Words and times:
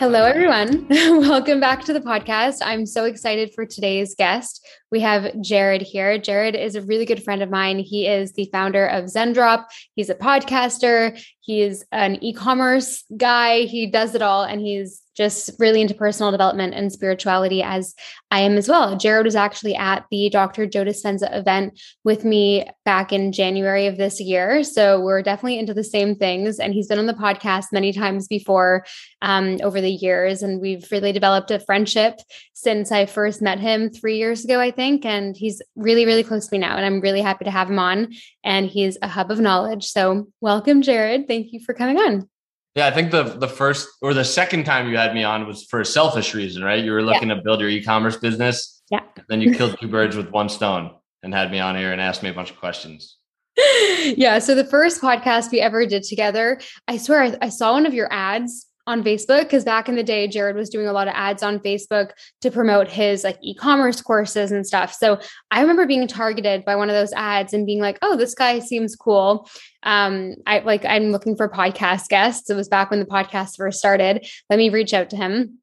Hello, 0.00 0.24
everyone. 0.24 0.86
Welcome 0.90 1.60
back 1.60 1.84
to 1.84 1.92
the 1.92 2.00
podcast. 2.00 2.60
I'm 2.62 2.86
so 2.86 3.04
excited 3.04 3.52
for 3.52 3.66
today's 3.66 4.14
guest. 4.14 4.66
We 4.90 5.00
have 5.00 5.38
Jared 5.42 5.82
here. 5.82 6.16
Jared 6.16 6.56
is 6.56 6.74
a 6.74 6.80
really 6.80 7.04
good 7.04 7.22
friend 7.22 7.42
of 7.42 7.50
mine. 7.50 7.80
He 7.80 8.06
is 8.06 8.32
the 8.32 8.48
founder 8.50 8.86
of 8.86 9.04
Zendrop. 9.04 9.66
He's 9.96 10.08
a 10.08 10.14
podcaster. 10.14 11.22
He 11.40 11.60
is 11.60 11.84
an 11.92 12.16
e 12.24 12.32
commerce 12.32 13.04
guy. 13.14 13.64
He 13.64 13.88
does 13.88 14.14
it 14.14 14.22
all. 14.22 14.42
And 14.42 14.62
he's 14.62 15.02
just 15.20 15.50
really 15.58 15.82
into 15.82 15.92
personal 15.92 16.32
development 16.32 16.72
and 16.72 16.90
spirituality 16.90 17.62
as 17.62 17.94
I 18.30 18.40
am 18.40 18.56
as 18.56 18.70
well. 18.70 18.96
Jared 18.96 19.26
was 19.26 19.36
actually 19.36 19.76
at 19.76 20.06
the 20.10 20.30
Dr. 20.30 20.64
Joe 20.64 20.82
Dispenza 20.82 21.28
event 21.36 21.78
with 22.04 22.24
me 22.24 22.66
back 22.86 23.12
in 23.12 23.30
January 23.30 23.86
of 23.86 23.98
this 23.98 24.18
year. 24.18 24.64
So 24.64 24.98
we're 24.98 25.20
definitely 25.22 25.58
into 25.58 25.74
the 25.74 25.84
same 25.84 26.14
things. 26.14 26.58
And 26.58 26.72
he's 26.72 26.86
been 26.86 26.98
on 26.98 27.04
the 27.04 27.12
podcast 27.12 27.66
many 27.70 27.92
times 27.92 28.28
before 28.28 28.86
um, 29.20 29.58
over 29.62 29.82
the 29.82 29.90
years. 29.90 30.42
And 30.42 30.58
we've 30.58 30.90
really 30.90 31.12
developed 31.12 31.50
a 31.50 31.60
friendship 31.60 32.14
since 32.54 32.90
I 32.90 33.04
first 33.04 33.42
met 33.42 33.60
him 33.60 33.90
three 33.90 34.16
years 34.16 34.42
ago, 34.42 34.58
I 34.58 34.70
think. 34.70 35.04
And 35.04 35.36
he's 35.36 35.60
really, 35.76 36.06
really 36.06 36.24
close 36.24 36.46
to 36.46 36.54
me 36.54 36.60
now. 36.60 36.78
And 36.78 36.86
I'm 36.86 37.02
really 37.02 37.20
happy 37.20 37.44
to 37.44 37.50
have 37.50 37.68
him 37.68 37.78
on. 37.78 38.14
And 38.42 38.66
he's 38.66 38.96
a 39.02 39.08
hub 39.08 39.30
of 39.30 39.38
knowledge. 39.38 39.84
So 39.84 40.28
welcome, 40.40 40.80
Jared. 40.80 41.28
Thank 41.28 41.52
you 41.52 41.60
for 41.60 41.74
coming 41.74 41.98
on. 41.98 42.26
Yeah, 42.74 42.86
I 42.86 42.92
think 42.92 43.10
the 43.10 43.24
the 43.24 43.48
first 43.48 43.88
or 44.00 44.14
the 44.14 44.24
second 44.24 44.64
time 44.64 44.88
you 44.88 44.96
had 44.96 45.12
me 45.12 45.24
on 45.24 45.46
was 45.46 45.64
for 45.64 45.80
a 45.80 45.84
selfish 45.84 46.34
reason, 46.34 46.62
right? 46.62 46.84
You 46.84 46.92
were 46.92 47.02
looking 47.02 47.28
yeah. 47.28 47.36
to 47.36 47.42
build 47.42 47.60
your 47.60 47.68
e-commerce 47.68 48.16
business. 48.16 48.82
Yeah. 48.90 49.00
Then 49.28 49.40
you 49.40 49.54
killed 49.54 49.76
two 49.80 49.88
birds 49.88 50.16
with 50.16 50.30
one 50.30 50.48
stone 50.48 50.92
and 51.22 51.34
had 51.34 51.50
me 51.50 51.58
on 51.58 51.76
here 51.76 51.92
and 51.92 52.00
asked 52.00 52.22
me 52.22 52.28
a 52.28 52.34
bunch 52.34 52.50
of 52.50 52.58
questions. 52.58 53.16
Yeah. 54.02 54.38
So 54.38 54.54
the 54.54 54.64
first 54.64 55.02
podcast 55.02 55.52
we 55.52 55.60
ever 55.60 55.84
did 55.84 56.04
together, 56.04 56.58
I 56.88 56.96
swear 56.96 57.22
I, 57.22 57.36
I 57.42 57.48
saw 57.50 57.72
one 57.72 57.84
of 57.84 57.92
your 57.92 58.10
ads 58.10 58.66
on 58.90 59.04
Facebook 59.04 59.42
because 59.42 59.64
back 59.64 59.88
in 59.88 59.94
the 59.94 60.02
day, 60.02 60.26
Jared 60.26 60.56
was 60.56 60.68
doing 60.68 60.86
a 60.86 60.92
lot 60.92 61.08
of 61.08 61.14
ads 61.16 61.42
on 61.42 61.60
Facebook 61.60 62.10
to 62.40 62.50
promote 62.50 62.88
his 62.88 63.24
like 63.24 63.38
e-commerce 63.42 64.02
courses 64.02 64.50
and 64.50 64.66
stuff. 64.66 64.92
So 64.92 65.20
I 65.50 65.60
remember 65.60 65.86
being 65.86 66.06
targeted 66.08 66.64
by 66.64 66.76
one 66.76 66.90
of 66.90 66.94
those 66.94 67.12
ads 67.12 67.54
and 67.54 67.64
being 67.64 67.80
like, 67.80 67.98
"Oh, 68.02 68.16
this 68.16 68.34
guy 68.34 68.58
seems 68.58 68.96
cool." 68.96 69.48
Um, 69.84 70.34
I 70.46 70.58
like 70.58 70.84
I'm 70.84 71.12
looking 71.12 71.36
for 71.36 71.48
podcast 71.48 72.08
guests. 72.08 72.50
It 72.50 72.54
was 72.54 72.68
back 72.68 72.90
when 72.90 73.00
the 73.00 73.06
podcast 73.06 73.56
first 73.56 73.78
started. 73.78 74.26
Let 74.50 74.58
me 74.58 74.68
reach 74.68 74.92
out 74.92 75.10
to 75.10 75.16
him. 75.16 75.58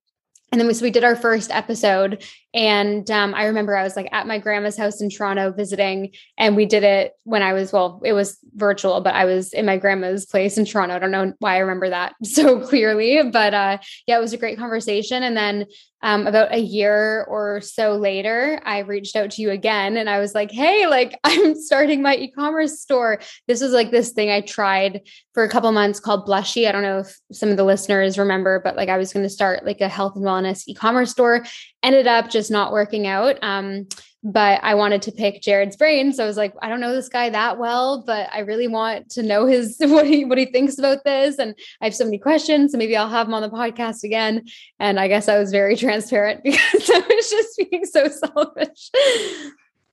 And 0.52 0.62
then 0.62 0.68
we, 0.68 0.74
so 0.74 0.84
we 0.84 0.92
did 0.92 1.04
our 1.04 1.16
first 1.16 1.52
episode 1.52 2.24
and 2.58 3.10
um, 3.12 3.36
I 3.36 3.46
remember 3.46 3.78
I 3.78 3.84
was 3.84 3.96
like 3.96 4.10
at 4.12 4.26
my 4.26 4.40
grandma's 4.40 4.76
house 4.76 5.00
in 5.00 5.12
Toronto 5.12 5.52
visiting, 5.52 6.12
and 6.40 6.56
we 6.56 6.66
did 6.66 6.84
it 6.84 7.14
when 7.24 7.44
I 7.44 7.54
was, 7.54 7.72
well, 7.72 8.02
it 8.04 8.14
was 8.14 8.40
virtual, 8.56 9.00
but 9.02 9.14
I 9.14 9.26
was 9.26 9.54
in 9.54 9.64
my 9.64 9.78
grandma's 9.78 10.26
place 10.26 10.58
in 10.58 10.66
Toronto. 10.66 10.96
I 10.96 11.00
don't 11.00 11.12
know 11.12 11.34
why 11.38 11.56
I 11.56 11.60
remember 11.60 11.90
that 11.90 12.16
so 12.24 12.60
clearly, 12.60 13.22
but 13.32 13.54
uh, 13.54 13.78
yeah, 14.08 14.18
it 14.18 14.22
was 14.22 14.34
a 14.34 14.38
great 14.38 14.58
conversation. 14.58 15.22
And 15.22 15.38
then 15.38 15.68
um, 16.04 16.28
about 16.28 16.54
a 16.54 16.60
year 16.60 17.26
or 17.28 17.60
so 17.62 17.96
later, 17.96 18.62
I 18.64 18.80
reached 18.80 19.16
out 19.16 19.32
to 19.32 19.42
you 19.42 19.50
again 19.50 19.98
and 19.98 20.10
I 20.10 20.20
was 20.20 20.36
like, 20.36 20.52
hey, 20.52 20.88
like 20.88 21.20
I'm 21.24 21.56
starting 21.56 22.02
my 22.02 22.16
e 22.16 22.32
commerce 22.32 22.80
store. 22.80 23.20
This 23.48 23.62
was 23.62 23.72
like 23.72 23.92
this 23.92 24.12
thing 24.12 24.30
I 24.30 24.42
tried 24.42 25.02
for 25.34 25.44
a 25.44 25.50
couple 25.50 25.72
months 25.72 26.00
called 26.00 26.28
Blushy. 26.28 26.68
I 26.68 26.72
don't 26.72 26.84
know 26.84 27.00
if 27.00 27.20
some 27.32 27.50
of 27.50 27.58
the 27.58 27.64
listeners 27.64 28.18
remember, 28.18 28.62
but 28.64 28.76
like 28.76 28.90
I 28.90 28.98
was 28.98 29.12
going 29.12 29.24
to 29.24 29.30
start 29.30 29.66
like 29.66 29.82
a 29.82 29.90
health 29.90 30.16
and 30.16 30.26
wellness 30.26 30.64
e 30.68 30.74
commerce 30.74 31.12
store 31.12 31.46
ended 31.82 32.08
up 32.08 32.30
just 32.30 32.52
not 32.52 32.72
working 32.72 33.08
out. 33.08 33.38
Um, 33.42 33.88
but 34.24 34.60
I 34.64 34.76
wanted 34.76 35.04
to 35.04 35.12
pick 35.12 35.42
Jared's 35.42 35.76
brain. 35.76 36.12
So 36.12 36.24
I 36.24 36.28
was 36.28 36.38
like, 36.38 36.54
I 36.62 36.70
don't 36.70 36.80
know 36.80 36.94
this 36.94 37.10
guy 37.10 37.30
that 37.30 37.60
well, 37.60 38.04
but 38.06 38.30
I 38.34 38.40
really 38.40 38.68
want 38.68 39.10
to 39.12 39.24
know 39.24 39.46
his 39.46 39.78
what 39.82 40.08
he 40.08 40.26
what 40.26 40.38
he 40.38 40.46
thinks 40.46 40.78
about 40.78 41.04
this. 41.04 41.38
And 41.38 41.56
I 41.82 41.86
have 41.86 41.96
so 41.96 42.06
many 42.06 42.18
questions. 42.18 42.72
So 42.72 42.78
maybe 42.78 42.98
I'll 42.98 43.10
have 43.10 43.28
him 43.28 43.34
on 43.34 43.42
the 43.42 43.50
podcast 43.50 44.04
again. 44.04 44.46
And 44.80 45.00
I 45.00 45.08
guess 45.08 45.30
I 45.30 45.38
was 45.38 45.52
very 45.52 45.76
transparent 45.78 46.42
because 46.44 46.90
I 46.90 47.00
was 47.00 47.30
just 47.30 47.70
being 47.70 47.86
so 47.86 48.08
selfish. 48.08 48.90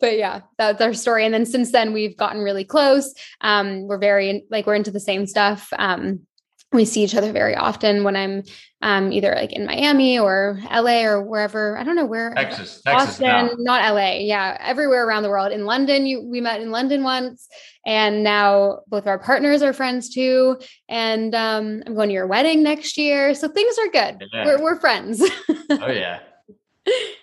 but 0.00 0.16
yeah, 0.16 0.40
that's 0.58 0.80
our 0.80 0.94
story. 0.94 1.24
And 1.24 1.34
then 1.34 1.46
since 1.46 1.72
then 1.72 1.92
we've 1.92 2.16
gotten 2.16 2.42
really 2.42 2.64
close. 2.64 3.14
Um, 3.40 3.86
we're 3.86 3.98
very 3.98 4.44
like 4.50 4.66
we're 4.66 4.74
into 4.74 4.90
the 4.90 5.00
same 5.00 5.26
stuff. 5.26 5.68
Um, 5.78 6.26
we 6.74 6.84
see 6.84 7.04
each 7.04 7.14
other 7.14 7.32
very 7.32 7.54
often 7.54 8.04
when 8.04 8.16
I'm 8.16 8.42
um, 8.82 9.12
either 9.12 9.32
like 9.34 9.52
in 9.52 9.64
Miami 9.64 10.18
or 10.18 10.60
LA 10.70 11.04
or 11.04 11.22
wherever. 11.22 11.78
I 11.78 11.84
don't 11.84 11.96
know 11.96 12.04
where. 12.04 12.34
Texas, 12.34 12.82
Texas, 12.82 13.20
Austin, 13.20 13.64
not 13.64 13.94
LA. 13.94 14.18
Yeah, 14.18 14.58
everywhere 14.60 15.06
around 15.06 15.22
the 15.22 15.30
world. 15.30 15.52
In 15.52 15.64
London, 15.64 16.04
you 16.04 16.20
we 16.20 16.40
met 16.40 16.60
in 16.60 16.70
London 16.70 17.02
once, 17.02 17.48
and 17.86 18.22
now 18.22 18.80
both 18.88 19.04
of 19.04 19.06
our 19.06 19.18
partners 19.18 19.62
are 19.62 19.72
friends 19.72 20.10
too. 20.10 20.58
And 20.88 21.34
um, 21.34 21.82
I'm 21.86 21.94
going 21.94 22.08
to 22.08 22.12
your 22.12 22.26
wedding 22.26 22.62
next 22.62 22.98
year, 22.98 23.34
so 23.34 23.48
things 23.48 23.76
are 23.78 23.88
good. 23.88 24.24
Yeah. 24.32 24.44
We're 24.44 24.62
we're 24.62 24.80
friends. 24.80 25.22
oh 25.70 25.90
yeah, 25.90 26.20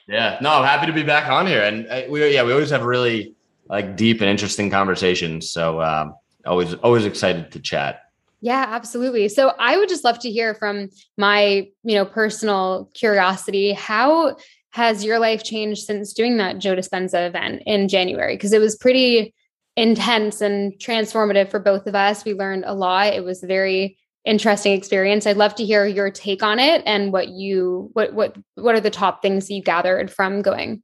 yeah. 0.08 0.40
No, 0.42 0.54
I'm 0.54 0.66
happy 0.66 0.88
to 0.88 0.94
be 0.94 1.04
back 1.04 1.30
on 1.30 1.46
here, 1.46 1.62
and 1.62 1.88
uh, 1.88 2.04
we 2.10 2.34
yeah 2.34 2.44
we 2.44 2.54
always 2.54 2.70
have 2.72 2.84
really 2.84 3.36
like 3.70 3.96
deep 3.98 4.22
and 4.22 4.30
interesting 4.30 4.72
conversations. 4.72 5.50
So 5.50 5.82
um, 5.82 6.16
always 6.46 6.74
always 6.76 7.06
excited 7.06 7.52
to 7.52 7.60
chat. 7.60 8.02
Yeah, 8.42 8.66
absolutely. 8.68 9.30
So 9.30 9.54
I 9.60 9.78
would 9.78 9.88
just 9.88 10.04
love 10.04 10.20
to 10.20 10.32
hear 10.32 10.56
from 10.56 10.90
my, 11.18 11.68
you 11.84 11.96
know, 11.96 12.06
personal 12.06 12.90
curiosity. 12.96 13.72
How 13.74 14.36
has 14.72 15.04
your 15.04 15.20
life 15.20 15.44
changed 15.44 15.84
since 15.84 16.14
doing 16.14 16.38
that 16.38 16.58
Joe 16.58 16.76
Dispenza 16.76 17.28
event 17.28 17.62
in 17.66 17.88
January? 17.88 18.36
Because 18.36 18.52
it 18.52 18.60
was 18.60 18.76
pretty 18.76 19.34
intense 19.78 20.42
and 20.42 20.74
transformative 20.74 21.50
for 21.50 21.60
both 21.60 21.86
of 21.86 21.96
us. 21.96 22.26
We 22.26 22.34
learned 22.34 22.64
a 22.66 22.74
lot. 22.74 23.14
It 23.14 23.24
was 23.24 23.44
a 23.44 23.48
very 23.48 23.98
interesting 24.26 24.74
experience. 24.74 25.26
I'd 25.26 25.38
love 25.38 25.56
to 25.56 25.66
hear 25.66 25.86
your 25.86 26.12
take 26.12 26.44
on 26.44 26.60
it 26.60 26.84
and 26.86 27.14
what 27.14 27.30
you 27.30 27.90
what 27.94 28.14
what 28.14 28.36
what 28.56 28.76
are 28.76 28.80
the 28.82 28.90
top 28.90 29.22
things 29.22 29.50
you 29.50 29.62
gathered 29.62 30.12
from 30.12 30.42
going? 30.42 30.84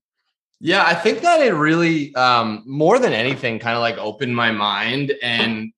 Yeah, 0.59 0.83
I 0.85 0.95
think 0.95 1.21
that 1.21 1.41
it 1.41 1.53
really 1.53 2.15
um 2.15 2.63
more 2.65 2.99
than 2.99 3.13
anything 3.13 3.59
kind 3.59 3.75
of 3.75 3.81
like 3.81 3.97
opened 3.97 4.35
my 4.35 4.51
mind 4.51 5.13
and 5.21 5.71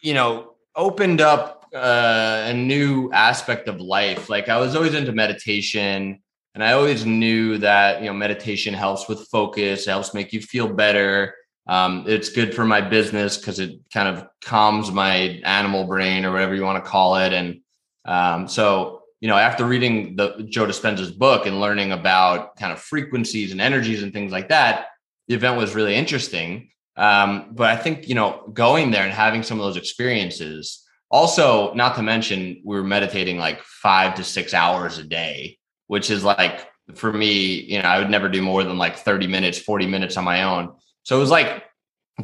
you 0.00 0.14
know 0.14 0.51
opened 0.76 1.20
up 1.20 1.66
uh, 1.74 2.44
a 2.46 2.54
new 2.54 3.10
aspect 3.12 3.68
of 3.68 3.80
life. 3.80 4.28
Like 4.28 4.48
I 4.48 4.58
was 4.58 4.76
always 4.76 4.94
into 4.94 5.12
meditation, 5.12 6.20
and 6.54 6.64
I 6.64 6.72
always 6.72 7.06
knew 7.06 7.58
that 7.58 8.00
you 8.00 8.08
know 8.08 8.14
meditation 8.14 8.74
helps 8.74 9.08
with 9.08 9.26
focus, 9.28 9.86
helps 9.86 10.14
make 10.14 10.32
you 10.32 10.40
feel 10.40 10.68
better. 10.68 11.34
Um, 11.66 12.04
it's 12.06 12.28
good 12.28 12.54
for 12.54 12.64
my 12.64 12.80
business 12.80 13.36
because 13.36 13.58
it 13.58 13.78
kind 13.92 14.08
of 14.08 14.26
calms 14.42 14.90
my 14.90 15.40
animal 15.44 15.84
brain 15.84 16.24
or 16.24 16.32
whatever 16.32 16.54
you 16.54 16.62
want 16.62 16.82
to 16.82 16.90
call 16.90 17.16
it. 17.16 17.32
And 17.32 17.60
um, 18.04 18.48
so, 18.48 19.02
you 19.20 19.28
know, 19.28 19.36
after 19.36 19.64
reading 19.64 20.16
the 20.16 20.44
Joe 20.50 20.66
Dispenza's 20.66 21.12
book 21.12 21.46
and 21.46 21.60
learning 21.60 21.92
about 21.92 22.56
kind 22.56 22.72
of 22.72 22.80
frequencies 22.80 23.52
and 23.52 23.60
energies 23.60 24.02
and 24.02 24.12
things 24.12 24.32
like 24.32 24.48
that, 24.48 24.86
the 25.28 25.34
event 25.34 25.56
was 25.56 25.74
really 25.74 25.94
interesting. 25.94 26.70
Um, 26.96 27.48
but 27.52 27.70
I 27.70 27.76
think, 27.76 28.08
you 28.08 28.14
know, 28.14 28.50
going 28.52 28.90
there 28.90 29.04
and 29.04 29.12
having 29.12 29.42
some 29.42 29.58
of 29.58 29.64
those 29.64 29.76
experiences, 29.76 30.82
also, 31.10 31.74
not 31.74 31.94
to 31.96 32.02
mention, 32.02 32.62
we 32.64 32.76
were 32.76 32.82
meditating 32.82 33.38
like 33.38 33.62
five 33.62 34.14
to 34.14 34.24
six 34.24 34.54
hours 34.54 34.96
a 34.98 35.04
day, 35.04 35.58
which 35.86 36.10
is 36.10 36.24
like, 36.24 36.68
for 36.94 37.12
me, 37.12 37.60
you 37.60 37.82
know, 37.82 37.88
I 37.88 37.98
would 37.98 38.10
never 38.10 38.28
do 38.28 38.40
more 38.40 38.64
than 38.64 38.78
like 38.78 38.96
30 38.96 39.26
minutes, 39.26 39.58
40 39.58 39.86
minutes 39.86 40.16
on 40.16 40.24
my 40.24 40.42
own. 40.42 40.74
So 41.02 41.16
it 41.16 41.20
was 41.20 41.30
like 41.30 41.64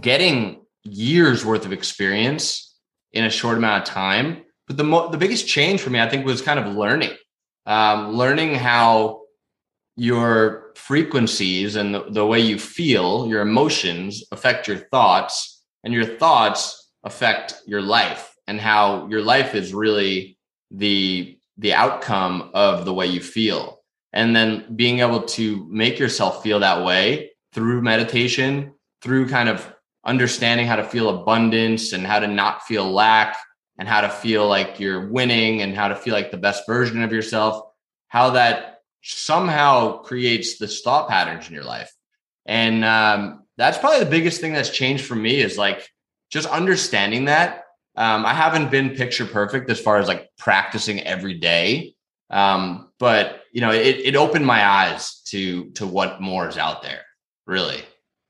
getting 0.01 0.63
years 0.85 1.45
worth 1.45 1.67
of 1.67 1.73
experience 1.73 2.77
in 3.13 3.25
a 3.25 3.31
short 3.31 3.59
amount 3.59 3.87
of 3.87 3.95
time. 3.95 4.43
But 4.67 4.77
the 4.77 4.85
mo- 4.85 5.11
the 5.11 5.19
biggest 5.19 5.47
change 5.47 5.81
for 5.81 5.91
me, 5.91 6.01
I 6.01 6.09
think, 6.09 6.27
was 6.27 6.43
kind 6.43 6.59
of 6.59 6.75
learning, 6.75 7.17
um, 7.67 8.13
learning 8.13 8.55
how 8.55 9.23
your 9.97 10.68
frequencies 10.79 11.77
and 11.77 11.95
the, 11.95 12.05
the 12.09 12.25
way 12.25 12.41
you 12.41 12.59
feel, 12.59 13.27
your 13.27 13.43
emotions 13.43 14.25
affect 14.33 14.69
your 14.69 14.77
thoughts, 14.77 15.63
and 15.85 15.93
your 15.93 16.05
thoughts 16.05 16.91
affect 17.05 17.55
your 17.67 17.83
life, 17.83 18.35
and 18.47 18.61
how 18.61 19.07
your 19.09 19.23
life 19.23 19.55
is 19.55 19.75
really 19.75 20.39
the 20.71 21.37
the 21.59 21.75
outcome 21.75 22.51
of 22.55 22.85
the 22.85 22.95
way 22.95 23.07
you 23.07 23.21
feel. 23.21 23.83
And 24.13 24.35
then 24.35 24.77
being 24.77 25.01
able 25.01 25.23
to 25.23 25.67
make 25.69 25.99
yourself 25.99 26.43
feel 26.43 26.61
that 26.61 26.85
way 26.85 27.33
through 27.53 27.83
meditation, 27.83 28.75
through 29.03 29.29
kind 29.29 29.49
of 29.49 29.75
understanding 30.05 30.67
how 30.67 30.77
to 30.77 30.85
feel 30.85 31.09
abundance 31.09 31.93
and 31.93 32.07
how 32.07 32.21
to 32.21 32.29
not 32.29 32.63
feel 32.63 32.89
lack 32.91 33.37
and 33.79 33.89
how 33.89 34.01
to 34.01 34.09
feel 34.09 34.47
like 34.47 34.79
you're 34.79 35.09
winning 35.09 35.63
and 35.63 35.75
how 35.75 35.89
to 35.89 35.97
feel 35.97 36.15
like 36.15 36.31
the 36.31 36.37
best 36.37 36.63
version 36.67 37.03
of 37.03 37.13
yourself, 37.13 37.63
how 38.09 38.31
that 38.31 38.78
somehow 39.03 39.99
creates 39.99 40.59
the 40.59 40.67
thought 40.67 41.09
patterns 41.09 41.49
in 41.49 41.55
your 41.55 41.65
life. 41.65 41.93
And 42.47 42.85
um, 42.85 43.45
that's 43.57 43.79
probably 43.79 44.01
the 44.01 44.11
biggest 44.11 44.41
thing 44.41 44.53
that's 44.53 44.71
changed 44.71 45.05
for 45.05 45.15
me 45.15 45.41
is 45.41 45.59
like 45.59 45.89
just 46.31 46.49
understanding 46.49 47.27
that. 47.27 47.65
Um, 47.97 48.25
I 48.25 48.33
haven't 48.33 48.71
been 48.71 48.91
picture 48.91 49.27
perfect 49.27 49.69
as 49.71 49.81
far 49.81 49.99
as 49.99 50.09
like 50.09 50.29
practicing 50.39 51.03
every 51.03 51.35
day. 51.35 51.95
Um, 52.31 52.91
but 52.99 53.43
you 53.53 53.61
know, 53.61 53.73
it, 53.73 53.97
it 53.97 54.17
opened 54.17 54.47
my 54.47 54.65
eyes 54.65 55.21
to 55.27 55.71
to 55.73 55.87
what 55.87 56.21
more 56.21 56.49
is 56.49 56.59
out 56.59 56.83
there, 56.83 57.03
really. 57.47 57.83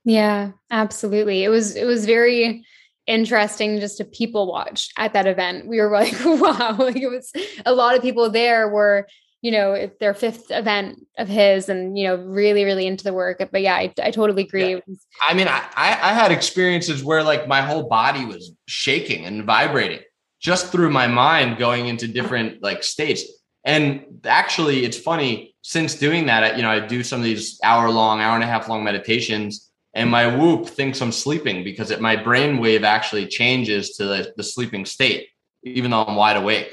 Yeah, 0.05 0.53
absolutely. 0.71 1.45
It 1.45 1.49
was 1.49 1.77
it 1.77 1.85
was 1.85 2.07
very 2.07 2.65
interesting 3.07 3.81
just 3.81 3.99
to 3.99 4.05
people 4.05 4.47
watch 4.47 4.91
at 4.97 5.15
that 5.15 5.27
event. 5.27 5.67
We 5.67 5.81
were 5.81 5.91
like, 5.91 6.15
wow, 6.25 6.77
like 6.79 6.97
it 6.97 7.09
was 7.09 7.33
a 7.67 7.75
lot 7.75 7.97
of 7.97 8.03
people 8.03 8.31
there 8.31 8.69
were, 8.69 9.09
you 9.41 9.53
know, 9.53 9.91
their 10.01 10.15
fifth 10.15 10.51
event 10.51 11.07
of 11.17 11.29
his 11.29 11.69
and, 11.69 11.97
you 11.97 12.05
know, 12.09 12.17
really, 12.17 12.65
really 12.65 12.87
into 12.87 13.05
the 13.05 13.13
work. 13.13 13.39
But 13.51 13.63
yeah, 13.63 13.75
I, 13.75 13.93
I 14.03 14.11
totally 14.11 14.43
agree. 14.43 14.75
Yeah. 14.75 14.81
I 15.23 15.35
mean, 15.35 15.49
I, 15.49 15.63
I 15.77 16.13
had 16.13 16.33
experiences 16.33 17.05
where 17.05 17.23
like 17.23 17.47
my 17.47 17.61
whole 17.61 17.89
body 17.89 18.25
was 18.25 18.53
shaking 18.67 19.27
and 19.27 19.45
vibrating 19.45 20.01
just 20.41 20.73
through 20.73 20.91
my 20.91 21.07
mind 21.07 21.59
going 21.59 21.87
into 21.87 22.09
different 22.09 22.63
like 22.63 22.83
states. 22.83 23.23
And 23.65 24.05
actually, 24.25 24.85
it's 24.85 24.99
funny 24.99 25.55
since 25.63 25.95
doing 25.95 26.27
that, 26.27 26.57
you 26.57 26.63
know, 26.63 26.71
I 26.71 26.81
do 26.81 27.03
some 27.03 27.21
of 27.21 27.25
these 27.25 27.61
hour 27.63 27.91
long, 27.91 28.21
hour 28.21 28.35
and 28.35 28.45
a 28.45 28.47
half 28.47 28.69
long 28.69 28.83
meditations 28.83 29.69
and 29.95 30.11
my 30.11 30.27
whoop 30.27 30.67
thinks 30.67 31.01
I'm 31.01 31.13
sleeping 31.13 31.65
because 31.65 31.91
it, 31.91 32.01
my 32.01 32.15
brain 32.15 32.59
wave 32.59 32.85
actually 32.85 33.27
changes 33.27 33.97
to 33.97 34.05
the, 34.05 34.33
the 34.37 34.45
sleeping 34.45 34.85
state, 34.85 35.29
even 35.65 35.91
though 35.91 36.05
I'm 36.05 36.15
wide 36.15 36.37
awake. 36.37 36.73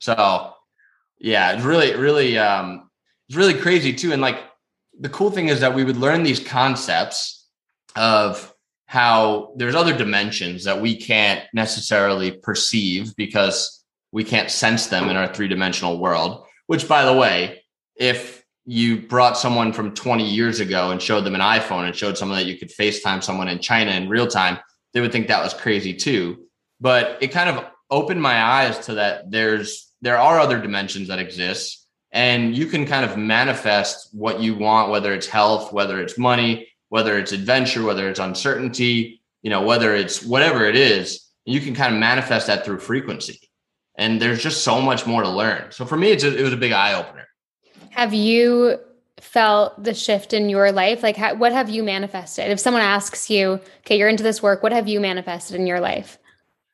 So 0.00 0.52
yeah, 1.18 1.52
it's 1.52 1.64
really, 1.64 1.94
really, 1.94 2.38
um, 2.38 2.90
it's 3.28 3.36
really 3.36 3.54
crazy 3.54 3.92
too. 3.92 4.12
And 4.12 4.22
like 4.22 4.38
the 4.98 5.08
cool 5.08 5.30
thing 5.30 5.48
is 5.48 5.60
that 5.60 5.74
we 5.74 5.84
would 5.84 5.96
learn 5.96 6.22
these 6.22 6.40
concepts 6.40 7.46
of 7.96 8.52
how 8.86 9.52
there's 9.56 9.74
other 9.74 9.96
dimensions 9.96 10.64
that 10.64 10.80
we 10.80 10.96
can't 10.96 11.44
necessarily 11.52 12.32
perceive 12.32 13.14
because 13.16 13.84
we 14.12 14.24
can't 14.24 14.50
sense 14.50 14.86
them 14.86 15.08
in 15.08 15.16
our 15.16 15.32
three 15.32 15.48
dimensional 15.48 15.98
world. 15.98 16.46
Which, 16.66 16.88
by 16.88 17.04
the 17.04 17.12
way, 17.12 17.62
if 17.96 18.44
you 18.64 19.02
brought 19.02 19.36
someone 19.36 19.72
from 19.72 19.94
20 19.94 20.28
years 20.28 20.60
ago 20.60 20.90
and 20.90 21.00
showed 21.00 21.24
them 21.24 21.34
an 21.34 21.40
iPhone 21.40 21.86
and 21.86 21.96
showed 21.96 22.16
someone 22.16 22.38
that 22.38 22.46
you 22.46 22.58
could 22.58 22.70
FaceTime 22.70 23.22
someone 23.22 23.48
in 23.48 23.58
China 23.58 23.90
in 23.90 24.08
real 24.08 24.26
time, 24.26 24.58
they 24.92 25.00
would 25.00 25.12
think 25.12 25.28
that 25.28 25.42
was 25.42 25.54
crazy 25.54 25.94
too. 25.94 26.44
But 26.80 27.18
it 27.20 27.28
kind 27.28 27.50
of 27.50 27.64
opened 27.90 28.22
my 28.22 28.42
eyes 28.42 28.78
to 28.86 28.94
that 28.94 29.30
there's 29.30 29.87
there 30.00 30.18
are 30.18 30.38
other 30.38 30.60
dimensions 30.60 31.08
that 31.08 31.18
exist 31.18 31.86
and 32.12 32.56
you 32.56 32.66
can 32.66 32.86
kind 32.86 33.04
of 33.04 33.16
manifest 33.16 34.08
what 34.12 34.40
you 34.40 34.54
want 34.54 34.90
whether 34.90 35.12
it's 35.12 35.26
health, 35.26 35.72
whether 35.72 36.00
it's 36.00 36.16
money, 36.16 36.68
whether 36.88 37.18
it's 37.18 37.32
adventure, 37.32 37.84
whether 37.84 38.08
it's 38.08 38.20
uncertainty, 38.20 39.20
you 39.42 39.50
know, 39.50 39.62
whether 39.62 39.94
it's 39.94 40.24
whatever 40.24 40.64
it 40.64 40.76
is, 40.76 41.28
you 41.44 41.60
can 41.60 41.74
kind 41.74 41.94
of 41.94 42.00
manifest 42.00 42.46
that 42.46 42.64
through 42.64 42.78
frequency. 42.78 43.40
And 43.96 44.20
there's 44.20 44.42
just 44.42 44.62
so 44.62 44.80
much 44.80 45.06
more 45.06 45.22
to 45.22 45.28
learn. 45.28 45.70
So 45.70 45.84
for 45.84 45.96
me, 45.96 46.12
it's 46.12 46.24
a, 46.24 46.36
it 46.36 46.42
was 46.42 46.52
a 46.52 46.56
big 46.56 46.72
eye 46.72 46.94
opener. 46.94 47.26
Have 47.90 48.14
you 48.14 48.78
felt 49.20 49.82
the 49.82 49.94
shift 49.94 50.32
in 50.32 50.48
your 50.48 50.70
life? 50.70 51.02
Like, 51.02 51.16
how, 51.16 51.34
what 51.34 51.52
have 51.52 51.68
you 51.68 51.82
manifested? 51.82 52.50
If 52.50 52.60
someone 52.60 52.82
asks 52.82 53.28
you, 53.28 53.60
okay, 53.80 53.98
you're 53.98 54.08
into 54.08 54.22
this 54.22 54.42
work, 54.42 54.62
what 54.62 54.72
have 54.72 54.86
you 54.86 55.00
manifested 55.00 55.56
in 55.56 55.66
your 55.66 55.80
life? 55.80 56.18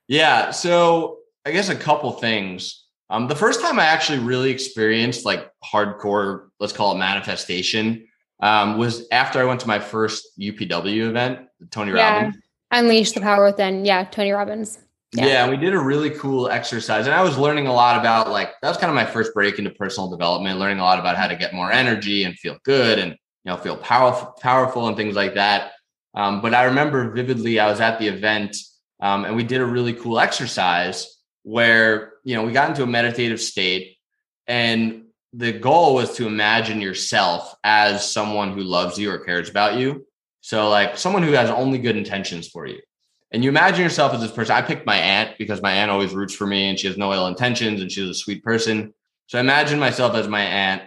Yeah. 0.06 0.50
So, 0.50 1.18
I 1.46 1.52
guess 1.52 1.68
a 1.68 1.76
couple 1.76 2.12
things. 2.12 2.83
Um, 3.10 3.28
the 3.28 3.36
first 3.36 3.60
time 3.60 3.78
I 3.78 3.84
actually 3.84 4.18
really 4.18 4.50
experienced 4.50 5.24
like 5.24 5.50
hardcore, 5.64 6.48
let's 6.58 6.72
call 6.72 6.92
it 6.94 6.98
manifestation, 6.98 8.06
um, 8.40 8.78
was 8.78 9.06
after 9.12 9.38
I 9.38 9.44
went 9.44 9.60
to 9.60 9.68
my 9.68 9.78
first 9.78 10.38
UPW 10.38 11.08
event, 11.08 11.40
Tony 11.70 11.92
yeah. 11.92 12.24
Robbins. 12.24 12.42
Unleash 12.70 13.12
the 13.12 13.20
power 13.20 13.44
within. 13.44 13.84
Yeah, 13.84 14.04
Tony 14.04 14.32
Robbins. 14.32 14.78
Yeah. 15.12 15.26
yeah, 15.26 15.48
we 15.48 15.56
did 15.56 15.74
a 15.74 15.78
really 15.78 16.10
cool 16.10 16.48
exercise. 16.48 17.06
And 17.06 17.14
I 17.14 17.22
was 17.22 17.38
learning 17.38 17.68
a 17.68 17.72
lot 17.72 18.00
about 18.00 18.30
like 18.30 18.50
that 18.62 18.68
was 18.68 18.76
kind 18.76 18.90
of 18.90 18.96
my 18.96 19.04
first 19.04 19.32
break 19.32 19.58
into 19.58 19.70
personal 19.70 20.10
development, 20.10 20.58
learning 20.58 20.80
a 20.80 20.82
lot 20.82 20.98
about 20.98 21.16
how 21.16 21.28
to 21.28 21.36
get 21.36 21.54
more 21.54 21.70
energy 21.70 22.24
and 22.24 22.36
feel 22.36 22.58
good 22.64 22.98
and 22.98 23.12
you 23.12 23.16
know 23.52 23.56
feel 23.56 23.76
powerful 23.76 24.34
powerful 24.40 24.88
and 24.88 24.96
things 24.96 25.14
like 25.14 25.34
that. 25.34 25.72
Um, 26.14 26.40
but 26.40 26.52
I 26.52 26.64
remember 26.64 27.12
vividly 27.12 27.60
I 27.60 27.70
was 27.70 27.80
at 27.80 28.00
the 28.00 28.08
event 28.08 28.56
um, 29.00 29.24
and 29.24 29.36
we 29.36 29.44
did 29.44 29.60
a 29.60 29.64
really 29.64 29.92
cool 29.92 30.18
exercise 30.18 31.22
where 31.44 32.14
you 32.24 32.34
know 32.34 32.42
we 32.42 32.52
got 32.52 32.68
into 32.68 32.82
a 32.82 32.86
meditative 32.86 33.40
state 33.40 33.96
and 34.46 35.04
the 35.32 35.52
goal 35.52 35.94
was 35.94 36.16
to 36.16 36.26
imagine 36.26 36.80
yourself 36.80 37.54
as 37.64 38.10
someone 38.10 38.52
who 38.52 38.62
loves 38.62 38.98
you 38.98 39.10
or 39.10 39.18
cares 39.18 39.48
about 39.48 39.78
you. 39.78 40.06
So 40.40 40.68
like 40.68 40.96
someone 40.98 41.22
who 41.22 41.32
has 41.32 41.50
only 41.50 41.78
good 41.78 41.96
intentions 41.96 42.48
for 42.48 42.66
you 42.66 42.80
and 43.34 43.42
you 43.42 43.50
imagine 43.50 43.82
yourself 43.82 44.14
as 44.14 44.20
this 44.20 44.30
person. 44.30 44.54
I 44.54 44.62
picked 44.62 44.86
my 44.86 44.96
aunt 44.96 45.36
because 45.38 45.60
my 45.60 45.72
aunt 45.72 45.90
always 45.90 46.14
roots 46.14 46.34
for 46.34 46.46
me 46.46 46.68
and 46.68 46.78
she 46.78 46.86
has 46.86 46.96
no 46.96 47.12
ill 47.12 47.26
intentions 47.26 47.80
and 47.80 47.90
she's 47.90 48.08
a 48.08 48.14
sweet 48.14 48.44
person. 48.44 48.94
So 49.26 49.38
I 49.38 49.40
imagine 49.40 49.80
myself 49.80 50.14
as 50.14 50.28
my 50.28 50.42
aunt 50.42 50.82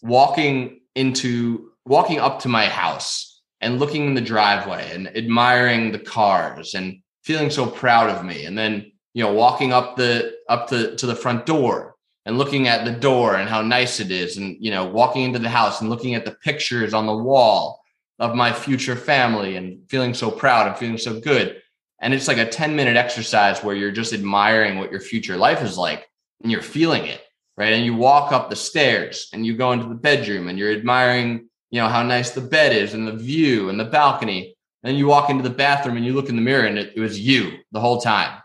walking 0.00 0.80
into 0.94 1.72
walking 1.84 2.18
up 2.18 2.40
to 2.40 2.48
my 2.48 2.66
house 2.66 3.42
and 3.60 3.78
looking 3.78 4.06
in 4.06 4.14
the 4.14 4.22
driveway 4.22 4.90
and 4.94 5.14
admiring 5.14 5.92
the 5.92 5.98
cars 5.98 6.74
and 6.74 7.02
feeling 7.22 7.50
so 7.50 7.66
proud 7.66 8.08
of 8.08 8.24
me. 8.24 8.46
And 8.46 8.56
then, 8.56 8.92
you 9.14 9.22
know, 9.22 9.32
walking 9.32 9.72
up 9.72 9.96
the 9.96 10.34
up 10.48 10.68
the 10.68 10.96
to 10.96 11.06
the 11.06 11.14
front 11.14 11.46
door 11.46 11.96
and 12.26 12.38
looking 12.38 12.68
at 12.68 12.84
the 12.84 12.92
door 12.92 13.36
and 13.36 13.48
how 13.48 13.62
nice 13.62 14.00
it 14.00 14.10
is 14.10 14.36
and 14.36 14.56
you 14.60 14.70
know, 14.70 14.84
walking 14.84 15.22
into 15.22 15.38
the 15.38 15.48
house 15.48 15.80
and 15.80 15.90
looking 15.90 16.14
at 16.14 16.24
the 16.24 16.36
pictures 16.42 16.94
on 16.94 17.06
the 17.06 17.16
wall 17.16 17.80
of 18.18 18.34
my 18.34 18.52
future 18.52 18.96
family 18.96 19.56
and 19.56 19.88
feeling 19.88 20.12
so 20.12 20.30
proud 20.30 20.66
and 20.66 20.76
feeling 20.76 20.98
so 20.98 21.18
good 21.20 21.60
and 22.00 22.14
it's 22.14 22.28
like 22.28 22.38
a 22.38 22.48
10 22.48 22.74
minute 22.74 22.96
exercise 22.96 23.62
where 23.62 23.76
you're 23.76 23.90
just 23.90 24.12
admiring 24.12 24.78
what 24.78 24.90
your 24.90 25.00
future 25.00 25.36
life 25.36 25.62
is 25.62 25.76
like 25.76 26.08
and 26.42 26.50
you're 26.50 26.62
feeling 26.62 27.06
it. 27.06 27.20
Right. 27.56 27.74
And 27.74 27.84
you 27.84 27.94
walk 27.94 28.32
up 28.32 28.48
the 28.48 28.56
stairs 28.56 29.28
and 29.34 29.44
you 29.44 29.54
go 29.54 29.72
into 29.72 29.86
the 29.86 29.94
bedroom 29.94 30.48
and 30.48 30.58
you're 30.58 30.72
admiring, 30.72 31.48
you 31.70 31.80
know, 31.80 31.88
how 31.88 32.02
nice 32.02 32.30
the 32.30 32.40
bed 32.40 32.74
is 32.74 32.94
and 32.94 33.06
the 33.06 33.12
view 33.16 33.68
and 33.68 33.78
the 33.78 33.84
balcony. 33.84 34.56
and 34.82 34.96
you 34.96 35.06
walk 35.06 35.28
into 35.28 35.42
the 35.42 35.54
bathroom 35.54 35.98
and 35.98 36.06
you 36.06 36.14
look 36.14 36.30
in 36.30 36.36
the 36.36 36.42
mirror 36.42 36.64
and 36.64 36.78
it, 36.78 36.94
it 36.96 37.00
was 37.00 37.20
you 37.20 37.58
the 37.72 37.80
whole 37.80 38.00
time. 38.00 38.40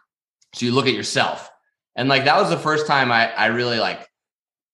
So 0.56 0.66
you 0.66 0.72
look 0.72 0.88
at 0.88 0.94
yourself. 0.94 1.50
And 1.96 2.10
like 2.10 2.26
that 2.26 2.38
was 2.38 2.50
the 2.50 2.58
first 2.58 2.88
time 2.88 3.12
I, 3.12 3.32
I 3.34 3.48
really 3.48 3.80
like 3.80 4.08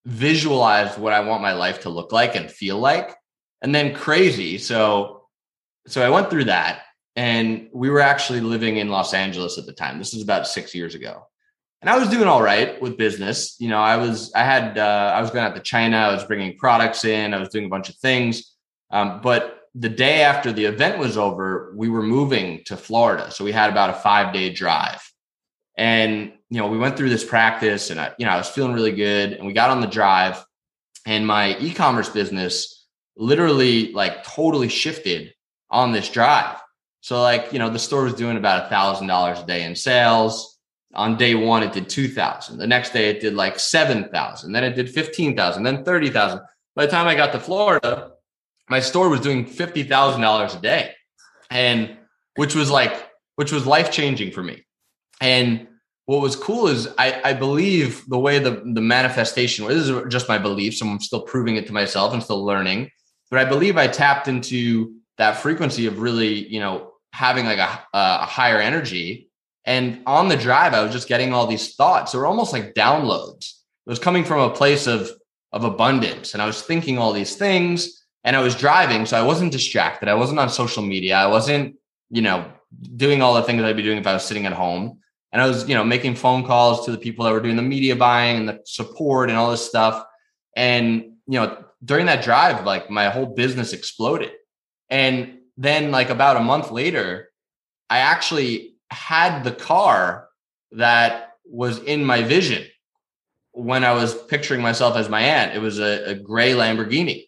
visualized 0.05 0.97
what 0.97 1.13
I 1.13 1.21
want 1.21 1.41
my 1.41 1.53
life 1.53 1.81
to 1.81 1.89
look 1.89 2.11
like 2.11 2.35
and 2.35 2.49
feel 2.49 2.77
like. 2.77 3.15
And 3.61 3.73
then 3.75 3.93
crazy. 3.93 4.57
So 4.57 5.25
so 5.87 6.05
I 6.05 6.09
went 6.09 6.29
through 6.29 6.45
that 6.45 6.83
and 7.15 7.67
we 7.73 7.89
were 7.89 7.99
actually 7.99 8.41
living 8.41 8.77
in 8.77 8.89
Los 8.89 9.13
Angeles 9.13 9.57
at 9.57 9.65
the 9.65 9.73
time. 9.73 9.97
This 9.97 10.13
is 10.13 10.23
about 10.23 10.47
six 10.47 10.73
years 10.73 10.95
ago, 10.95 11.27
and 11.81 11.89
I 11.89 11.97
was 11.97 12.09
doing 12.09 12.27
all 12.27 12.41
right 12.41 12.81
with 12.81 12.97
business. 12.97 13.55
You 13.59 13.69
know, 13.69 13.79
I 13.79 13.97
was 13.97 14.31
I 14.33 14.43
had 14.43 14.77
uh, 14.77 15.13
I 15.15 15.21
was 15.21 15.31
going 15.31 15.45
out 15.45 15.55
to 15.55 15.61
China. 15.61 15.97
I 15.97 16.13
was 16.13 16.23
bringing 16.23 16.57
products 16.57 17.03
in. 17.03 17.33
I 17.33 17.39
was 17.39 17.49
doing 17.49 17.65
a 17.65 17.69
bunch 17.69 17.89
of 17.89 17.95
things. 17.95 18.55
Um, 18.91 19.19
but 19.21 19.59
the 19.75 19.89
day 19.89 20.21
after 20.21 20.51
the 20.51 20.65
event 20.65 20.99
was 20.99 21.17
over, 21.17 21.73
we 21.75 21.89
were 21.89 22.03
moving 22.03 22.61
to 22.65 22.77
Florida, 22.77 23.31
so 23.31 23.43
we 23.43 23.51
had 23.51 23.69
about 23.69 23.89
a 23.89 23.93
five 23.93 24.33
day 24.33 24.53
drive. 24.53 25.01
And 25.81 26.33
you 26.49 26.59
know, 26.59 26.67
we 26.67 26.77
went 26.77 26.95
through 26.97 27.09
this 27.09 27.23
practice, 27.23 27.89
and 27.89 27.99
I, 27.99 28.13
you 28.17 28.25
know, 28.25 28.31
I 28.31 28.37
was 28.37 28.49
feeling 28.49 28.73
really 28.73 28.91
good. 28.91 29.33
And 29.33 29.47
we 29.47 29.53
got 29.53 29.69
on 29.69 29.81
the 29.81 29.87
drive, 29.87 30.43
and 31.05 31.25
my 31.25 31.57
e-commerce 31.57 32.09
business 32.09 32.85
literally 33.17 33.91
like 33.91 34.23
totally 34.23 34.69
shifted 34.69 35.33
on 35.69 35.91
this 35.91 36.09
drive 36.09 36.61
so 37.01 37.21
like, 37.21 37.51
you 37.51 37.59
know, 37.59 37.69
the 37.69 37.79
store 37.79 38.03
was 38.03 38.13
doing 38.13 38.37
about 38.37 38.65
a 38.65 38.69
thousand 38.69 39.07
dollars 39.07 39.39
a 39.39 39.45
day 39.45 39.63
in 39.63 39.75
sales. 39.75 40.59
On 40.93 41.17
day 41.17 41.35
one, 41.35 41.63
it 41.63 41.73
did 41.73 41.89
2000. 41.89 42.57
The 42.57 42.67
next 42.67 42.91
day 42.91 43.09
it 43.09 43.21
did 43.21 43.33
like 43.33 43.59
7,000. 43.59 44.51
Then 44.51 44.63
it 44.63 44.75
did 44.75 44.89
15,000, 44.89 45.63
then 45.63 45.83
30,000. 45.83 46.41
By 46.75 46.85
the 46.85 46.91
time 46.91 47.07
I 47.07 47.15
got 47.15 47.31
to 47.31 47.39
Florida, 47.39 48.11
my 48.69 48.79
store 48.79 49.09
was 49.09 49.21
doing 49.21 49.45
$50,000 49.45 50.57
a 50.57 50.61
day. 50.61 50.93
And 51.49 51.97
which 52.35 52.55
was 52.55 52.69
like, 52.69 53.09
which 53.35 53.51
was 53.51 53.65
life 53.65 53.91
changing 53.91 54.31
for 54.31 54.43
me. 54.43 54.65
And 55.19 55.67
what 56.11 56.21
was 56.21 56.35
cool 56.35 56.67
is 56.67 56.89
I, 56.97 57.21
I 57.23 57.33
believe 57.33 58.03
the 58.09 58.19
way 58.19 58.37
the, 58.37 58.61
the 58.73 58.81
manifestation 58.81 59.65
this 59.65 59.87
is 59.87 60.11
just 60.11 60.27
my 60.27 60.37
belief. 60.37 60.75
So 60.75 60.85
I'm 60.85 60.99
still 60.99 61.21
proving 61.21 61.55
it 61.55 61.65
to 61.67 61.73
myself 61.73 62.11
and 62.11 62.21
still 62.21 62.43
learning. 62.43 62.89
But 63.29 63.39
I 63.39 63.45
believe 63.45 63.77
I 63.77 63.87
tapped 63.87 64.27
into 64.27 64.93
that 65.17 65.37
frequency 65.37 65.87
of 65.87 65.99
really, 65.99 66.45
you 66.49 66.59
know, 66.59 66.91
having 67.13 67.45
like 67.45 67.59
a, 67.59 67.85
a 67.93 68.25
higher 68.25 68.59
energy. 68.59 69.29
And 69.63 70.01
on 70.05 70.27
the 70.27 70.35
drive, 70.35 70.73
I 70.73 70.83
was 70.83 70.91
just 70.91 71.07
getting 71.07 71.33
all 71.33 71.47
these 71.47 71.75
thoughts. 71.75 72.11
They 72.11 72.17
were 72.17 72.25
almost 72.25 72.51
like 72.51 72.73
downloads. 72.73 73.53
It 73.85 73.89
was 73.89 73.99
coming 73.99 74.25
from 74.25 74.41
a 74.41 74.53
place 74.53 74.87
of 74.87 75.09
of 75.53 75.63
abundance, 75.63 76.33
and 76.33 76.41
I 76.41 76.45
was 76.45 76.61
thinking 76.61 76.97
all 76.97 77.13
these 77.13 77.35
things. 77.35 78.05
And 78.23 78.35
I 78.35 78.41
was 78.41 78.55
driving, 78.55 79.05
so 79.05 79.17
I 79.17 79.23
wasn't 79.23 79.51
distracted. 79.51 80.07
I 80.07 80.13
wasn't 80.13 80.39
on 80.39 80.49
social 80.49 80.83
media. 80.83 81.15
I 81.15 81.27
wasn't, 81.27 81.75
you 82.09 82.21
know, 82.21 82.51
doing 82.95 83.21
all 83.21 83.33
the 83.33 83.43
things 83.43 83.63
I'd 83.63 83.75
be 83.75 83.81
doing 83.81 83.97
if 83.97 84.07
I 84.07 84.13
was 84.13 84.23
sitting 84.23 84.45
at 84.45 84.53
home. 84.53 84.99
And 85.31 85.41
I 85.41 85.47
was, 85.47 85.67
you 85.67 85.75
know, 85.75 85.83
making 85.83 86.15
phone 86.15 86.45
calls 86.45 86.85
to 86.85 86.91
the 86.91 86.97
people 86.97 87.25
that 87.25 87.31
were 87.31 87.39
doing 87.39 87.55
the 87.55 87.61
media 87.61 87.95
buying 87.95 88.37
and 88.37 88.49
the 88.49 88.59
support 88.65 89.29
and 89.29 89.37
all 89.37 89.51
this 89.51 89.65
stuff. 89.65 90.05
And 90.55 91.11
you 91.27 91.39
know, 91.39 91.63
during 91.83 92.07
that 92.07 92.23
drive, 92.23 92.65
like 92.65 92.89
my 92.89 93.09
whole 93.09 93.25
business 93.25 93.73
exploded. 93.73 94.31
And 94.89 95.39
then, 95.57 95.91
like 95.91 96.09
about 96.09 96.37
a 96.37 96.41
month 96.41 96.71
later, 96.71 97.29
I 97.89 97.99
actually 97.99 98.75
had 98.89 99.43
the 99.43 99.51
car 99.51 100.27
that 100.73 101.33
was 101.45 101.79
in 101.79 102.03
my 102.03 102.23
vision 102.23 102.65
when 103.53 103.83
I 103.83 103.93
was 103.93 104.13
picturing 104.13 104.61
myself 104.61 104.95
as 104.95 105.09
my 105.09 105.21
aunt. 105.21 105.55
It 105.55 105.59
was 105.59 105.79
a, 105.79 106.11
a 106.11 106.15
gray 106.15 106.51
Lamborghini. 106.51 107.27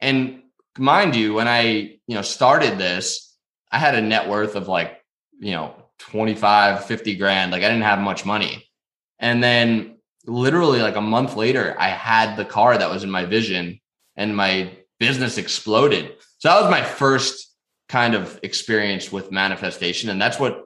And 0.00 0.42
mind 0.78 1.16
you, 1.16 1.34
when 1.34 1.48
I, 1.48 1.64
you 2.06 2.14
know, 2.14 2.22
started 2.22 2.78
this, 2.78 3.36
I 3.70 3.78
had 3.78 3.94
a 3.94 4.02
net 4.02 4.28
worth 4.28 4.54
of 4.54 4.68
like, 4.68 5.02
you 5.38 5.52
know, 5.52 5.74
25, 6.10 6.84
50 6.84 7.16
grand. 7.16 7.52
Like 7.52 7.62
I 7.62 7.68
didn't 7.68 7.84
have 7.84 7.98
much 7.98 8.24
money. 8.24 8.68
And 9.18 9.42
then 9.42 9.96
literally 10.26 10.80
like 10.80 10.96
a 10.96 11.00
month 11.00 11.36
later, 11.36 11.76
I 11.78 11.88
had 11.88 12.36
the 12.36 12.44
car 12.44 12.76
that 12.76 12.90
was 12.90 13.04
in 13.04 13.10
my 13.10 13.24
vision 13.24 13.80
and 14.16 14.36
my 14.36 14.76
business 14.98 15.38
exploded. 15.38 16.12
So 16.38 16.48
that 16.48 16.60
was 16.60 16.70
my 16.70 16.82
first 16.82 17.54
kind 17.88 18.14
of 18.14 18.38
experience 18.42 19.10
with 19.12 19.32
manifestation. 19.32 20.10
And 20.10 20.20
that's 20.20 20.38
what, 20.38 20.64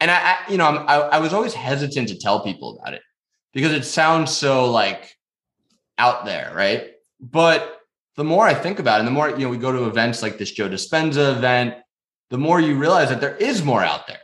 and 0.00 0.10
I, 0.10 0.16
I 0.16 0.50
you 0.50 0.56
know, 0.56 0.66
I'm, 0.66 0.88
I, 0.88 0.94
I 0.94 1.18
was 1.18 1.32
always 1.32 1.54
hesitant 1.54 2.08
to 2.08 2.18
tell 2.18 2.42
people 2.42 2.78
about 2.78 2.94
it 2.94 3.02
because 3.52 3.72
it 3.72 3.84
sounds 3.84 4.30
so 4.30 4.70
like 4.70 5.14
out 5.98 6.24
there, 6.24 6.52
right? 6.54 6.90
But 7.20 7.80
the 8.16 8.24
more 8.24 8.46
I 8.46 8.54
think 8.54 8.78
about 8.78 8.96
it, 8.96 9.00
and 9.00 9.08
the 9.08 9.12
more, 9.12 9.30
you 9.30 9.38
know, 9.38 9.48
we 9.48 9.58
go 9.58 9.72
to 9.72 9.86
events 9.86 10.22
like 10.22 10.38
this 10.38 10.50
Joe 10.50 10.68
Dispenza 10.68 11.36
event, 11.36 11.76
the 12.30 12.38
more 12.38 12.60
you 12.60 12.76
realize 12.76 13.10
that 13.10 13.20
there 13.20 13.36
is 13.36 13.62
more 13.62 13.82
out 13.82 14.06
there 14.06 14.21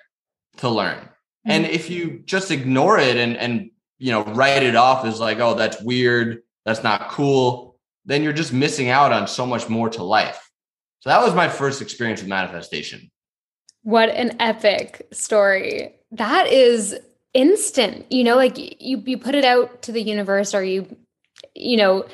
to 0.58 0.68
learn. 0.68 0.98
Mm-hmm. 0.98 1.50
And 1.50 1.66
if 1.66 1.90
you 1.90 2.22
just 2.24 2.50
ignore 2.50 2.98
it 2.98 3.16
and, 3.16 3.36
and, 3.36 3.70
you 3.98 4.12
know, 4.12 4.24
write 4.24 4.62
it 4.62 4.76
off 4.76 5.04
as 5.04 5.20
like, 5.20 5.38
oh, 5.38 5.54
that's 5.54 5.82
weird, 5.82 6.42
that's 6.64 6.82
not 6.82 7.10
cool, 7.10 7.78
then 8.04 8.22
you're 8.22 8.32
just 8.32 8.52
missing 8.52 8.88
out 8.88 9.12
on 9.12 9.26
so 9.26 9.44
much 9.46 9.68
more 9.68 9.88
to 9.90 10.02
life. 10.02 10.50
So 11.00 11.10
that 11.10 11.22
was 11.22 11.34
my 11.34 11.48
first 11.48 11.82
experience 11.82 12.20
with 12.20 12.28
manifestation. 12.28 13.10
What 13.82 14.08
an 14.10 14.36
epic 14.40 15.06
story. 15.12 15.94
That 16.12 16.48
is 16.48 16.98
instant. 17.34 18.06
You 18.10 18.24
know, 18.24 18.36
like 18.36 18.58
you 18.58 19.02
you 19.04 19.18
put 19.18 19.34
it 19.34 19.44
out 19.44 19.82
to 19.82 19.92
the 19.92 20.02
universe 20.02 20.54
or 20.54 20.64
you 20.64 20.96
you 21.54 21.76
know, 21.76 22.06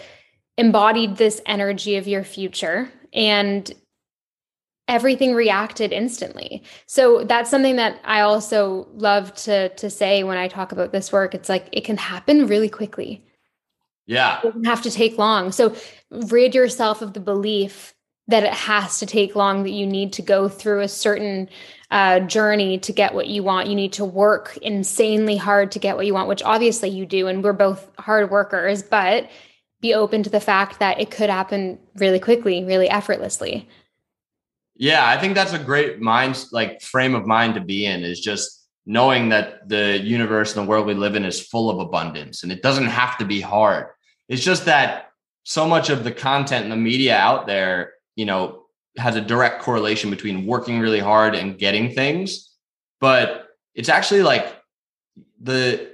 embodied 0.57 1.17
this 1.17 1.41
energy 1.47 1.97
of 1.97 2.07
your 2.07 2.25
future 2.25 2.91
and 3.13 3.73
everything 4.88 5.35
reacted 5.35 5.93
instantly. 5.93 6.62
So 6.87 7.25
that's 7.25 7.50
something 7.50 7.76
that 7.76 8.00
I 8.05 8.21
also 8.21 8.88
love 8.93 9.35
to 9.37 9.71
to 9.71 9.91
say 9.91 10.25
when 10.25 10.38
I 10.38 10.49
talk 10.49 10.73
about 10.73 10.93
this 10.93 11.12
work. 11.12 11.35
It's 11.35 11.49
like 11.49 11.69
it 11.73 11.85
can 11.85 11.97
happen 11.97 12.47
really 12.47 12.69
quickly. 12.69 13.25
Yeah. 14.07 14.38
It 14.38 14.43
doesn't 14.43 14.64
have 14.64 14.83
to 14.83 14.91
take 14.91 15.17
long. 15.17 15.53
So 15.53 15.75
rid 16.11 16.55
yourself 16.55 17.00
of 17.00 17.14
the 17.14 17.21
belief 17.21 17.95
that 18.26 18.43
it 18.43 18.53
has 18.53 18.99
to 19.00 19.07
take 19.07 19.35
long, 19.35 19.64
that 19.64 19.71
you 19.71 19.87
need 19.87 20.12
to 20.14 20.23
go 20.23 20.49
through 20.49 20.81
a 20.81 20.88
certain 20.88 21.49
uh, 21.91 22.21
journey 22.21 22.79
to 22.79 22.93
get 22.93 23.14
what 23.14 23.29
you 23.29 23.43
want. 23.43 23.69
You 23.69 23.75
need 23.75 23.93
to 23.95 24.05
work 24.05 24.57
insanely 24.59 25.37
hard 25.37 25.73
to 25.73 25.79
get 25.79 25.97
what 25.97 26.07
you 26.07 26.14
want, 26.14 26.29
which 26.29 26.43
obviously 26.43 26.88
you 26.88 27.05
do. 27.05 27.26
And 27.26 27.45
we're 27.45 27.53
both 27.53 27.88
hard 27.99 28.31
workers, 28.31 28.83
but 28.83 29.29
be 29.81 29.93
open 29.93 30.23
to 30.23 30.31
the 30.31 30.41
fact 30.41 30.79
that 30.79 31.00
it 31.00 31.11
could 31.11 31.29
happen 31.29 31.79
really 31.97 32.19
quickly, 32.19 32.64
really 32.64 32.88
effortlessly. 32.88 33.69
Yeah, 34.76 35.07
I 35.07 35.19
think 35.19 35.35
that's 35.35 35.52
a 35.52 35.59
great 35.59 36.00
mind, 36.00 36.45
like 36.50 36.83
frame 36.83 37.14
of 37.14 37.26
mind 37.26 37.54
to 37.54 37.61
be 37.61 37.87
in 37.87 38.02
is 38.02 38.21
just 38.21 38.66
knowing 38.87 39.31
that 39.31 39.69
the 39.69 39.99
universe 40.00 40.54
and 40.54 40.66
the 40.66 40.69
world 40.69 40.87
we 40.87 40.95
live 40.95 41.14
in 41.14 41.25
is 41.25 41.40
full 41.40 41.71
of 41.71 41.78
abundance 41.78 42.43
and 42.43 42.52
it 42.52 42.62
doesn't 42.62 42.87
have 42.87 43.16
to 43.19 43.25
be 43.25 43.40
hard. 43.40 43.87
It's 44.28 44.43
just 44.43 44.64
that 44.66 45.11
so 45.45 45.66
much 45.66 45.90
of 45.90 46.04
the 46.04 46.12
content 46.12 46.64
and 46.64 46.73
the 46.73 46.76
media 46.76 47.16
out 47.16 47.47
there, 47.47 47.95
you 48.16 48.25
know, 48.25 48.64
has 48.97 49.16
a 49.16 49.21
direct 49.21 49.62
correlation 49.62 50.11
between 50.11 50.47
working 50.47 50.81
really 50.81 51.00
hard 51.00 51.35
and 51.35 51.59
getting 51.59 51.95
things. 51.95 52.50
But 53.00 53.47
it's 53.75 53.88
actually 53.88 54.23
like 54.23 54.57
the 55.40 55.93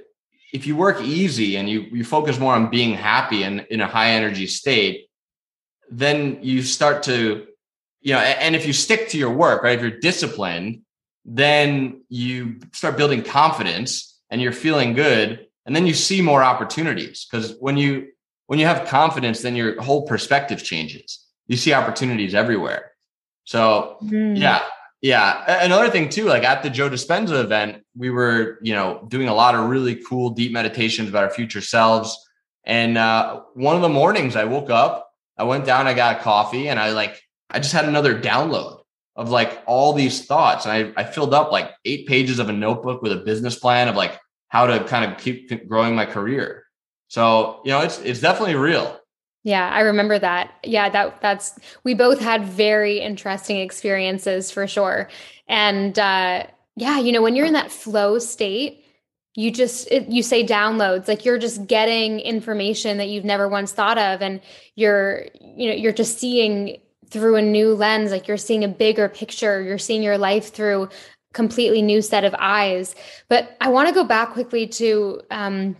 if 0.53 0.67
you 0.67 0.75
work 0.75 1.01
easy 1.01 1.55
and 1.57 1.69
you 1.69 1.81
you 1.91 2.03
focus 2.03 2.39
more 2.39 2.53
on 2.53 2.69
being 2.69 2.93
happy 2.93 3.43
and 3.43 3.65
in 3.69 3.81
a 3.81 3.87
high 3.87 4.11
energy 4.11 4.47
state, 4.47 5.07
then 5.89 6.39
you 6.41 6.61
start 6.61 7.03
to 7.03 7.47
you 8.01 8.13
know, 8.13 8.19
and 8.19 8.55
if 8.55 8.65
you 8.65 8.73
stick 8.73 9.09
to 9.09 9.17
your 9.17 9.31
work, 9.31 9.63
right? 9.63 9.77
If 9.77 9.81
you're 9.81 9.99
disciplined, 9.99 10.81
then 11.25 12.03
you 12.09 12.59
start 12.73 12.97
building 12.97 13.23
confidence 13.23 14.19
and 14.29 14.41
you're 14.41 14.51
feeling 14.51 14.93
good 14.93 15.47
and 15.65 15.75
then 15.75 15.85
you 15.85 15.93
see 15.93 16.21
more 16.21 16.43
opportunities 16.43 17.27
because 17.29 17.55
when 17.59 17.77
you 17.77 18.07
when 18.47 18.59
you 18.59 18.65
have 18.65 18.87
confidence 18.87 19.41
then 19.41 19.55
your 19.55 19.79
whole 19.81 20.07
perspective 20.07 20.63
changes 20.63 21.25
you 21.47 21.57
see 21.57 21.73
opportunities 21.73 22.33
everywhere 22.33 22.91
so 23.43 23.97
mm. 24.03 24.37
yeah 24.37 24.61
yeah 25.01 25.63
another 25.63 25.89
thing 25.89 26.09
too 26.09 26.25
like 26.25 26.43
at 26.43 26.63
the 26.63 26.69
joe 26.69 26.89
dispenza 26.89 27.43
event 27.43 27.83
we 27.95 28.09
were 28.09 28.57
you 28.61 28.73
know 28.73 29.05
doing 29.07 29.27
a 29.27 29.33
lot 29.33 29.53
of 29.53 29.69
really 29.69 29.95
cool 29.95 30.31
deep 30.31 30.51
meditations 30.51 31.09
about 31.09 31.23
our 31.23 31.29
future 31.29 31.61
selves 31.61 32.17
and 32.63 32.97
uh, 32.97 33.41
one 33.53 33.75
of 33.75 33.81
the 33.81 33.89
mornings 33.89 34.35
i 34.35 34.45
woke 34.45 34.69
up 34.69 35.11
i 35.37 35.43
went 35.43 35.65
down 35.65 35.87
i 35.87 35.93
got 35.93 36.17
a 36.17 36.23
coffee 36.23 36.67
and 36.67 36.79
i 36.79 36.91
like 36.91 37.21
i 37.51 37.59
just 37.59 37.73
had 37.73 37.85
another 37.85 38.19
download 38.19 38.81
of 39.15 39.29
like 39.29 39.61
all 39.65 39.93
these 39.93 40.25
thoughts 40.25 40.65
and 40.65 40.93
I, 40.95 41.01
I 41.01 41.03
filled 41.03 41.33
up 41.33 41.51
like 41.51 41.71
eight 41.85 42.07
pages 42.07 42.39
of 42.39 42.49
a 42.49 42.53
notebook 42.53 43.01
with 43.01 43.11
a 43.11 43.17
business 43.17 43.57
plan 43.59 43.87
of 43.87 43.95
like 43.95 44.19
how 44.47 44.67
to 44.67 44.83
kind 44.85 45.09
of 45.09 45.17
keep 45.17 45.67
growing 45.67 45.95
my 45.95 46.05
career. 46.05 46.65
So, 47.07 47.61
you 47.63 47.71
know, 47.71 47.81
it's 47.81 47.99
it's 47.99 48.19
definitely 48.19 48.55
real. 48.55 48.99
Yeah, 49.43 49.69
I 49.69 49.81
remember 49.81 50.19
that. 50.19 50.53
Yeah, 50.63 50.89
that 50.89 51.21
that's 51.21 51.59
we 51.83 51.93
both 51.93 52.19
had 52.19 52.45
very 52.45 52.99
interesting 52.99 53.59
experiences 53.59 54.49
for 54.51 54.67
sure. 54.67 55.09
And 55.47 55.97
uh 55.99 56.45
yeah, 56.77 56.99
you 56.99 57.11
know, 57.11 57.21
when 57.21 57.35
you're 57.35 57.45
in 57.45 57.53
that 57.53 57.71
flow 57.71 58.17
state, 58.17 58.85
you 59.35 59.51
just 59.51 59.89
it, 59.91 60.07
you 60.07 60.23
say 60.23 60.45
downloads 60.45 61.07
like 61.07 61.25
you're 61.25 61.37
just 61.37 61.67
getting 61.67 62.19
information 62.21 62.97
that 62.97 63.09
you've 63.09 63.25
never 63.25 63.47
once 63.47 63.71
thought 63.71 63.97
of 63.97 64.21
and 64.21 64.41
you're 64.75 65.27
you 65.39 65.69
know 65.69 65.75
you're 65.75 65.93
just 65.93 66.17
seeing 66.17 66.77
through 67.11 67.35
a 67.35 67.41
new 67.41 67.75
lens 67.75 68.11
like 68.11 68.27
you're 68.27 68.37
seeing 68.37 68.63
a 68.63 68.67
bigger 68.67 69.07
picture 69.07 69.61
you're 69.61 69.77
seeing 69.77 70.01
your 70.01 70.17
life 70.17 70.53
through 70.53 70.89
completely 71.33 71.81
new 71.81 72.01
set 72.01 72.23
of 72.23 72.35
eyes. 72.37 72.95
But 73.29 73.55
I 73.61 73.69
want 73.69 73.87
to 73.87 73.93
go 73.93 74.03
back 74.03 74.31
quickly 74.31 74.67
to 74.67 75.21
um, 75.31 75.77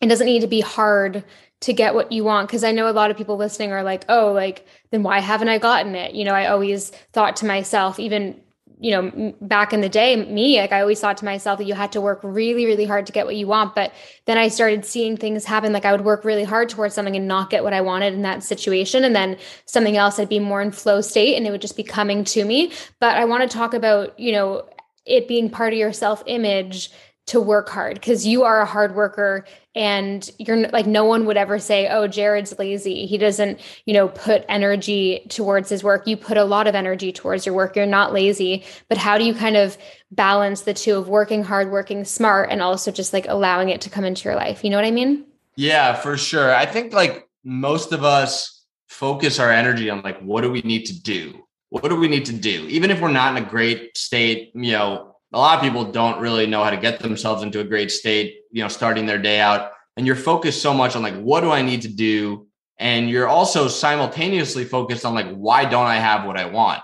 it 0.00 0.08
doesn't 0.08 0.26
need 0.26 0.40
to 0.40 0.46
be 0.46 0.60
hard 0.60 1.24
to 1.60 1.72
get 1.72 1.94
what 1.94 2.12
you 2.12 2.22
want 2.22 2.48
because 2.48 2.62
I 2.62 2.72
know 2.72 2.88
a 2.88 2.92
lot 2.92 3.10
of 3.10 3.16
people 3.16 3.36
listening 3.36 3.72
are 3.72 3.82
like, 3.82 4.04
oh, 4.08 4.32
like 4.32 4.66
then 4.90 5.02
why 5.02 5.18
haven't 5.18 5.48
I 5.48 5.58
gotten 5.58 5.94
it? 5.94 6.14
You 6.14 6.24
know, 6.24 6.34
I 6.34 6.46
always 6.46 6.90
thought 7.12 7.36
to 7.36 7.46
myself, 7.46 7.98
even 7.98 8.40
you 8.80 8.90
know, 8.90 9.34
back 9.40 9.72
in 9.72 9.80
the 9.80 9.88
day, 9.88 10.14
me, 10.16 10.60
like 10.60 10.72
I 10.72 10.80
always 10.80 11.00
thought 11.00 11.16
to 11.18 11.24
myself 11.24 11.58
that 11.58 11.64
you 11.64 11.74
had 11.74 11.90
to 11.92 12.00
work 12.00 12.20
really, 12.22 12.64
really 12.64 12.84
hard 12.84 13.06
to 13.06 13.12
get 13.12 13.26
what 13.26 13.34
you 13.34 13.46
want. 13.46 13.74
But 13.74 13.92
then 14.26 14.38
I 14.38 14.48
started 14.48 14.84
seeing 14.84 15.16
things 15.16 15.44
happen. 15.44 15.72
Like 15.72 15.84
I 15.84 15.92
would 15.92 16.04
work 16.04 16.24
really 16.24 16.44
hard 16.44 16.68
towards 16.68 16.94
something 16.94 17.16
and 17.16 17.26
not 17.26 17.50
get 17.50 17.64
what 17.64 17.72
I 17.72 17.80
wanted 17.80 18.14
in 18.14 18.22
that 18.22 18.44
situation. 18.44 19.02
And 19.02 19.16
then 19.16 19.36
something 19.66 19.96
else, 19.96 20.18
I'd 20.18 20.28
be 20.28 20.38
more 20.38 20.62
in 20.62 20.70
flow 20.70 21.00
state 21.00 21.36
and 21.36 21.46
it 21.46 21.50
would 21.50 21.60
just 21.60 21.76
be 21.76 21.82
coming 21.82 22.22
to 22.24 22.44
me. 22.44 22.72
But 23.00 23.16
I 23.16 23.24
want 23.24 23.48
to 23.48 23.56
talk 23.56 23.74
about, 23.74 24.18
you 24.18 24.32
know, 24.32 24.68
it 25.06 25.26
being 25.26 25.50
part 25.50 25.72
of 25.72 25.78
your 25.78 25.92
self 25.92 26.22
image 26.26 26.90
to 27.28 27.40
work 27.40 27.68
hard 27.68 27.94
because 27.94 28.26
you 28.26 28.42
are 28.42 28.62
a 28.62 28.66
hard 28.66 28.94
worker 28.94 29.44
and 29.74 30.30
you're 30.38 30.66
like 30.68 30.86
no 30.86 31.04
one 31.04 31.26
would 31.26 31.36
ever 31.36 31.58
say 31.58 31.86
oh 31.88 32.08
jared's 32.08 32.58
lazy. 32.58 33.04
He 33.06 33.18
doesn't 33.18 33.60
you 33.84 33.92
know 33.92 34.08
put 34.08 34.46
energy 34.48 35.26
towards 35.28 35.68
his 35.68 35.84
work. 35.84 36.06
You 36.06 36.16
put 36.16 36.38
a 36.38 36.44
lot 36.44 36.66
of 36.66 36.74
energy 36.74 37.12
towards 37.12 37.44
your 37.44 37.54
work. 37.54 37.76
You're 37.76 37.84
not 37.84 38.14
lazy. 38.14 38.64
But 38.88 38.96
how 38.96 39.18
do 39.18 39.24
you 39.24 39.34
kind 39.34 39.56
of 39.56 39.76
balance 40.10 40.62
the 40.62 40.72
two 40.72 40.96
of 40.96 41.08
working 41.08 41.44
hard 41.44 41.70
working 41.70 42.04
smart 42.06 42.48
and 42.50 42.62
also 42.62 42.90
just 42.90 43.12
like 43.12 43.26
allowing 43.28 43.68
it 43.68 43.82
to 43.82 43.90
come 43.90 44.04
into 44.04 44.24
your 44.24 44.36
life? 44.36 44.64
You 44.64 44.70
know 44.70 44.78
what 44.78 44.86
i 44.86 44.90
mean? 44.90 45.26
Yeah 45.54 45.94
for 45.94 46.16
sure. 46.16 46.54
I 46.54 46.64
think 46.64 46.94
like 46.94 47.28
most 47.44 47.92
of 47.92 48.04
us 48.04 48.64
focus 48.88 49.38
our 49.38 49.52
energy 49.52 49.90
on 49.90 50.00
like 50.00 50.18
what 50.20 50.40
do 50.40 50.50
we 50.50 50.62
need 50.62 50.86
to 50.86 50.98
do? 50.98 51.44
What 51.68 51.86
do 51.86 51.96
we 51.96 52.08
need 52.08 52.24
to 52.24 52.32
do? 52.32 52.66
Even 52.68 52.90
if 52.90 53.02
we're 53.02 53.12
not 53.12 53.36
in 53.36 53.44
a 53.44 53.46
great 53.46 53.98
state, 53.98 54.52
you 54.54 54.72
know, 54.72 55.07
a 55.32 55.38
lot 55.38 55.58
of 55.58 55.62
people 55.62 55.92
don't 55.92 56.20
really 56.20 56.46
know 56.46 56.64
how 56.64 56.70
to 56.70 56.76
get 56.76 57.00
themselves 57.00 57.42
into 57.42 57.60
a 57.60 57.64
great 57.64 57.90
state, 57.90 58.40
you 58.50 58.62
know, 58.62 58.68
starting 58.68 59.06
their 59.06 59.18
day 59.18 59.40
out. 59.40 59.72
And 59.96 60.06
you're 60.06 60.16
focused 60.16 60.62
so 60.62 60.72
much 60.72 60.96
on 60.96 61.02
like, 61.02 61.18
what 61.18 61.40
do 61.40 61.50
I 61.50 61.62
need 61.62 61.82
to 61.82 61.88
do? 61.88 62.46
And 62.78 63.10
you're 63.10 63.28
also 63.28 63.68
simultaneously 63.68 64.64
focused 64.64 65.04
on 65.04 65.14
like, 65.14 65.30
why 65.34 65.64
don't 65.64 65.86
I 65.86 65.96
have 65.96 66.24
what 66.24 66.36
I 66.36 66.46
want? 66.46 66.80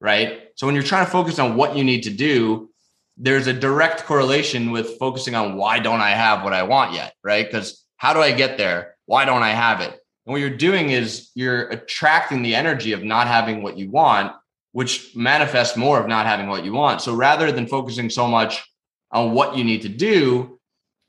Right. 0.00 0.48
So 0.56 0.66
when 0.66 0.74
you're 0.74 0.84
trying 0.84 1.04
to 1.04 1.10
focus 1.10 1.38
on 1.38 1.56
what 1.56 1.76
you 1.76 1.84
need 1.84 2.02
to 2.04 2.10
do, 2.10 2.70
there's 3.16 3.46
a 3.46 3.52
direct 3.52 4.04
correlation 4.04 4.70
with 4.70 4.98
focusing 4.98 5.34
on 5.34 5.56
why 5.56 5.78
don't 5.78 6.00
I 6.00 6.10
have 6.10 6.42
what 6.42 6.52
I 6.52 6.64
want 6.64 6.94
yet? 6.94 7.14
Right. 7.22 7.46
Because 7.46 7.84
how 7.96 8.12
do 8.12 8.20
I 8.20 8.32
get 8.32 8.58
there? 8.58 8.96
Why 9.06 9.24
don't 9.24 9.42
I 9.42 9.50
have 9.50 9.80
it? 9.80 9.90
And 9.90 10.32
what 10.32 10.40
you're 10.40 10.50
doing 10.50 10.90
is 10.90 11.30
you're 11.34 11.68
attracting 11.68 12.42
the 12.42 12.54
energy 12.54 12.92
of 12.92 13.04
not 13.04 13.28
having 13.28 13.62
what 13.62 13.76
you 13.76 13.90
want, 13.90 14.32
which 14.74 15.14
manifests 15.14 15.76
more 15.76 16.00
of 16.00 16.08
not 16.08 16.26
having 16.26 16.48
what 16.48 16.64
you 16.64 16.72
want. 16.72 17.00
So 17.00 17.14
rather 17.14 17.52
than 17.52 17.68
focusing 17.68 18.10
so 18.10 18.26
much 18.26 18.68
on 19.12 19.30
what 19.30 19.56
you 19.56 19.62
need 19.62 19.82
to 19.82 19.88
do, 19.88 20.58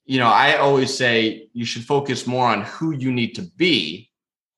you 0.05 0.19
know, 0.19 0.27
I 0.27 0.57
always 0.57 0.95
say 0.95 1.49
you 1.51 1.65
should 1.65 1.83
focus 1.83 2.27
more 2.27 2.45
on 2.45 2.61
who 2.61 2.91
you 2.91 3.11
need 3.11 3.33
to 3.33 3.41
be. 3.41 4.11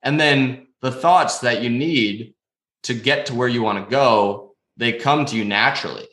And 0.03 0.19
then 0.19 0.67
the 0.81 0.91
thoughts 0.91 1.39
that 1.39 1.61
you 1.61 1.69
need 1.69 2.33
to 2.83 2.93
get 2.93 3.27
to 3.27 3.33
where 3.33 3.47
you 3.47 3.63
want 3.63 3.81
to 3.81 3.89
go, 3.89 4.55
they 4.75 4.91
come 4.91 5.23
to 5.27 5.37
you 5.37 5.45
naturally. 5.45 6.09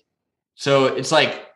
So 0.54 0.86
it's 0.86 1.10
like 1.10 1.48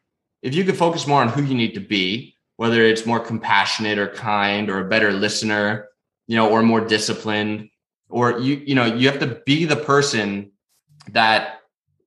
if 0.43 0.57
you 0.57 0.65
could 0.65 0.77
focus 0.77 1.07
more 1.07 1.23
on 1.23 1.29
who 1.29 1.45
you 1.45 1.55
need 1.55 1.75
to 1.75 1.81
be, 1.81 2.35
whether 2.57 2.83
it's 2.83 3.07
more 3.07 3.21
compassionate 3.21 3.97
or 3.97 4.09
kind 4.09 4.69
or 4.69 4.81
a 4.81 4.89
better 4.89 5.13
listener, 5.13 5.87
you 6.27 6.35
know, 6.35 6.51
or 6.51 6.65
more 6.65 6.81
disciplined, 6.81 7.69
or 8.09 8.41
you, 8.41 8.57
you 8.57 8.75
know, 8.75 8.87
you 8.87 9.09
have 9.09 9.21
to 9.21 9.41
be 9.47 9.67
the 9.67 9.77
person 9.77 10.51
that 11.13 11.61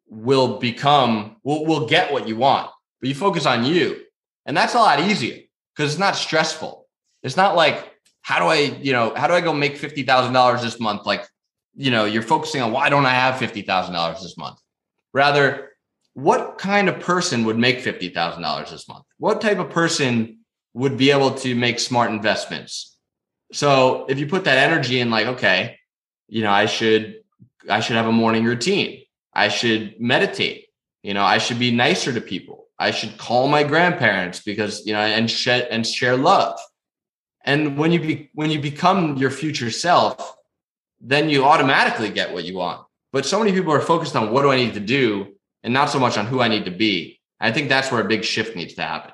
will 0.07 0.59
become, 0.59 1.37
will, 1.43 1.65
will 1.65 1.87
get 1.87 2.11
what 2.11 2.27
you 2.27 2.35
want, 2.35 2.69
but 2.99 3.09
you 3.09 3.15
focus 3.15 3.45
on 3.45 3.65
you. 3.65 4.01
And 4.45 4.55
that's 4.55 4.73
a 4.73 4.79
lot 4.79 4.99
easier 4.99 5.39
because 5.75 5.91
it's 5.91 5.99
not 5.99 6.15
stressful. 6.15 6.87
It's 7.23 7.37
not 7.37 7.55
like, 7.55 7.91
how 8.21 8.39
do 8.39 8.45
I, 8.45 8.77
you 8.81 8.93
know, 8.93 9.13
how 9.15 9.27
do 9.27 9.33
I 9.33 9.41
go 9.41 9.53
make 9.53 9.77
$50,000 9.77 10.61
this 10.61 10.79
month? 10.79 11.05
Like, 11.05 11.25
you 11.75 11.91
know, 11.91 12.05
you're 12.05 12.21
focusing 12.21 12.61
on 12.61 12.71
why 12.71 12.89
don't 12.89 13.05
I 13.05 13.13
have 13.13 13.35
$50,000 13.35 14.21
this 14.21 14.37
month? 14.37 14.59
Rather, 15.13 15.69
what 16.13 16.57
kind 16.57 16.89
of 16.89 16.99
person 16.99 17.45
would 17.45 17.57
make 17.57 17.79
$50,000 17.79 18.69
this 18.69 18.87
month? 18.87 19.05
What 19.17 19.41
type 19.41 19.59
of 19.59 19.69
person 19.69 20.39
would 20.73 20.97
be 20.97 21.11
able 21.11 21.31
to 21.35 21.55
make 21.55 21.79
smart 21.79 22.11
investments? 22.11 22.97
So 23.53 24.05
if 24.07 24.19
you 24.19 24.27
put 24.27 24.43
that 24.45 24.57
energy 24.57 24.99
in 24.99 25.09
like, 25.09 25.27
okay, 25.27 25.77
you 26.27 26.41
know, 26.41 26.51
I 26.51 26.65
should, 26.65 27.20
I 27.69 27.79
should 27.79 27.95
have 27.95 28.07
a 28.07 28.11
morning 28.11 28.43
routine. 28.43 29.03
I 29.33 29.49
should 29.49 29.99
meditate. 29.99 30.67
You 31.03 31.13
know, 31.13 31.23
I 31.23 31.37
should 31.37 31.59
be 31.59 31.71
nicer 31.71 32.13
to 32.13 32.21
people. 32.21 32.67
I 32.77 32.91
should 32.91 33.17
call 33.17 33.47
my 33.47 33.63
grandparents 33.63 34.41
because, 34.41 34.85
you 34.85 34.93
know, 34.93 34.99
and 34.99 35.29
share 35.29 35.67
and 35.71 35.85
share 35.85 36.17
love. 36.17 36.59
And 37.43 37.77
when 37.77 37.91
you 37.91 37.99
be, 37.99 38.29
when 38.33 38.51
you 38.51 38.59
become 38.59 39.17
your 39.17 39.31
future 39.31 39.71
self, 39.71 40.35
then 40.99 41.29
you 41.29 41.43
automatically 41.43 42.09
get 42.09 42.33
what 42.33 42.43
you 42.43 42.57
want. 42.57 42.85
But 43.11 43.25
so 43.25 43.39
many 43.39 43.51
people 43.51 43.73
are 43.73 43.81
focused 43.81 44.15
on 44.15 44.31
what 44.31 44.43
do 44.43 44.51
I 44.51 44.57
need 44.57 44.75
to 44.75 44.79
do 44.79 45.33
and 45.63 45.73
not 45.73 45.89
so 45.89 45.99
much 45.99 46.17
on 46.17 46.25
who 46.25 46.41
I 46.41 46.47
need 46.47 46.65
to 46.65 46.71
be. 46.71 47.19
I 47.39 47.51
think 47.51 47.69
that's 47.69 47.91
where 47.91 48.01
a 48.01 48.07
big 48.07 48.23
shift 48.23 48.55
needs 48.55 48.75
to 48.75 48.83
happen. 48.83 49.11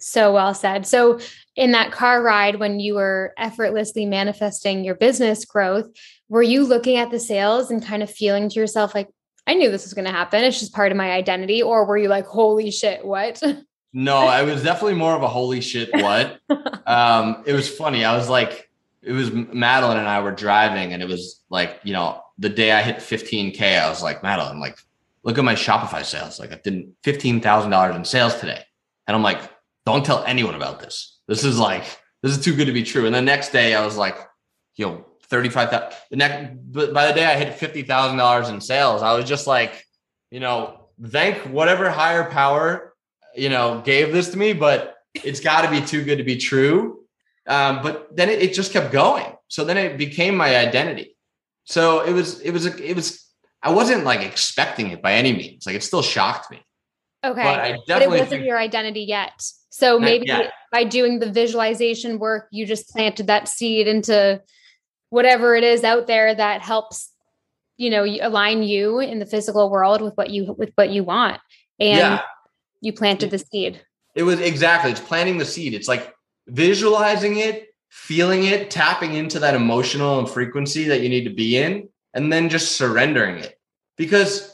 So 0.00 0.32
well 0.32 0.54
said. 0.54 0.86
So, 0.86 1.18
in 1.56 1.72
that 1.72 1.92
car 1.92 2.22
ride, 2.22 2.56
when 2.56 2.80
you 2.80 2.94
were 2.94 3.32
effortlessly 3.38 4.06
manifesting 4.06 4.84
your 4.84 4.96
business 4.96 5.44
growth, 5.44 5.86
were 6.28 6.42
you 6.42 6.64
looking 6.64 6.96
at 6.96 7.10
the 7.10 7.20
sales 7.20 7.70
and 7.70 7.84
kind 7.84 8.02
of 8.02 8.10
feeling 8.10 8.48
to 8.48 8.60
yourself, 8.60 8.94
like, 8.94 9.08
I 9.46 9.54
knew 9.54 9.70
this 9.70 9.84
was 9.84 9.94
going 9.94 10.06
to 10.06 10.10
happen. 10.10 10.42
It's 10.42 10.58
just 10.58 10.72
part 10.72 10.90
of 10.90 10.96
my 10.96 11.12
identity. 11.12 11.62
Or 11.62 11.84
were 11.84 11.98
you 11.98 12.08
like, 12.08 12.26
holy 12.26 12.70
shit, 12.70 13.04
what? 13.04 13.42
No, 13.96 14.16
I 14.16 14.42
was 14.42 14.64
definitely 14.64 14.94
more 14.94 15.14
of 15.14 15.22
a 15.22 15.28
holy 15.28 15.60
shit, 15.60 15.90
what? 15.92 16.40
um, 16.86 17.44
it 17.46 17.52
was 17.52 17.68
funny. 17.68 18.04
I 18.04 18.16
was 18.16 18.28
like, 18.28 18.68
it 19.02 19.12
was 19.12 19.30
Madeline 19.30 19.98
and 19.98 20.08
I 20.08 20.20
were 20.20 20.32
driving, 20.32 20.92
and 20.92 21.00
it 21.00 21.08
was 21.08 21.42
like, 21.48 21.78
you 21.84 21.92
know, 21.92 22.20
the 22.38 22.48
day 22.48 22.72
I 22.72 22.82
hit 22.82 22.96
15K, 22.96 23.80
I 23.80 23.88
was 23.88 24.02
like, 24.02 24.22
Madeline, 24.22 24.58
like, 24.58 24.78
look 25.24 25.38
at 25.38 25.44
my 25.44 25.54
Shopify 25.54 26.04
sales. 26.04 26.38
Like 26.38 26.52
I 26.52 26.60
did 26.62 26.92
$15,000 27.02 27.96
in 27.96 28.04
sales 28.04 28.34
today. 28.36 28.62
And 29.06 29.16
I'm 29.16 29.22
like, 29.22 29.40
don't 29.86 30.04
tell 30.04 30.22
anyone 30.24 30.54
about 30.54 30.80
this. 30.80 31.18
This 31.26 31.44
is 31.44 31.58
like, 31.58 31.84
this 32.22 32.36
is 32.36 32.44
too 32.44 32.54
good 32.54 32.66
to 32.66 32.72
be 32.72 32.82
true. 32.82 33.06
And 33.06 33.14
the 33.14 33.22
next 33.22 33.50
day 33.50 33.74
I 33.74 33.84
was 33.84 33.96
like, 33.96 34.16
you 34.76 34.86
know, 35.30 35.38
35,000. 35.38 35.90
The 36.10 36.16
next, 36.16 36.72
but 36.72 36.92
by 36.92 37.06
the 37.06 37.12
day 37.12 37.24
I 37.24 37.36
hit 37.36 37.58
$50,000 37.58 38.50
in 38.50 38.60
sales, 38.60 39.02
I 39.02 39.14
was 39.14 39.24
just 39.24 39.46
like, 39.46 39.84
you 40.30 40.40
know, 40.40 40.88
thank 41.06 41.38
whatever 41.42 41.90
higher 41.90 42.30
power, 42.30 42.94
you 43.34 43.48
know, 43.48 43.82
gave 43.84 44.12
this 44.12 44.30
to 44.30 44.38
me, 44.38 44.52
but 44.52 44.96
it's 45.14 45.40
got 45.40 45.62
to 45.62 45.70
be 45.70 45.80
too 45.80 46.04
good 46.04 46.18
to 46.18 46.24
be 46.24 46.36
true. 46.36 47.00
Um, 47.46 47.82
but 47.82 48.16
then 48.16 48.30
it, 48.30 48.42
it 48.42 48.54
just 48.54 48.72
kept 48.72 48.92
going. 48.92 49.32
So 49.48 49.64
then 49.64 49.76
it 49.76 49.98
became 49.98 50.36
my 50.36 50.56
identity. 50.56 51.16
So 51.64 52.00
it 52.00 52.12
was, 52.12 52.40
it 52.40 52.52
was, 52.52 52.66
it 52.66 52.96
was 52.96 53.24
I 53.64 53.70
wasn't 53.70 54.04
like 54.04 54.20
expecting 54.20 54.90
it 54.90 55.00
by 55.00 55.14
any 55.14 55.32
means. 55.32 55.66
Like 55.66 55.74
it 55.74 55.82
still 55.82 56.02
shocked 56.02 56.50
me. 56.50 56.62
Okay. 57.24 57.42
But, 57.42 57.60
I 57.60 57.68
definitely 57.70 57.84
but 57.86 58.02
it 58.02 58.08
wasn't 58.10 58.28
think, 58.28 58.44
your 58.44 58.58
identity 58.58 59.00
yet. 59.00 59.32
So 59.70 59.98
maybe 59.98 60.30
by 60.70 60.84
doing 60.84 61.18
the 61.18 61.32
visualization 61.32 62.18
work, 62.18 62.48
you 62.52 62.66
just 62.66 62.90
planted 62.90 63.26
that 63.28 63.48
seed 63.48 63.88
into 63.88 64.42
whatever 65.14 65.54
it 65.54 65.62
is 65.62 65.84
out 65.84 66.08
there 66.08 66.34
that 66.34 66.60
helps, 66.60 67.12
you 67.76 67.88
know, 67.88 68.04
align 68.04 68.64
you 68.64 68.98
in 68.98 69.20
the 69.20 69.26
physical 69.26 69.70
world 69.70 70.02
with 70.02 70.14
what 70.16 70.30
you 70.30 70.54
with 70.58 70.72
what 70.74 70.90
you 70.90 71.04
want. 71.04 71.40
And 71.78 71.98
yeah. 71.98 72.22
you 72.80 72.92
planted 72.92 73.30
the 73.30 73.38
seed. 73.38 73.80
It 74.16 74.24
was 74.24 74.40
exactly 74.40 74.90
it's 74.90 75.00
planting 75.00 75.38
the 75.38 75.44
seed. 75.44 75.72
It's 75.72 75.86
like 75.86 76.12
visualizing 76.48 77.38
it, 77.38 77.68
feeling 77.90 78.44
it, 78.44 78.70
tapping 78.70 79.14
into 79.14 79.38
that 79.38 79.54
emotional 79.54 80.18
and 80.18 80.28
frequency 80.28 80.84
that 80.88 81.00
you 81.00 81.08
need 81.08 81.24
to 81.24 81.34
be 81.34 81.58
in 81.58 81.88
and 82.12 82.32
then 82.32 82.48
just 82.48 82.72
surrendering 82.72 83.38
it 83.38 83.58
because 83.96 84.52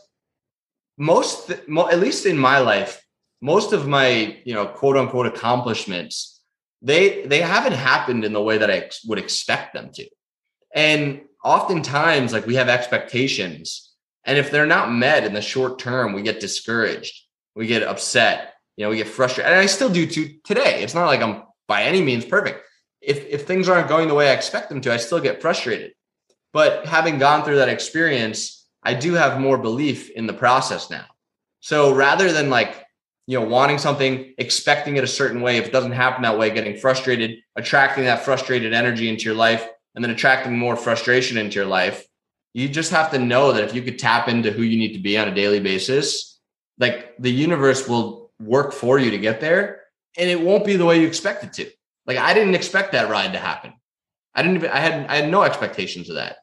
most 0.99 1.51
at 1.51 2.01
least 2.01 2.27
in 2.27 2.37
my 2.37 2.59
life 2.59 3.03
most 3.41 3.73
of 3.73 3.87
my 3.87 4.37
you 4.45 4.55
know 4.55 4.67
quote 4.67 4.97
unquote 4.97 5.27
accomplishments 5.27 6.43
they 6.83 7.25
they 7.27 7.41
haven't 7.41 7.73
happened 7.73 8.25
in 8.25 8.33
the 8.33 8.43
way 8.43 8.59
that 8.59 8.71
i 8.71 8.89
would 9.07 9.19
expect 9.19 9.75
them 9.75 9.91
to 9.93 10.07
and 10.75 11.23
oftentimes 11.45 12.33
like 12.33 12.47
we 12.47 12.57
have 12.57 12.69
expectations. 12.69 13.93
And 14.25 14.39
if 14.39 14.51
they're 14.51 14.67
not 14.67 14.93
met 14.93 15.25
in 15.25 15.33
the 15.33 15.41
short 15.41 15.79
term 15.79 16.13
we 16.13 16.23
get 16.23 16.41
discouraged. 16.41 17.25
We 17.55 17.67
get 17.67 17.83
upset. 17.83 18.55
You 18.77 18.85
know 18.85 18.91
we 18.91 18.97
get 18.97 19.09
frustrated. 19.09 19.53
And 19.53 19.61
i 19.61 19.67
still 19.67 19.91
do 19.91 20.07
to 20.07 20.35
today. 20.45 20.83
It's 20.83 20.95
not 20.95 21.07
like 21.07 21.21
i'm 21.21 21.43
by 21.67 21.85
any 21.85 22.03
means 22.03 22.25
perfect. 22.25 22.65
If 23.01 23.27
if 23.27 23.47
things 23.47 23.69
aren't 23.69 23.89
going 23.89 24.09
the 24.09 24.15
way 24.15 24.31
i 24.31 24.33
expect 24.33 24.69
them 24.69 24.81
to 24.83 24.93
i 24.93 24.97
still 24.97 25.21
get 25.21 25.41
frustrated. 25.41 25.93
But 26.53 26.87
having 26.87 27.19
gone 27.19 27.45
through 27.45 27.57
that 27.57 27.69
experience, 27.69 28.67
I 28.83 28.95
do 28.95 29.15
have 29.15 29.41
more 29.41 29.59
belief 29.59 30.11
in 30.11 30.27
the 30.27 30.33
process 30.33 30.91
now. 30.91 31.05
So 31.61 31.95
rather 31.95 32.33
than 32.33 32.51
like, 32.51 32.85
you 33.27 33.39
know, 33.39 33.47
wanting 33.47 33.79
something, 33.79 34.35
expecting 34.39 34.97
it 34.97 35.05
a 35.05 35.09
certain 35.09 35.43
way, 35.43 35.59
if 35.59 35.67
it 35.67 35.73
doesn't 35.73 35.93
happen 35.93 36.23
that 36.23 36.39
way, 36.39 36.51
getting 36.51 36.77
frustrated, 36.77 37.39
attracting 37.55 38.05
that 38.05 38.25
frustrated 38.25 38.73
energy 38.73 39.09
into 39.09 39.25
your 39.25 39.35
life, 39.35 39.69
and 40.01 40.05
then 40.07 40.17
attracting 40.17 40.57
more 40.57 40.77
frustration 40.77 41.37
into 41.37 41.57
your 41.57 41.67
life, 41.67 42.07
you 42.55 42.71
just 42.71 42.91
have 42.91 43.11
to 43.11 43.19
know 43.19 43.53
that 43.53 43.65
if 43.65 43.75
you 43.75 43.83
could 43.83 43.99
tap 43.99 44.29
into 44.29 44.51
who 44.51 44.63
you 44.63 44.79
need 44.79 44.95
to 44.95 44.99
be 44.99 45.19
on 45.19 45.29
a 45.29 45.35
daily 45.35 45.61
basis, 45.61 46.41
like 46.79 47.15
the 47.19 47.31
universe 47.31 47.87
will 47.87 48.33
work 48.41 48.73
for 48.73 48.99
you 48.99 49.11
to 49.11 49.19
get 49.19 49.43
there 49.43 49.83
and 50.17 50.31
it 50.31 50.41
won't 50.41 50.65
be 50.65 50.77
the 50.77 50.87
way 50.87 50.99
you 50.99 51.07
expect 51.07 51.45
it 51.45 51.53
to. 51.53 51.71
Like 52.07 52.17
I 52.17 52.33
didn't 52.33 52.55
expect 52.55 52.93
that 52.93 53.11
ride 53.11 53.35
to 53.35 53.39
happen. 53.39 53.75
I 54.35 54.41
didn't 54.41 54.57
even 54.57 54.71
I 54.71 54.79
had 54.79 55.07
I 55.11 55.17
had 55.17 55.31
no 55.31 55.43
expectations 55.43 56.09
of 56.09 56.15
that. 56.15 56.39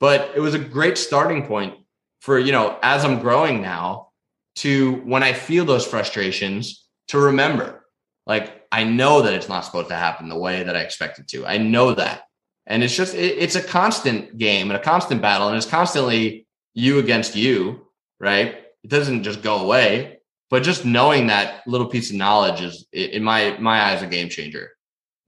But 0.00 0.32
it 0.34 0.40
was 0.40 0.54
a 0.54 0.58
great 0.58 0.96
starting 0.96 1.46
point 1.46 1.74
for, 2.22 2.38
you 2.38 2.52
know, 2.52 2.78
as 2.82 3.04
I'm 3.04 3.20
growing 3.20 3.60
now 3.60 4.08
to 4.56 5.02
when 5.04 5.22
I 5.22 5.34
feel 5.34 5.66
those 5.66 5.86
frustrations 5.86 6.88
to 7.08 7.18
remember 7.18 7.84
like 8.26 8.66
I 8.72 8.84
know 8.84 9.20
that 9.20 9.34
it's 9.34 9.50
not 9.50 9.66
supposed 9.66 9.88
to 9.88 9.96
happen 9.96 10.30
the 10.30 10.38
way 10.38 10.62
that 10.62 10.74
I 10.74 10.80
expect 10.80 11.18
it 11.18 11.28
to. 11.28 11.44
I 11.44 11.58
know 11.58 11.92
that. 11.92 12.22
And 12.66 12.82
it's 12.82 12.96
just 12.96 13.14
it, 13.14 13.38
it's 13.38 13.54
a 13.54 13.62
constant 13.62 14.38
game 14.38 14.70
and 14.70 14.78
a 14.78 14.82
constant 14.82 15.22
battle 15.22 15.48
and 15.48 15.56
it's 15.56 15.66
constantly 15.66 16.46
you 16.74 16.98
against 16.98 17.36
you, 17.36 17.86
right? 18.20 18.56
It 18.82 18.90
doesn't 18.90 19.22
just 19.22 19.42
go 19.42 19.58
away, 19.58 20.18
but 20.50 20.62
just 20.62 20.84
knowing 20.84 21.28
that 21.28 21.66
little 21.66 21.86
piece 21.88 22.10
of 22.10 22.16
knowledge 22.16 22.60
is 22.60 22.86
in 22.92 23.22
my 23.22 23.56
my 23.58 23.80
eyes 23.82 24.02
a 24.02 24.06
game 24.06 24.28
changer. 24.28 24.72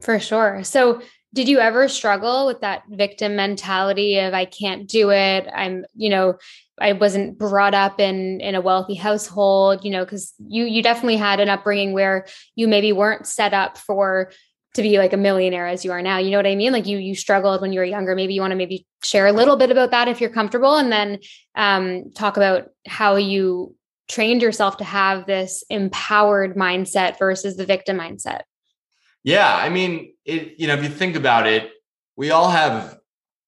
For 0.00 0.20
sure. 0.20 0.62
So 0.62 1.02
did 1.34 1.48
you 1.48 1.58
ever 1.58 1.88
struggle 1.88 2.46
with 2.46 2.60
that 2.60 2.82
victim 2.88 3.36
mentality 3.36 4.18
of 4.18 4.32
i 4.34 4.44
can't 4.44 4.88
do 4.88 5.10
it 5.10 5.46
i'm 5.54 5.84
you 5.94 6.08
know 6.08 6.34
i 6.80 6.92
wasn't 6.92 7.38
brought 7.38 7.74
up 7.74 8.00
in 8.00 8.40
in 8.40 8.54
a 8.54 8.60
wealthy 8.60 8.94
household 8.94 9.84
you 9.84 9.90
know 9.90 10.04
because 10.04 10.32
you 10.38 10.64
you 10.64 10.82
definitely 10.82 11.16
had 11.16 11.40
an 11.40 11.48
upbringing 11.48 11.92
where 11.92 12.26
you 12.54 12.66
maybe 12.66 12.92
weren't 12.92 13.26
set 13.26 13.52
up 13.52 13.76
for 13.76 14.30
to 14.74 14.82
be 14.82 14.98
like 14.98 15.12
a 15.12 15.16
millionaire 15.16 15.66
as 15.66 15.84
you 15.84 15.92
are 15.92 16.02
now 16.02 16.18
you 16.18 16.30
know 16.30 16.38
what 16.38 16.46
i 16.46 16.54
mean 16.54 16.72
like 16.72 16.86
you 16.86 16.98
you 16.98 17.14
struggled 17.14 17.60
when 17.60 17.72
you 17.72 17.80
were 17.80 17.84
younger 17.84 18.14
maybe 18.14 18.34
you 18.34 18.40
want 18.40 18.50
to 18.50 18.56
maybe 18.56 18.86
share 19.02 19.26
a 19.26 19.32
little 19.32 19.56
bit 19.56 19.70
about 19.70 19.90
that 19.90 20.08
if 20.08 20.20
you're 20.20 20.30
comfortable 20.30 20.76
and 20.76 20.92
then 20.92 21.18
um, 21.54 22.10
talk 22.12 22.36
about 22.36 22.68
how 22.86 23.16
you 23.16 23.74
trained 24.08 24.42
yourself 24.42 24.76
to 24.76 24.84
have 24.84 25.26
this 25.26 25.64
empowered 25.70 26.56
mindset 26.56 27.18
versus 27.18 27.56
the 27.56 27.66
victim 27.66 27.98
mindset 27.98 28.42
yeah, 29.24 29.54
I 29.54 29.68
mean, 29.68 30.14
it, 30.24 30.54
you 30.58 30.66
know, 30.66 30.74
if 30.74 30.82
you 30.82 30.88
think 30.88 31.16
about 31.16 31.46
it, 31.46 31.70
we 32.16 32.30
all 32.30 32.50
have 32.50 32.98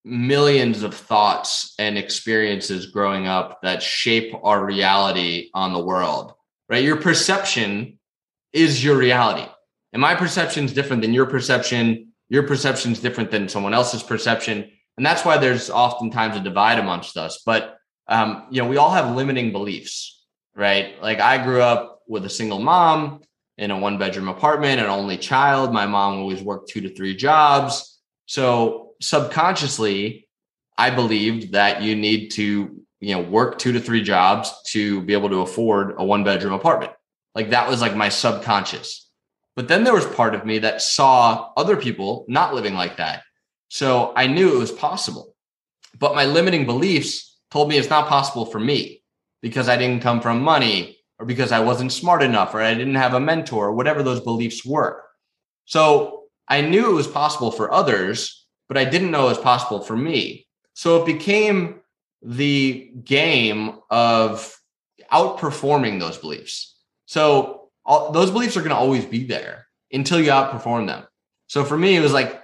millions 0.04 0.82
of 0.82 0.94
thoughts 0.94 1.74
and 1.78 1.98
experiences 1.98 2.86
growing 2.86 3.26
up 3.26 3.60
that 3.62 3.82
shape 3.82 4.34
our 4.42 4.64
reality 4.64 5.50
on 5.54 5.72
the 5.72 5.82
world, 5.82 6.34
right? 6.68 6.84
Your 6.84 6.96
perception 6.96 7.98
is 8.52 8.82
your 8.82 8.96
reality. 8.96 9.46
And 9.92 10.00
my 10.00 10.14
perception 10.14 10.64
is 10.64 10.72
different 10.72 11.02
than 11.02 11.12
your 11.12 11.26
perception. 11.26 12.12
Your 12.28 12.44
perception 12.44 12.92
is 12.92 13.00
different 13.00 13.30
than 13.30 13.48
someone 13.48 13.74
else's 13.74 14.02
perception. 14.02 14.70
And 14.96 15.06
that's 15.06 15.24
why 15.24 15.38
there's 15.38 15.70
oftentimes 15.70 16.36
a 16.36 16.40
divide 16.40 16.78
amongst 16.78 17.16
us. 17.16 17.42
But, 17.44 17.78
um, 18.06 18.46
you 18.50 18.62
know, 18.62 18.68
we 18.68 18.76
all 18.76 18.90
have 18.90 19.16
limiting 19.16 19.52
beliefs, 19.52 20.24
right? 20.54 21.00
Like 21.02 21.20
I 21.20 21.42
grew 21.42 21.62
up 21.62 22.02
with 22.06 22.24
a 22.24 22.30
single 22.30 22.60
mom 22.60 23.22
in 23.58 23.70
a 23.70 23.78
one 23.78 23.98
bedroom 23.98 24.28
apartment, 24.28 24.80
an 24.80 24.86
only 24.86 25.18
child. 25.18 25.72
My 25.72 25.86
mom 25.86 26.18
always 26.18 26.42
worked 26.42 26.70
two 26.70 26.80
to 26.82 26.94
three 26.94 27.16
jobs. 27.16 27.98
So 28.26 28.92
subconsciously, 29.00 30.28
I 30.78 30.90
believed 30.90 31.52
that 31.52 31.82
you 31.82 31.96
need 31.96 32.30
to, 32.32 32.82
you 33.00 33.14
know, 33.14 33.20
work 33.20 33.58
two 33.58 33.72
to 33.72 33.80
three 33.80 34.02
jobs 34.02 34.52
to 34.68 35.02
be 35.02 35.12
able 35.12 35.28
to 35.30 35.40
afford 35.40 35.94
a 35.98 36.04
one 36.04 36.24
bedroom 36.24 36.54
apartment. 36.54 36.92
Like 37.34 37.50
that 37.50 37.68
was 37.68 37.80
like 37.80 37.94
my 37.94 38.08
subconscious. 38.08 39.09
But 39.56 39.68
then 39.68 39.84
there 39.84 39.94
was 39.94 40.06
part 40.06 40.34
of 40.34 40.46
me 40.46 40.58
that 40.60 40.82
saw 40.82 41.50
other 41.56 41.76
people 41.76 42.24
not 42.28 42.54
living 42.54 42.74
like 42.74 42.96
that. 42.96 43.22
So 43.68 44.12
I 44.16 44.26
knew 44.26 44.54
it 44.54 44.58
was 44.58 44.72
possible. 44.72 45.34
But 45.98 46.14
my 46.14 46.24
limiting 46.24 46.66
beliefs 46.66 47.38
told 47.50 47.68
me 47.68 47.76
it's 47.76 47.90
not 47.90 48.08
possible 48.08 48.46
for 48.46 48.60
me 48.60 49.02
because 49.42 49.68
I 49.68 49.76
didn't 49.76 50.02
come 50.02 50.20
from 50.20 50.40
money 50.40 50.98
or 51.18 51.26
because 51.26 51.52
I 51.52 51.60
wasn't 51.60 51.92
smart 51.92 52.22
enough 52.22 52.54
or 52.54 52.60
I 52.60 52.74
didn't 52.74 52.94
have 52.94 53.14
a 53.14 53.20
mentor 53.20 53.68
or 53.68 53.74
whatever 53.74 54.02
those 54.02 54.20
beliefs 54.20 54.64
were. 54.64 55.02
So 55.66 56.24
I 56.48 56.62
knew 56.62 56.90
it 56.90 56.94
was 56.94 57.06
possible 57.06 57.50
for 57.50 57.72
others, 57.72 58.46
but 58.68 58.76
I 58.76 58.84
didn't 58.84 59.10
know 59.10 59.26
it 59.26 59.36
was 59.36 59.38
possible 59.38 59.80
for 59.80 59.96
me. 59.96 60.46
So 60.74 61.02
it 61.02 61.06
became 61.06 61.80
the 62.22 62.90
game 63.04 63.78
of 63.90 64.56
outperforming 65.12 66.00
those 66.00 66.18
beliefs. 66.18 66.76
So 67.06 67.59
all, 67.90 68.12
those 68.12 68.30
beliefs 68.30 68.56
are 68.56 68.60
going 68.60 68.70
to 68.70 68.76
always 68.76 69.04
be 69.04 69.24
there 69.24 69.66
until 69.92 70.20
you 70.20 70.30
outperform 70.30 70.86
them. 70.86 71.04
So 71.48 71.64
for 71.64 71.76
me, 71.76 71.96
it 71.96 72.00
was 72.00 72.12
like 72.12 72.40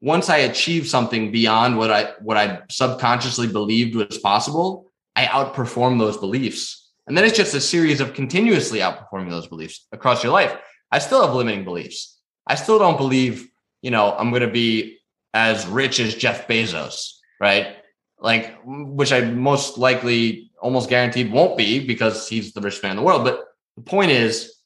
once 0.00 0.28
I 0.28 0.38
achieved 0.38 0.88
something 0.88 1.30
beyond 1.30 1.78
what 1.78 1.92
I 1.92 2.12
what 2.20 2.36
I 2.36 2.62
subconsciously 2.68 3.46
believed 3.46 3.94
was 3.94 4.18
possible, 4.18 4.90
I 5.14 5.26
outperformed 5.26 6.00
those 6.00 6.16
beliefs. 6.16 6.90
And 7.06 7.16
then 7.16 7.24
it's 7.24 7.36
just 7.36 7.54
a 7.54 7.60
series 7.60 8.00
of 8.00 8.12
continuously 8.12 8.80
outperforming 8.80 9.30
those 9.30 9.46
beliefs 9.46 9.86
across 9.92 10.24
your 10.24 10.32
life. 10.32 10.54
I 10.90 10.98
still 10.98 11.24
have 11.24 11.34
limiting 11.34 11.64
beliefs. 11.64 12.18
I 12.46 12.56
still 12.56 12.80
don't 12.80 12.96
believe, 12.96 13.48
you 13.82 13.92
know, 13.92 14.12
I'm 14.18 14.30
going 14.30 14.42
to 14.42 14.48
be 14.48 14.98
as 15.32 15.66
rich 15.68 16.00
as 16.00 16.16
Jeff 16.16 16.48
Bezos, 16.48 17.12
right? 17.40 17.76
Like, 18.18 18.58
which 18.64 19.12
I 19.12 19.20
most 19.20 19.78
likely 19.78 20.50
almost 20.60 20.90
guaranteed 20.90 21.30
won't 21.32 21.56
be 21.56 21.86
because 21.86 22.28
he's 22.28 22.52
the 22.52 22.60
richest 22.60 22.82
man 22.82 22.92
in 22.92 22.96
the 22.96 23.02
world. 23.04 23.24
But 23.24 23.44
the 23.76 23.82
point 23.82 24.10
is 24.10 24.57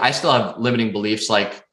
I 0.00 0.10
still 0.10 0.32
have 0.32 0.58
limiting 0.58 0.92
beliefs 0.92 1.28
like, 1.28 1.64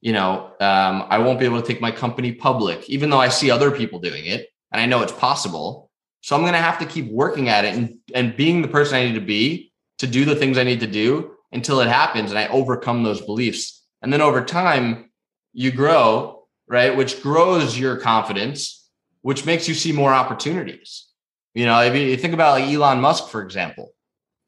you 0.00 0.12
know, 0.12 0.52
um, 0.60 1.06
I 1.08 1.18
won't 1.18 1.38
be 1.38 1.44
able 1.44 1.60
to 1.60 1.66
take 1.66 1.80
my 1.80 1.90
company 1.90 2.32
public, 2.32 2.88
even 2.88 3.10
though 3.10 3.18
I 3.18 3.28
see 3.28 3.50
other 3.50 3.70
people 3.70 3.98
doing 3.98 4.26
it 4.26 4.48
and 4.72 4.80
I 4.80 4.86
know 4.86 5.02
it's 5.02 5.12
possible. 5.12 5.90
So 6.20 6.36
I'm 6.36 6.42
going 6.42 6.52
to 6.52 6.58
have 6.58 6.78
to 6.80 6.86
keep 6.86 7.10
working 7.10 7.48
at 7.48 7.64
it 7.64 7.74
and, 7.74 7.96
and 8.14 8.36
being 8.36 8.62
the 8.62 8.68
person 8.68 8.96
I 8.96 9.04
need 9.04 9.14
to 9.14 9.20
be 9.20 9.72
to 9.98 10.06
do 10.06 10.24
the 10.24 10.36
things 10.36 10.58
I 10.58 10.64
need 10.64 10.80
to 10.80 10.86
do 10.86 11.32
until 11.52 11.80
it 11.80 11.88
happens 11.88 12.30
and 12.30 12.38
I 12.38 12.48
overcome 12.48 13.02
those 13.02 13.20
beliefs. 13.20 13.84
And 14.02 14.12
then 14.12 14.20
over 14.20 14.44
time, 14.44 15.10
you 15.52 15.72
grow, 15.72 16.44
right? 16.68 16.96
Which 16.96 17.22
grows 17.22 17.78
your 17.78 17.96
confidence, 17.96 18.88
which 19.22 19.46
makes 19.46 19.68
you 19.68 19.74
see 19.74 19.92
more 19.92 20.12
opportunities. 20.12 21.06
You 21.54 21.66
know, 21.66 21.80
if 21.82 21.94
you 21.94 22.16
think 22.16 22.34
about 22.34 22.60
like 22.60 22.70
Elon 22.70 23.00
Musk, 23.00 23.28
for 23.28 23.42
example, 23.42 23.92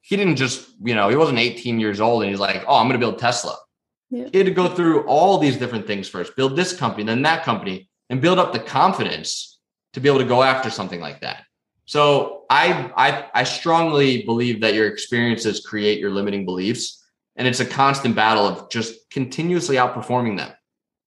he 0.01 0.17
didn't 0.17 0.37
just, 0.37 0.71
you 0.83 0.95
know, 0.95 1.09
he 1.09 1.17
wasn't 1.17 1.39
18 1.39 1.79
years 1.79 2.01
old 2.01 2.23
and 2.23 2.31
he's 2.31 2.41
like, 2.41 2.65
oh, 2.67 2.77
I'm 2.77 2.89
going 2.89 2.99
to 2.99 3.07
build 3.07 3.19
Tesla. 3.19 3.57
Yeah. 4.11 4.29
He 4.33 4.39
had 4.39 4.47
to 4.47 4.53
go 4.53 4.69
through 4.69 5.07
all 5.07 5.39
these 5.39 5.57
different 5.57 5.87
things 5.87 6.09
first, 6.09 6.35
build 6.37 6.57
this 6.57 6.77
company, 6.77 7.05
then 7.05 7.23
that 7.23 7.45
company, 7.45 7.89
and 8.09 8.21
build 8.21 8.39
up 8.39 8.53
the 8.53 8.59
confidence 8.59 9.59
to 9.93 10.01
be 10.01 10.09
able 10.09 10.19
to 10.19 10.25
go 10.25 10.43
after 10.43 10.71
something 10.71 11.01
like 11.01 11.21
that. 11.21 11.45
So 11.85 12.45
I 12.51 12.93
I 12.97 13.27
I 13.35 13.45
strongly 13.45 14.23
believe 14.23 14.61
that 14.61 14.75
your 14.75 14.87
experiences 14.87 15.67
create 15.67 15.99
your 15.99 16.11
limiting 16.11 16.45
beliefs, 16.45 17.05
and 17.37 17.49
it's 17.49 17.61
a 17.61 17.67
constant 17.67 18.15
battle 18.15 18.47
of 18.47 18.71
just 18.71 19.11
continuously 19.11 19.77
outperforming 19.77 20.37
them. 20.37 20.53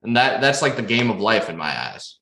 And 0.01 0.17
that 0.17 0.41
that's 0.41 0.62
like 0.62 0.75
the 0.75 0.82
game 0.82 1.10
of 1.10 1.21
life 1.21 1.49
in 1.49 1.56
my 1.56 1.77
eyes. 1.88 2.19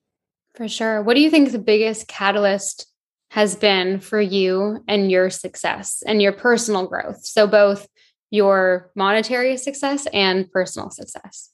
For 0.56 0.68
sure. 0.68 1.02
What 1.02 1.16
do 1.16 1.22
you 1.22 1.32
think 1.32 1.48
is 1.48 1.54
the 1.54 1.60
biggest 1.60 2.08
catalyst 2.08 2.86
has 3.32 3.56
been 3.56 3.98
for 4.02 4.20
you 4.20 4.84
and 4.90 5.10
your 5.10 5.30
success 5.30 6.04
and 6.06 6.22
your 6.22 6.34
personal 6.34 6.86
growth. 6.86 7.24
So, 7.24 7.48
both 7.48 7.88
your 8.30 8.92
monetary 8.94 9.58
success 9.58 10.06
and 10.14 10.52
personal 10.52 10.90
success. 10.90 11.50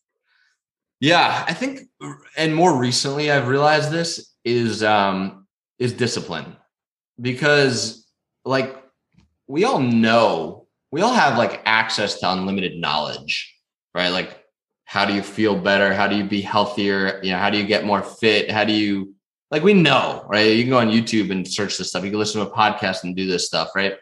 Yeah, 1.00 1.46
I 1.48 1.54
think, 1.54 1.82
and 2.36 2.56
more 2.56 2.80
recently, 2.80 3.30
I've 3.30 3.48
realized 3.48 3.92
this 3.92 4.34
is 4.44 4.84
um, 4.84 5.46
is 5.78 5.94
discipline 5.94 6.56
because, 7.22 8.08
like, 8.44 8.76
we 9.48 9.64
all 9.64 9.80
know 9.80 10.68
we 10.92 11.02
all 11.02 11.14
have 11.14 11.38
like 11.38 11.62
access 11.66 12.20
to 12.20 12.32
unlimited 12.32 12.80
knowledge, 12.80 13.56
right? 13.94 14.10
Like, 14.10 14.44
how 14.86 15.06
do 15.06 15.14
you 15.14 15.22
feel 15.22 15.56
better? 15.56 15.94
How 15.94 16.08
do 16.08 16.16
you 16.16 16.24
be 16.24 16.42
healthier? 16.42 17.20
You 17.22 17.34
know, 17.34 17.38
how 17.38 17.50
do 17.50 17.58
you 17.58 17.66
get 17.66 17.86
more 17.86 18.02
fit? 18.02 18.50
How 18.50 18.64
do 18.64 18.74
you 18.74 19.14
like 19.50 19.64
we 19.64 19.74
know, 19.74 20.26
right? 20.28 20.56
You 20.56 20.64
can 20.64 20.72
go 20.72 20.80
on 20.80 20.90
YouTube 20.90 21.32
and 21.32 21.48
search 21.48 21.78
this 21.78 21.90
stuff. 21.90 22.04
You 22.04 22.10
can 22.10 22.20
listen 22.20 22.42
to 22.42 22.52
a 22.52 22.54
podcast 22.54 23.04
and 23.04 23.16
do 23.16 23.28
this 23.28 23.46
stuff, 23.46 23.70
right? 23.76 23.96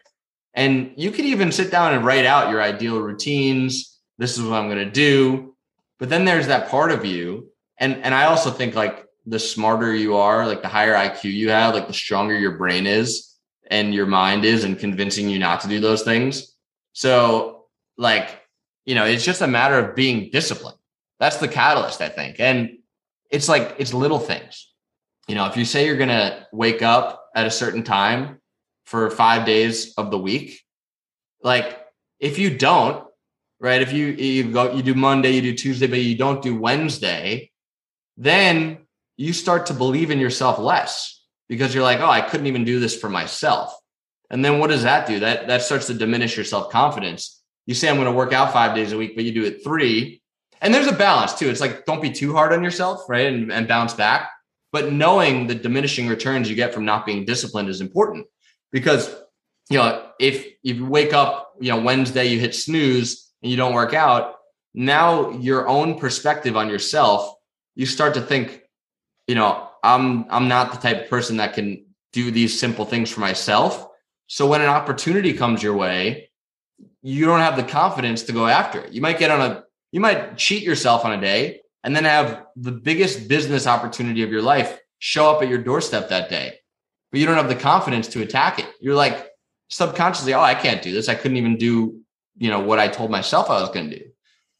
And 0.54 0.92
you 0.96 1.10
could 1.10 1.24
even 1.24 1.52
sit 1.52 1.70
down 1.70 1.94
and 1.94 2.04
write 2.04 2.24
out 2.24 2.50
your 2.50 2.62
ideal 2.62 3.00
routines. 3.00 4.00
This 4.18 4.36
is 4.36 4.42
what 4.42 4.54
I'm 4.58 4.68
going 4.68 4.84
to 4.84 4.90
do. 4.90 5.54
But 5.98 6.08
then 6.08 6.24
there's 6.24 6.48
that 6.48 6.68
part 6.68 6.90
of 6.90 7.04
you. 7.04 7.50
And, 7.78 7.96
and 8.02 8.14
I 8.14 8.24
also 8.24 8.50
think 8.50 8.74
like 8.74 9.06
the 9.26 9.38
smarter 9.38 9.94
you 9.94 10.16
are, 10.16 10.46
like 10.46 10.62
the 10.62 10.68
higher 10.68 10.94
IQ 10.94 11.24
you 11.24 11.50
have, 11.50 11.74
like 11.74 11.86
the 11.86 11.92
stronger 11.92 12.36
your 12.36 12.56
brain 12.56 12.86
is 12.86 13.34
and 13.70 13.94
your 13.94 14.06
mind 14.06 14.44
is 14.44 14.64
and 14.64 14.78
convincing 14.78 15.28
you 15.28 15.38
not 15.38 15.60
to 15.60 15.68
do 15.68 15.78
those 15.80 16.02
things. 16.02 16.54
So 16.92 17.66
like, 17.98 18.42
you 18.84 18.94
know, 18.94 19.04
it's 19.04 19.24
just 19.24 19.42
a 19.42 19.46
matter 19.46 19.78
of 19.78 19.94
being 19.94 20.30
disciplined. 20.30 20.78
That's 21.20 21.36
the 21.36 21.48
catalyst, 21.48 22.00
I 22.00 22.08
think. 22.08 22.40
And 22.40 22.78
it's 23.30 23.48
like, 23.48 23.76
it's 23.78 23.92
little 23.92 24.18
things 24.18 24.72
you 25.26 25.34
know, 25.34 25.46
if 25.46 25.56
you 25.56 25.64
say 25.64 25.86
you're 25.86 25.96
going 25.96 26.08
to 26.08 26.46
wake 26.52 26.82
up 26.82 27.30
at 27.34 27.46
a 27.46 27.50
certain 27.50 27.82
time 27.82 28.40
for 28.84 29.10
five 29.10 29.44
days 29.44 29.94
of 29.96 30.10
the 30.10 30.18
week, 30.18 30.60
like 31.42 31.84
if 32.20 32.38
you 32.38 32.56
don't, 32.56 33.04
right? 33.60 33.82
If 33.82 33.92
you 33.92 34.06
you 34.06 34.52
go 34.52 34.72
you 34.72 34.82
do 34.82 34.94
Monday, 34.94 35.30
you 35.30 35.42
do 35.42 35.54
Tuesday, 35.54 35.86
but 35.86 35.98
you 35.98 36.16
don't 36.16 36.42
do 36.42 36.58
Wednesday, 36.58 37.50
then 38.16 38.78
you 39.16 39.32
start 39.32 39.66
to 39.66 39.74
believe 39.74 40.10
in 40.10 40.20
yourself 40.20 40.58
less 40.58 41.24
because 41.48 41.74
you're 41.74 41.82
like, 41.82 42.00
oh, 42.00 42.10
I 42.10 42.20
couldn't 42.20 42.46
even 42.46 42.64
do 42.64 42.80
this 42.80 42.98
for 42.98 43.08
myself. 43.08 43.74
And 44.30 44.44
then 44.44 44.58
what 44.58 44.68
does 44.68 44.82
that 44.82 45.06
do? 45.06 45.20
That 45.20 45.48
that 45.48 45.62
starts 45.62 45.86
to 45.86 45.94
diminish 45.94 46.36
your 46.36 46.44
self 46.44 46.70
confidence. 46.70 47.42
You 47.66 47.74
say 47.74 47.88
I'm 47.88 47.96
going 47.96 48.06
to 48.06 48.12
work 48.12 48.32
out 48.32 48.52
five 48.52 48.74
days 48.74 48.92
a 48.92 48.98
week, 48.98 49.16
but 49.16 49.24
you 49.24 49.32
do 49.32 49.44
it 49.44 49.64
three. 49.64 50.22
And 50.60 50.72
there's 50.72 50.86
a 50.86 50.92
balance 50.92 51.34
too. 51.34 51.48
It's 51.48 51.60
like 51.60 51.84
don't 51.84 52.02
be 52.02 52.10
too 52.10 52.32
hard 52.32 52.52
on 52.52 52.62
yourself, 52.62 53.02
right? 53.08 53.26
And, 53.26 53.52
and 53.52 53.68
bounce 53.68 53.94
back. 53.94 54.30
But 54.76 54.92
knowing 54.92 55.46
the 55.46 55.54
diminishing 55.54 56.06
returns 56.06 56.50
you 56.50 56.54
get 56.54 56.74
from 56.74 56.84
not 56.84 57.06
being 57.06 57.24
disciplined 57.24 57.70
is 57.70 57.80
important 57.80 58.26
because, 58.72 59.08
you 59.70 59.78
know, 59.78 60.10
if 60.20 60.46
you 60.62 60.84
wake 60.84 61.14
up, 61.14 61.54
you 61.58 61.70
know, 61.70 61.80
Wednesday, 61.80 62.26
you 62.26 62.38
hit 62.38 62.54
snooze 62.54 63.32
and 63.42 63.50
you 63.50 63.56
don't 63.56 63.72
work 63.72 63.94
out, 63.94 64.34
now 64.74 65.30
your 65.30 65.66
own 65.66 65.98
perspective 65.98 66.58
on 66.58 66.68
yourself, 66.68 67.36
you 67.74 67.86
start 67.86 68.12
to 68.12 68.20
think, 68.20 68.64
you 69.26 69.34
know, 69.34 69.66
I'm 69.82 70.26
I'm 70.28 70.46
not 70.46 70.72
the 70.72 70.78
type 70.78 71.04
of 71.04 71.08
person 71.08 71.38
that 71.38 71.54
can 71.54 71.86
do 72.12 72.30
these 72.30 72.60
simple 72.60 72.84
things 72.84 73.10
for 73.10 73.20
myself. 73.20 73.88
So 74.26 74.46
when 74.46 74.60
an 74.60 74.68
opportunity 74.68 75.32
comes 75.32 75.62
your 75.62 75.74
way, 75.74 76.28
you 77.00 77.24
don't 77.24 77.40
have 77.40 77.56
the 77.56 77.62
confidence 77.62 78.24
to 78.24 78.32
go 78.32 78.46
after 78.46 78.80
it. 78.80 78.92
You 78.92 79.00
might 79.00 79.18
get 79.18 79.30
on 79.30 79.40
a 79.40 79.64
you 79.90 80.00
might 80.00 80.36
cheat 80.36 80.62
yourself 80.62 81.06
on 81.06 81.14
a 81.14 81.20
day 81.22 81.62
and 81.86 81.94
then 81.94 82.04
have 82.04 82.46
the 82.56 82.72
biggest 82.72 83.28
business 83.28 83.68
opportunity 83.68 84.24
of 84.24 84.30
your 84.30 84.42
life 84.42 84.80
show 84.98 85.30
up 85.30 85.40
at 85.40 85.48
your 85.48 85.58
doorstep 85.58 86.08
that 86.08 86.28
day. 86.28 86.58
But 87.12 87.20
you 87.20 87.26
don't 87.26 87.36
have 87.36 87.48
the 87.48 87.54
confidence 87.54 88.08
to 88.08 88.22
attack 88.22 88.58
it. 88.58 88.66
You're 88.80 88.96
like 88.96 89.30
subconsciously, 89.70 90.34
oh, 90.34 90.40
I 90.40 90.56
can't 90.56 90.82
do 90.82 90.92
this. 90.92 91.08
I 91.08 91.14
couldn't 91.14 91.36
even 91.36 91.56
do, 91.56 92.00
you 92.38 92.50
know, 92.50 92.58
what 92.58 92.80
I 92.80 92.88
told 92.88 93.12
myself 93.12 93.48
I 93.48 93.60
was 93.60 93.70
going 93.70 93.88
to 93.88 93.98
do. 94.00 94.04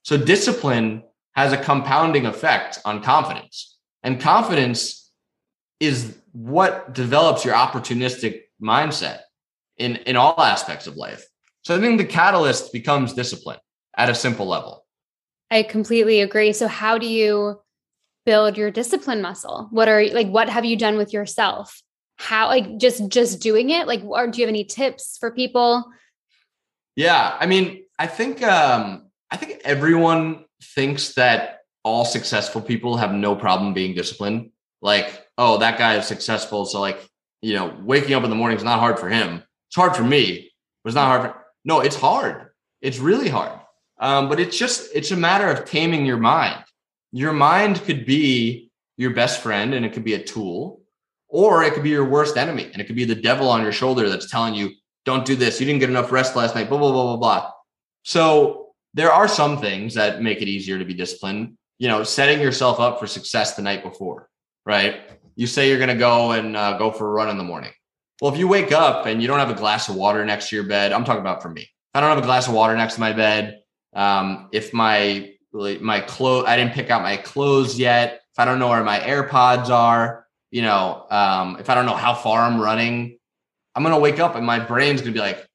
So 0.05 0.17
discipline 0.17 1.03
has 1.35 1.53
a 1.53 1.57
compounding 1.57 2.27
effect 2.27 2.79
on 2.85 3.03
confidence. 3.03 3.77
And 4.05 4.21
confidence 4.21 5.11
is 5.81 6.17
what 6.31 6.95
develops 6.95 7.45
your 7.45 7.55
opportunistic 7.55 8.43
mindset 8.63 9.23
in, 9.79 9.97
in 9.97 10.15
all 10.15 10.41
aspects 10.41 10.87
of 10.87 10.97
life. 10.97 11.27
So 11.63 11.77
I 11.77 11.81
think 11.81 11.99
the 11.99 12.07
catalyst 12.07 12.73
becomes 12.73 13.15
discipline 13.15 13.59
at 13.97 14.09
a 14.09 14.15
simple 14.15 14.47
level. 14.47 14.86
I 15.51 15.63
completely 15.63 16.21
agree. 16.21 16.53
So 16.53 16.69
how 16.69 16.99
do 16.99 17.07
you 17.07 17.61
build 18.25 18.57
your 18.57 18.71
discipline 18.71 19.23
muscle? 19.23 19.69
What 19.71 19.89
are 19.89 20.05
like 20.09 20.29
what 20.29 20.49
have 20.49 20.65
you 20.65 20.77
done 20.77 20.97
with 20.97 21.13
yourself? 21.13 21.83
How 22.17 22.49
like 22.49 22.79
just 22.79 23.09
just 23.09 23.41
doing 23.41 23.71
it? 23.71 23.87
Like 23.87 24.03
or 24.05 24.27
do 24.27 24.41
you 24.41 24.47
have 24.47 24.53
any 24.53 24.65
tips 24.65 25.17
for 25.19 25.31
people? 25.31 25.85
Yeah, 26.97 27.37
I 27.39 27.47
mean, 27.47 27.85
I 27.99 28.07
think 28.07 28.43
um 28.43 29.11
I 29.31 29.37
think 29.37 29.61
everyone 29.65 30.45
thinks 30.63 31.15
that 31.15 31.61
all 31.85 32.05
successful 32.05 32.61
people 32.61 32.97
have 32.97 33.13
no 33.13 33.37
problem 33.37 33.73
being 33.73 33.95
disciplined. 33.95 34.51
Like, 34.83 35.25
oh, 35.39 35.59
that 35.59 35.79
guy 35.79 35.97
is 35.97 36.07
successful, 36.07 36.65
so 36.65 36.81
like, 36.81 36.99
you 37.43 37.55
know, 37.55 37.77
waking 37.83 38.15
up 38.15 38.25
in 38.25 38.31
the 38.31 38.37
morning 38.37 38.57
is 38.57 38.65
not 38.65 38.81
hard 38.81 38.99
for 38.99 39.09
him. 39.09 39.43
It's 39.69 39.77
hard 39.77 39.95
for 39.95 40.05
me, 40.05 40.51
but 40.83 40.89
it's 40.89 40.97
not 40.97 41.07
hard 41.07 41.23
for 41.31 41.45
no, 41.65 41.81
it's 41.81 41.97
hard. 41.97 42.51
It's 42.81 42.99
really 42.99 43.29
hard. 43.29 43.59
Um, 43.99 44.29
but 44.29 44.41
it's 44.41 44.59
just 44.59 44.91
it's 44.95 45.11
a 45.11 45.17
matter 45.17 45.49
of 45.51 45.65
taming 45.65 46.05
your 46.05 46.19
mind. 46.19 46.63
Your 47.13 47.33
mind 47.33 47.83
could 47.83 48.05
be 48.05 48.71
your 48.97 49.15
best 49.15 49.41
friend 49.41 49.75
and 49.75 49.85
it 49.85 49.93
could 49.93 50.05
be 50.05 50.15
a 50.15 50.23
tool, 50.23 50.81
or 51.29 51.65
it 51.65 51.75
could 51.75 51.83
be 51.83 51.91
your 51.91 52.05
worst 52.05 52.37
enemy 52.37 52.65
and 52.65 52.81
it 52.81 52.87
could 52.87 52.97
be 52.97 53.05
the 53.05 53.15
devil 53.15 53.49
on 53.49 53.63
your 53.63 53.73
shoulder 53.73 54.09
that's 54.09 54.31
telling 54.31 54.55
you, 54.55 54.71
don't 55.05 55.25
do 55.25 55.37
this. 55.37 55.61
You 55.61 55.67
didn't 55.67 55.81
get 55.81 55.91
enough 55.91 56.13
rest 56.13 56.37
last 56.37 56.55
night, 56.55 56.69
blah, 56.69 56.79
blah, 56.79 56.93
blah, 56.93 57.05
blah, 57.05 57.17
blah. 57.17 57.51
So 58.03 58.69
there 58.95 59.13
are 59.13 59.29
some 59.29 59.59
things 59.59 59.95
that 59.95 60.23
make 60.23 60.43
it 60.43 60.49
easier 60.49 60.79
to 60.79 60.85
be 60.85 60.95
disciplined. 60.95 61.57
You 61.79 61.89
know, 61.89 62.03
setting 62.03 62.41
yourself 62.41 62.81
up 62.81 62.99
for 62.99 63.07
success 63.07 63.55
the 63.55 63.63
night 63.63 63.83
before, 63.83 64.29
right? 64.65 65.01
You 65.37 65.47
say 65.47 65.69
you're 65.69 65.79
going 65.79 65.91
to 65.91 65.95
go 65.95 66.33
and 66.33 66.57
uh, 66.57 66.79
go 66.79 66.91
for 66.91 67.07
a 67.07 67.11
run 67.11 67.29
in 67.29 67.37
the 67.37 67.45
morning. 67.45 67.73
Well, 68.21 68.33
if 68.33 68.39
you 68.39 68.49
wake 68.49 68.73
up 68.73 69.05
and 69.05 69.21
you 69.21 69.29
don't 69.29 69.39
have 69.39 69.51
a 69.51 69.55
glass 69.55 69.91
of 69.91 69.95
water 69.95 70.25
next 70.25 70.49
to 70.49 70.57
your 70.57 70.65
bed, 70.65 70.93
I'm 70.93 71.05
talking 71.05 71.21
about 71.21 71.43
for 71.43 71.51
me. 71.51 71.69
I 71.93 72.01
don't 72.01 72.09
have 72.09 72.19
a 72.19 72.27
glass 72.27 72.49
of 72.49 72.55
water 72.55 72.75
next 72.75 72.95
to 72.95 73.01
my 73.01 73.13
bed, 73.13 73.61
um, 73.97 74.49
if 74.53 74.73
my 74.73 75.33
my 75.53 76.01
clothes, 76.01 76.45
I 76.47 76.57
didn't 76.57 76.75
pick 76.75 76.91
out 76.91 77.03
my 77.03 77.17
clothes 77.17 77.79
yet. 77.79 78.21
If 78.33 78.39
I 78.39 78.45
don't 78.45 78.59
know 78.59 78.69
where 78.69 78.85
my 78.85 79.01
AirPods 79.01 79.71
are, 79.71 80.27
you 80.51 80.61
know, 80.61 81.07
um, 81.11 81.57
if 81.59 81.71
I 81.71 81.75
don't 81.75 81.87
know 81.87 81.97
how 81.97 82.13
far 82.13 82.43
I'm 82.43 82.61
running, 82.61 83.19
I'm 83.75 83.83
gonna 83.83 83.99
wake 83.99 84.21
up 84.21 84.37
and 84.37 84.45
my 84.45 84.59
brain's 84.59 85.01
gonna 85.01 85.13
be 85.13 85.19
like, 85.19 85.47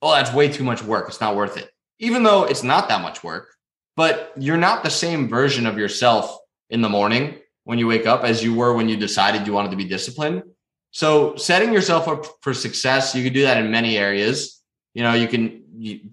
"Oh, 0.00 0.12
that's 0.12 0.32
way 0.32 0.48
too 0.48 0.64
much 0.64 0.82
work. 0.82 1.08
It's 1.08 1.20
not 1.20 1.36
worth 1.36 1.58
it." 1.58 1.70
Even 1.98 2.22
though 2.22 2.44
it's 2.44 2.62
not 2.62 2.88
that 2.88 3.02
much 3.02 3.22
work, 3.22 3.54
but 3.96 4.32
you're 4.38 4.56
not 4.56 4.82
the 4.82 4.90
same 4.90 5.28
version 5.28 5.66
of 5.66 5.76
yourself 5.76 6.38
in 6.70 6.80
the 6.80 6.88
morning 6.88 7.38
when 7.64 7.78
you 7.78 7.86
wake 7.86 8.06
up 8.06 8.24
as 8.24 8.42
you 8.42 8.54
were 8.54 8.74
when 8.74 8.88
you 8.88 8.96
decided 8.96 9.46
you 9.46 9.52
wanted 9.52 9.70
to 9.72 9.76
be 9.76 9.84
disciplined. 9.84 10.42
So 10.90 11.36
setting 11.36 11.72
yourself 11.72 12.08
up 12.08 12.24
for 12.40 12.54
success, 12.54 13.14
you 13.14 13.24
can 13.24 13.32
do 13.32 13.42
that 13.42 13.58
in 13.58 13.70
many 13.70 13.98
areas. 13.98 14.62
You 14.94 15.02
know, 15.02 15.14
you 15.14 15.28
can 15.28 15.64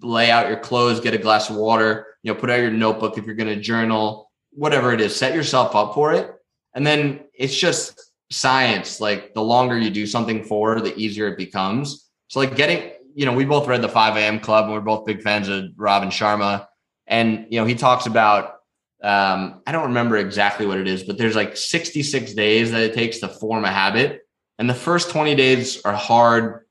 lay 0.02 0.30
out 0.30 0.48
your 0.48 0.58
clothes, 0.58 1.00
get 1.00 1.14
a 1.14 1.18
glass 1.18 1.48
of 1.48 1.56
water, 1.56 2.06
you 2.22 2.32
know, 2.32 2.38
put 2.38 2.50
out 2.50 2.60
your 2.60 2.70
notebook 2.70 3.16
if 3.16 3.24
you're 3.24 3.34
going 3.34 3.54
to 3.54 3.60
journal, 3.60 4.30
whatever 4.50 4.92
it 4.92 5.00
is, 5.00 5.14
set 5.14 5.34
yourself 5.34 5.74
up 5.74 5.94
for 5.94 6.12
it. 6.12 6.30
And 6.74 6.86
then 6.86 7.20
it's 7.34 7.56
just 7.56 8.12
science. 8.30 9.00
Like 9.00 9.34
the 9.34 9.42
longer 9.42 9.78
you 9.78 9.90
do 9.90 10.06
something 10.06 10.44
for, 10.44 10.80
the 10.80 10.96
easier 10.96 11.28
it 11.28 11.38
becomes. 11.38 12.10
So 12.28 12.40
like 12.40 12.56
getting, 12.56 12.92
you 13.14 13.26
know, 13.26 13.32
we 13.32 13.44
both 13.44 13.66
read 13.66 13.82
the 13.82 13.88
5 13.88 14.16
a.m. 14.16 14.40
club 14.40 14.64
and 14.64 14.72
we're 14.72 14.80
both 14.80 15.06
big 15.06 15.22
fans 15.22 15.48
of 15.48 15.66
Robin 15.76 16.08
Sharma. 16.08 16.66
And, 17.06 17.46
you 17.50 17.60
know, 17.60 17.66
he 17.66 17.74
talks 17.74 18.06
about, 18.06 18.56
um, 19.02 19.62
I 19.66 19.72
don't 19.72 19.88
remember 19.88 20.16
exactly 20.16 20.64
what 20.64 20.78
it 20.78 20.88
is, 20.88 21.02
but 21.02 21.18
there's 21.18 21.36
like 21.36 21.56
66 21.56 22.34
days 22.34 22.70
that 22.70 22.82
it 22.82 22.94
takes 22.94 23.18
to 23.18 23.28
form 23.28 23.64
a 23.64 23.70
habit. 23.70 24.22
And 24.58 24.70
the 24.70 24.74
first 24.74 25.10
20 25.10 25.34
days 25.34 25.82
are 25.82 25.92
hard, 25.92 26.66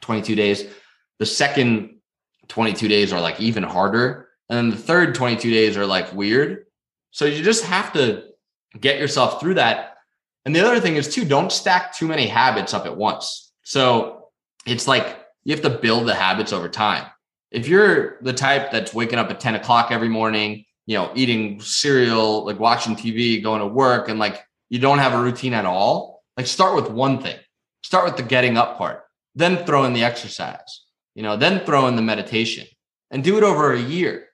22 0.00 0.34
days. 0.34 0.64
The 1.18 1.26
second 1.26 1.98
22 2.48 2.88
days 2.88 3.12
are 3.12 3.20
like 3.20 3.40
even 3.40 3.62
harder. 3.62 4.28
And 4.48 4.56
then 4.56 4.70
the 4.70 4.76
third 4.76 5.14
22 5.14 5.50
days 5.50 5.76
are 5.76 5.86
like 5.86 6.12
weird. 6.12 6.66
So 7.10 7.24
you 7.24 7.42
just 7.42 7.64
have 7.64 7.92
to 7.94 8.24
get 8.78 8.98
yourself 8.98 9.40
through 9.40 9.54
that. 9.54 9.96
And 10.44 10.54
the 10.54 10.60
other 10.60 10.80
thing 10.80 10.96
is 10.96 11.12
too, 11.12 11.24
don't 11.24 11.50
stack 11.50 11.96
too 11.96 12.06
many 12.06 12.26
habits 12.26 12.74
up 12.74 12.86
at 12.86 12.96
once. 12.96 13.52
So 13.62 14.28
it's 14.66 14.86
like 14.86 15.24
you 15.44 15.54
have 15.54 15.62
to 15.62 15.70
build 15.70 16.06
the 16.06 16.14
habits 16.14 16.52
over 16.52 16.68
time. 16.68 17.06
If 17.50 17.68
you're 17.68 18.18
the 18.22 18.32
type 18.32 18.72
that's 18.72 18.92
waking 18.92 19.18
up 19.18 19.30
at 19.30 19.40
10 19.40 19.54
o'clock 19.54 19.90
every 19.90 20.08
morning, 20.08 20.64
you 20.86 20.96
know, 20.96 21.12
eating 21.14 21.60
cereal, 21.60 22.44
like 22.44 22.58
watching 22.58 22.96
TV, 22.96 23.42
going 23.42 23.60
to 23.60 23.66
work, 23.66 24.08
and 24.08 24.18
like 24.18 24.44
you 24.68 24.78
don't 24.78 24.98
have 24.98 25.14
a 25.14 25.22
routine 25.22 25.54
at 25.54 25.64
all, 25.64 26.22
like 26.36 26.46
start 26.46 26.74
with 26.74 26.90
one 26.90 27.22
thing. 27.22 27.36
Start 27.82 28.04
with 28.04 28.16
the 28.16 28.22
getting 28.22 28.56
up 28.56 28.76
part, 28.76 29.04
then 29.34 29.64
throw 29.64 29.84
in 29.84 29.92
the 29.92 30.04
exercise, 30.04 30.83
you 31.14 31.22
know, 31.22 31.36
then 31.36 31.64
throw 31.64 31.86
in 31.86 31.96
the 31.96 32.02
meditation 32.02 32.66
and 33.10 33.22
do 33.22 33.36
it 33.36 33.44
over 33.44 33.72
a 33.72 33.80
year. 33.80 34.26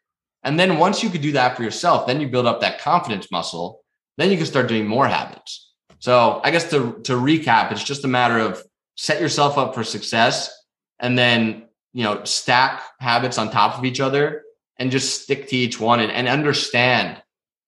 And 0.43 0.59
then 0.59 0.79
once 0.79 1.03
you 1.03 1.11
could 1.11 1.21
do 1.21 1.33
that 1.33 1.57
for 1.57 1.62
yourself, 1.62 2.07
then 2.07 2.21
you 2.21 2.29
build 2.29 2.47
up 2.47 2.61
that 2.61 2.81
confidence 2.81 3.31
muscle. 3.31 3.83
Then 4.16 4.31
you 4.31 4.37
can 4.37 4.47
start 4.47 4.69
doing 4.69 4.87
more 4.87 5.07
habits. 5.07 5.73
So 5.99 6.40
I 6.43 6.51
guess 6.51 6.71
to, 6.71 6.99
to 7.05 7.12
recap, 7.12 7.73
it's 7.73 7.85
just 7.85 8.05
a 8.05 8.09
matter 8.09 8.38
of 8.38 8.62
set 8.97 9.21
yourself 9.21 9.59
up 9.59 9.75
for 9.75 9.85
success 9.85 10.51
and 10.99 11.19
then, 11.19 11.69
you 11.93 12.05
know, 12.05 12.25
stack 12.25 12.83
habits 13.01 13.38
on 13.38 13.51
top 13.51 13.79
of 13.79 13.85
each 13.85 14.01
other 14.01 14.43
and 14.79 14.90
just 14.90 15.23
stick 15.23 15.49
to 15.49 15.57
each 15.57 15.79
one 15.79 16.01
and, 16.01 16.11
and 16.11 16.27
understand 16.27 17.23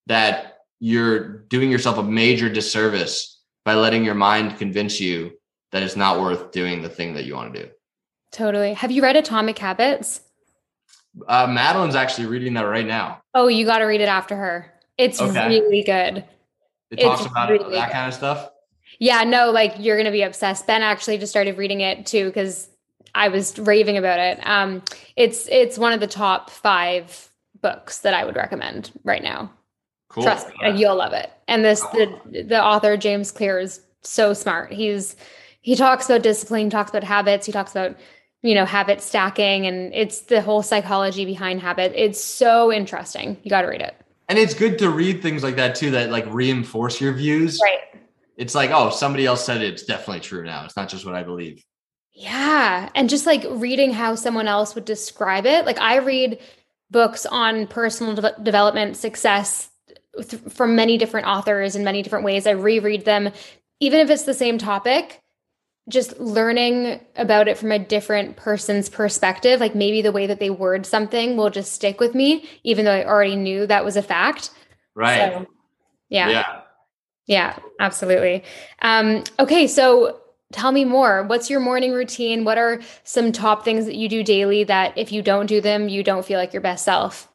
that 0.07 0.59
you're 0.81 1.39
doing 1.45 1.71
yourself 1.71 1.99
a 1.99 2.03
major 2.03 2.49
disservice 2.49 3.41
by 3.65 3.75
letting 3.75 4.05
your 4.05 4.15
mind 4.15 4.59
convince 4.59 4.99
you 4.99 5.33
that 5.71 5.83
it's 5.83 5.97
not 5.97 6.21
worth 6.21 6.53
doing 6.53 6.83
the 6.83 6.89
thing 6.89 7.15
that 7.15 7.25
you 7.25 7.35
want 7.35 7.53
to 7.53 7.65
do. 7.65 7.71
Totally. 8.33 8.75
Have 8.75 8.91
you 8.91 9.03
read 9.03 9.17
Atomic 9.17 9.59
Habits? 9.59 10.23
Uh, 11.29 11.47
Madeline's 11.47 11.95
actually 11.95 12.27
reading 12.27 12.55
that 12.55 12.63
right 12.63 12.87
now. 12.87 13.23
Oh, 13.35 13.49
you 13.49 13.67
got 13.67 13.79
to 13.79 13.85
read 13.85 14.01
it 14.01 14.09
after 14.09 14.35
her. 14.35 14.73
It's 14.97 15.21
okay. 15.21 15.49
really 15.49 15.83
good. 15.83 16.25
It 16.91 17.01
talks 17.01 17.23
it's 17.23 17.31
about 17.31 17.51
really 17.51 17.75
that 17.75 17.89
good. 17.89 17.93
kind 17.93 18.09
of 18.09 18.15
stuff. 18.15 18.51
Yeah, 18.99 19.25
no, 19.25 19.51
like 19.51 19.75
you're 19.79 19.97
going 19.97 20.07
to 20.07 20.13
be 20.13 20.23
obsessed. 20.23 20.67
Ben 20.67 20.83
actually 20.83 21.19
just 21.19 21.31
started 21.31 21.59
reading 21.59 21.81
it 21.81 22.07
too 22.07 22.27
because 22.27 22.69
I 23.15 23.29
was 23.29 23.59
raving 23.59 23.99
about 23.99 24.19
it. 24.19 24.47
Um, 24.47 24.83
it's 25.17 25.49
it's 25.51 25.79
one 25.79 25.93
of 25.93 26.01
the 26.01 26.07
top 26.07 26.51
five 26.51 27.31
books 27.61 28.01
that 28.01 28.15
I 28.15 28.25
would 28.25 28.37
recommend 28.37 28.91
right 29.05 29.23
now. 29.23 29.51
Cool. 30.09 30.25
Trust 30.25 30.49
me, 30.61 30.79
you'll 30.79 30.97
love 30.97 31.13
it. 31.13 31.31
And 31.49 31.65
this 31.65 31.81
the 31.81 32.45
the 32.47 32.63
author 32.63 32.97
James 32.97 33.31
Clear 33.31 33.59
is 33.59 33.81
so 34.03 34.35
smart. 34.35 34.73
He's 34.73 35.17
he 35.63 35.77
talks 35.77 36.07
about 36.07 36.23
discipline, 36.23 36.71
talks 36.71 36.91
about 36.91 37.05
habits, 37.05 37.47
he 37.47 37.53
talks 37.53 37.71
about 37.71 37.97
you 38.43 38.55
know 38.55 38.65
habit 38.65 39.01
stacking 39.01 39.67
and 39.67 39.93
it's 39.95 40.23
the 40.23 40.41
whole 40.41 40.63
psychology 40.63 41.25
behind 41.25 41.61
habit. 41.61 41.93
It's 41.95 42.23
so 42.23 42.73
interesting. 42.73 43.39
You 43.43 43.51
got 43.51 43.63
to 43.63 43.69
read 43.69 43.81
it. 43.81 43.95
And 44.29 44.39
it's 44.39 44.55
good 44.55 44.79
to 44.79 44.91
read 44.91 45.23
things 45.23 45.43
like 45.43 45.57
that 45.57 45.75
too 45.75 45.91
that 45.93 46.11
like 46.11 46.27
reinforce 46.33 47.01
your 47.01 47.13
views. 47.13 47.61
Right. 47.63 48.01
It's 48.37 48.55
like 48.55 48.71
oh 48.71 48.91
somebody 48.91 49.27
else 49.27 49.45
said 49.45 49.63
it 49.63 49.73
it's 49.73 49.85
definitely 49.85 50.21
true 50.21 50.45
now. 50.45 50.65
It's 50.65 50.77
not 50.77 50.89
just 50.89 51.07
what 51.07 51.15
i 51.15 51.23
believe. 51.23 51.63
Yeah. 52.13 52.91
And 52.95 53.09
just 53.09 53.27
like 53.27 53.45
reading 53.49 53.93
how 53.93 54.17
someone 54.17 54.49
else 54.49 54.75
would 54.75 54.85
describe 54.85 55.47
it. 55.47 55.65
Like 55.65 55.79
i 55.79 55.97
read 55.97 56.41
books 56.91 57.25
on 57.25 57.67
personal 57.69 58.15
de- 58.15 58.37
development 58.43 58.97
success 58.97 59.71
th- 60.29 60.43
from 60.51 60.77
many 60.77 60.99
different 60.99 61.27
authors 61.27 61.77
in 61.77 61.85
many 61.85 62.03
different 62.03 62.25
ways. 62.25 62.47
I 62.47 62.51
reread 62.51 63.05
them 63.05 63.31
even 63.81 64.01
if 64.01 64.11
it's 64.11 64.25
the 64.25 64.35
same 64.35 64.59
topic 64.59 65.22
just 65.89 66.19
learning 66.21 67.01
about 67.17 67.49
it 67.49 67.59
from 67.59 67.73
a 67.73 67.79
different 67.79 68.37
person's 68.37 68.89
perspective, 68.89 69.61
like 69.61 69.75
maybe 69.75 70.01
the 70.01 70.13
way 70.13 70.27
that 70.27 70.39
they 70.39 70.51
word 70.51 70.87
something 70.87 71.37
will 71.37 71.51
just 71.51 71.73
stick 71.73 71.99
with 71.99 72.15
me, 72.15 72.49
even 72.63 72.85
though 72.85 72.93
I 72.93 73.05
already 73.05 73.37
knew 73.37 73.67
that 73.67 73.85
was 73.85 73.97
a 73.97 74.03
fact. 74.03 74.51
Right. 74.95 75.33
So, 75.33 75.47
yeah. 76.09 76.29
Yeah. 76.29 76.61
Yeah, 77.27 77.59
absolutely. 77.79 78.43
Um, 78.83 79.25
okay, 79.39 79.67
so 79.67 80.21
tell 80.53 80.73
me 80.73 80.85
more. 80.85 81.23
What's 81.25 81.49
your 81.49 81.61
morning 81.61 81.93
routine? 81.93 82.45
What 82.45 82.59
are 82.59 82.81
some 83.05 83.33
top 83.33 83.65
things 83.65 83.87
that 83.87 83.95
you 83.95 84.09
do 84.09 84.23
daily 84.23 84.65
that 84.65 84.97
if 84.99 85.13
you 85.13 85.23
don't 85.23 85.47
do 85.47 85.61
them, 85.61 85.89
you 85.89 86.03
don't 86.03 86.25
feel 86.25 86.39
like 86.39 86.53
your 86.53 86.63
best 86.63 86.85
self? 86.85 87.29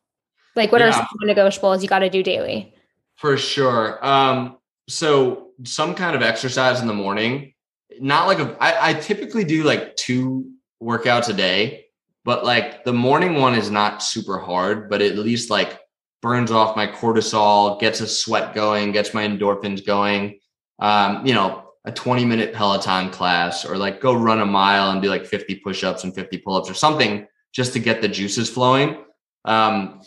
Like 0.55 0.71
what 0.71 0.81
yeah. 0.81 0.89
are 0.89 0.91
some 0.91 1.07
negotiables 1.23 1.81
you 1.81 1.87
got 1.87 1.99
to 1.99 2.09
do 2.09 2.21
daily? 2.21 2.73
For 3.15 3.37
sure. 3.37 4.05
Um, 4.05 4.57
so 4.87 5.49
some 5.63 5.95
kind 5.95 6.15
of 6.15 6.21
exercise 6.21 6.81
in 6.81 6.87
the 6.87 6.93
morning 6.93 7.53
not 8.01 8.27
like 8.27 8.39
a 8.39 8.57
I, 8.59 8.89
I 8.89 8.93
typically 8.93 9.43
do 9.43 9.63
like 9.63 9.95
two 9.95 10.51
workouts 10.81 11.29
a 11.29 11.33
day, 11.33 11.85
but 12.23 12.43
like 12.45 12.83
the 12.83 12.93
morning 12.93 13.35
one 13.35 13.55
is 13.55 13.71
not 13.71 14.03
super 14.03 14.39
hard, 14.39 14.89
but 14.89 15.01
at 15.01 15.17
least 15.17 15.49
like 15.49 15.79
burns 16.21 16.51
off 16.51 16.75
my 16.75 16.87
cortisol, 16.87 17.79
gets 17.79 18.01
a 18.01 18.07
sweat 18.07 18.53
going, 18.53 18.91
gets 18.91 19.13
my 19.13 19.27
endorphins 19.27 19.85
going. 19.85 20.39
Um, 20.79 21.25
you 21.25 21.33
know, 21.33 21.67
a 21.85 21.91
20 21.91 22.25
minute 22.25 22.53
Peloton 22.53 23.09
class 23.09 23.65
or 23.65 23.77
like 23.77 24.01
go 24.01 24.13
run 24.13 24.41
a 24.41 24.45
mile 24.45 24.91
and 24.91 25.01
do 25.01 25.09
like 25.09 25.25
50 25.25 25.55
push-ups 25.55 26.03
and 26.03 26.13
50 26.13 26.37
pull-ups 26.39 26.69
or 26.69 26.73
something 26.73 27.25
just 27.53 27.73
to 27.73 27.79
get 27.79 28.01
the 28.01 28.09
juices 28.09 28.49
flowing. 28.49 29.03
Um, 29.45 30.01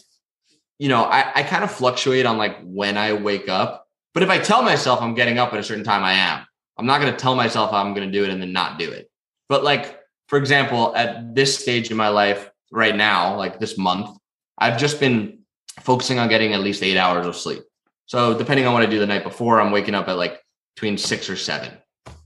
you 0.78 0.88
know, 0.88 1.04
I, 1.04 1.32
I 1.36 1.42
kind 1.42 1.64
of 1.64 1.70
fluctuate 1.70 2.26
on 2.26 2.36
like 2.36 2.60
when 2.62 2.98
I 2.98 3.14
wake 3.14 3.48
up, 3.48 3.86
but 4.12 4.22
if 4.22 4.28
I 4.28 4.38
tell 4.38 4.62
myself 4.62 5.00
I'm 5.00 5.14
getting 5.14 5.38
up 5.38 5.52
at 5.52 5.58
a 5.58 5.62
certain 5.62 5.84
time, 5.84 6.04
I 6.04 6.12
am. 6.12 6.46
I'm 6.80 6.86
not 6.86 7.02
going 7.02 7.12
to 7.12 7.18
tell 7.18 7.34
myself 7.34 7.74
I'm 7.74 7.92
going 7.92 8.10
to 8.10 8.18
do 8.18 8.24
it 8.24 8.30
and 8.30 8.40
then 8.40 8.54
not 8.54 8.78
do 8.78 8.90
it. 8.90 9.10
But 9.50 9.62
like, 9.62 10.00
for 10.28 10.38
example, 10.38 10.96
at 10.96 11.34
this 11.34 11.58
stage 11.58 11.90
in 11.90 11.96
my 11.98 12.08
life 12.08 12.50
right 12.72 12.96
now, 12.96 13.36
like 13.36 13.60
this 13.60 13.76
month, 13.76 14.16
I've 14.56 14.78
just 14.78 14.98
been 14.98 15.40
focusing 15.80 16.18
on 16.18 16.30
getting 16.30 16.54
at 16.54 16.60
least 16.60 16.82
eight 16.82 16.96
hours 16.96 17.26
of 17.26 17.36
sleep. 17.36 17.62
So 18.06 18.36
depending 18.38 18.66
on 18.66 18.72
what 18.72 18.82
I 18.82 18.86
do 18.86 18.98
the 18.98 19.06
night 19.06 19.24
before, 19.24 19.60
I'm 19.60 19.72
waking 19.72 19.94
up 19.94 20.08
at 20.08 20.16
like 20.16 20.40
between 20.74 20.96
six 20.96 21.28
or 21.28 21.36
seven. 21.36 21.70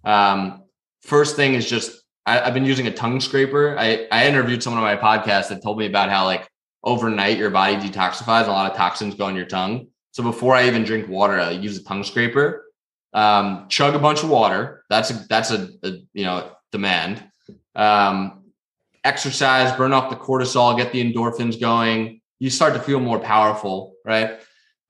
Um, 0.04 0.62
first 1.02 1.34
thing 1.34 1.54
is 1.54 1.68
just 1.68 2.04
I, 2.24 2.38
have 2.38 2.54
been 2.54 2.64
using 2.64 2.86
a 2.86 2.92
tongue 2.92 3.20
scraper. 3.20 3.76
I, 3.76 4.06
I 4.12 4.28
interviewed 4.28 4.62
someone 4.62 4.84
on 4.84 4.96
my 4.96 5.02
podcast 5.02 5.48
that 5.48 5.64
told 5.64 5.80
me 5.80 5.86
about 5.86 6.10
how 6.10 6.26
like 6.26 6.48
overnight 6.84 7.38
your 7.38 7.50
body 7.50 7.74
detoxifies, 7.74 8.46
a 8.46 8.52
lot 8.52 8.70
of 8.70 8.76
toxins 8.76 9.16
go 9.16 9.26
in 9.26 9.34
your 9.34 9.46
tongue. 9.46 9.88
So 10.12 10.22
before 10.22 10.54
I 10.54 10.68
even 10.68 10.84
drink 10.84 11.08
water, 11.08 11.40
I 11.40 11.50
use 11.50 11.76
a 11.76 11.82
tongue 11.82 12.04
scraper 12.04 12.63
um, 13.14 13.66
chug 13.68 13.94
a 13.94 13.98
bunch 13.98 14.22
of 14.22 14.28
water. 14.28 14.84
That's 14.90 15.10
a 15.10 15.14
that's 15.28 15.50
a, 15.50 15.70
a 15.82 15.92
you 16.12 16.24
know 16.24 16.50
demand. 16.72 17.24
Um, 17.74 18.44
exercise, 19.04 19.74
burn 19.76 19.92
off 19.92 20.10
the 20.10 20.16
cortisol, 20.16 20.76
get 20.76 20.92
the 20.92 21.02
endorphins 21.02 21.60
going. 21.60 22.20
You 22.38 22.50
start 22.50 22.74
to 22.74 22.80
feel 22.80 23.00
more 23.00 23.20
powerful, 23.20 23.94
right? 24.04 24.40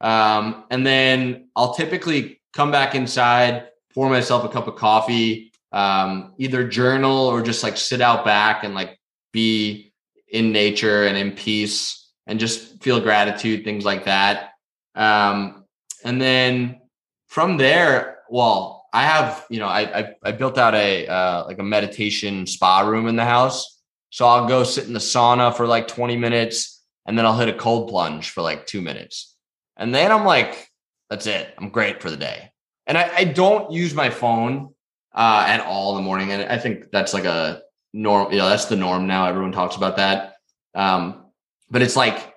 Um, 0.01 0.65
and 0.71 0.87
then 0.87 1.49
I'll 1.55 1.75
typically 1.75 2.41
come 2.53 2.71
back 2.71 2.95
inside, 2.95 3.69
pour 3.93 4.09
myself 4.09 4.45
a 4.45 4.49
cup 4.49 4.67
of 4.67 4.77
coffee, 4.77 5.53
um, 5.73 6.35
either 6.39 6.67
journal 6.67 7.27
or 7.27 7.43
just 7.43 7.63
like 7.63 7.77
sit 7.77 8.01
out 8.01 8.25
back 8.25 8.65
and 8.65 8.75
like 8.75 8.99
be 9.33 9.93
in 10.29 10.53
nature 10.53 11.05
and 11.05 11.17
in 11.17 11.33
peace 11.33 12.13
and 12.27 12.39
just 12.39 12.83
feel 12.83 13.01
gratitude, 13.01 13.65
things 13.65 13.85
like 13.85 14.05
that. 14.05 14.51
Um, 14.95 15.65
and 16.05 16.21
then 16.21 16.81
from 17.29 17.57
there, 17.57 18.14
well, 18.29 18.87
I 18.93 19.03
have, 19.03 19.45
you 19.51 19.59
know, 19.59 19.67
I, 19.67 20.01
I, 20.01 20.15
I 20.23 20.33
built 20.33 20.59
out 20.59 20.75
a, 20.75 21.07
uh, 21.07 21.45
like 21.47 21.59
a 21.59 21.65
meditation 21.65 22.47
spa 22.47 22.81
room 22.81 23.09
in 23.09 23.17
the 23.17 23.25
house. 23.25 23.83
So 24.11 24.27
I'll 24.27 24.47
go 24.47 24.63
sit 24.63 24.87
in 24.87 24.93
the 24.93 25.01
sauna 25.01 25.55
for 25.55 25.67
like 25.67 25.89
20 25.89 26.17
minutes 26.17 26.83
and 27.07 27.19
then 27.19 27.27
I'll 27.27 27.37
hit 27.37 27.49
a 27.49 27.59
cold 27.59 27.89
plunge 27.89 28.31
for 28.31 28.43
like 28.43 28.67
two 28.67 28.81
minutes. 28.81 29.37
And 29.77 29.95
then 29.95 30.13
I'm 30.13 30.25
like, 30.25 30.69
that's 31.11 31.27
it. 31.27 31.53
I'm 31.59 31.71
great 31.71 32.01
for 32.01 32.11
the 32.11 32.17
day. 32.17 32.51
And 32.87 32.97
I, 32.97 33.11
I 33.17 33.25
don't 33.25 33.73
use 33.73 33.95
my 33.95 34.11
phone 34.11 34.75
uh, 35.15 35.45
at 35.47 35.61
all 35.61 35.97
in 35.97 36.03
the 36.03 36.07
morning. 36.07 36.33
And 36.33 36.51
I 36.51 36.59
think 36.59 36.91
that's 36.91 37.15
like 37.15 37.25
a 37.25 37.63
norm, 37.93 38.33
you 38.33 38.39
know, 38.39 38.49
that's 38.49 38.67
the 38.67 38.77
norm 38.77 39.07
now. 39.07 39.27
Everyone 39.27 39.53
talks 39.53 39.77
about 39.77 39.97
that. 39.97 40.37
Um, 40.75 41.25
but 41.71 41.83
it's 41.83 41.97
like 41.97 42.35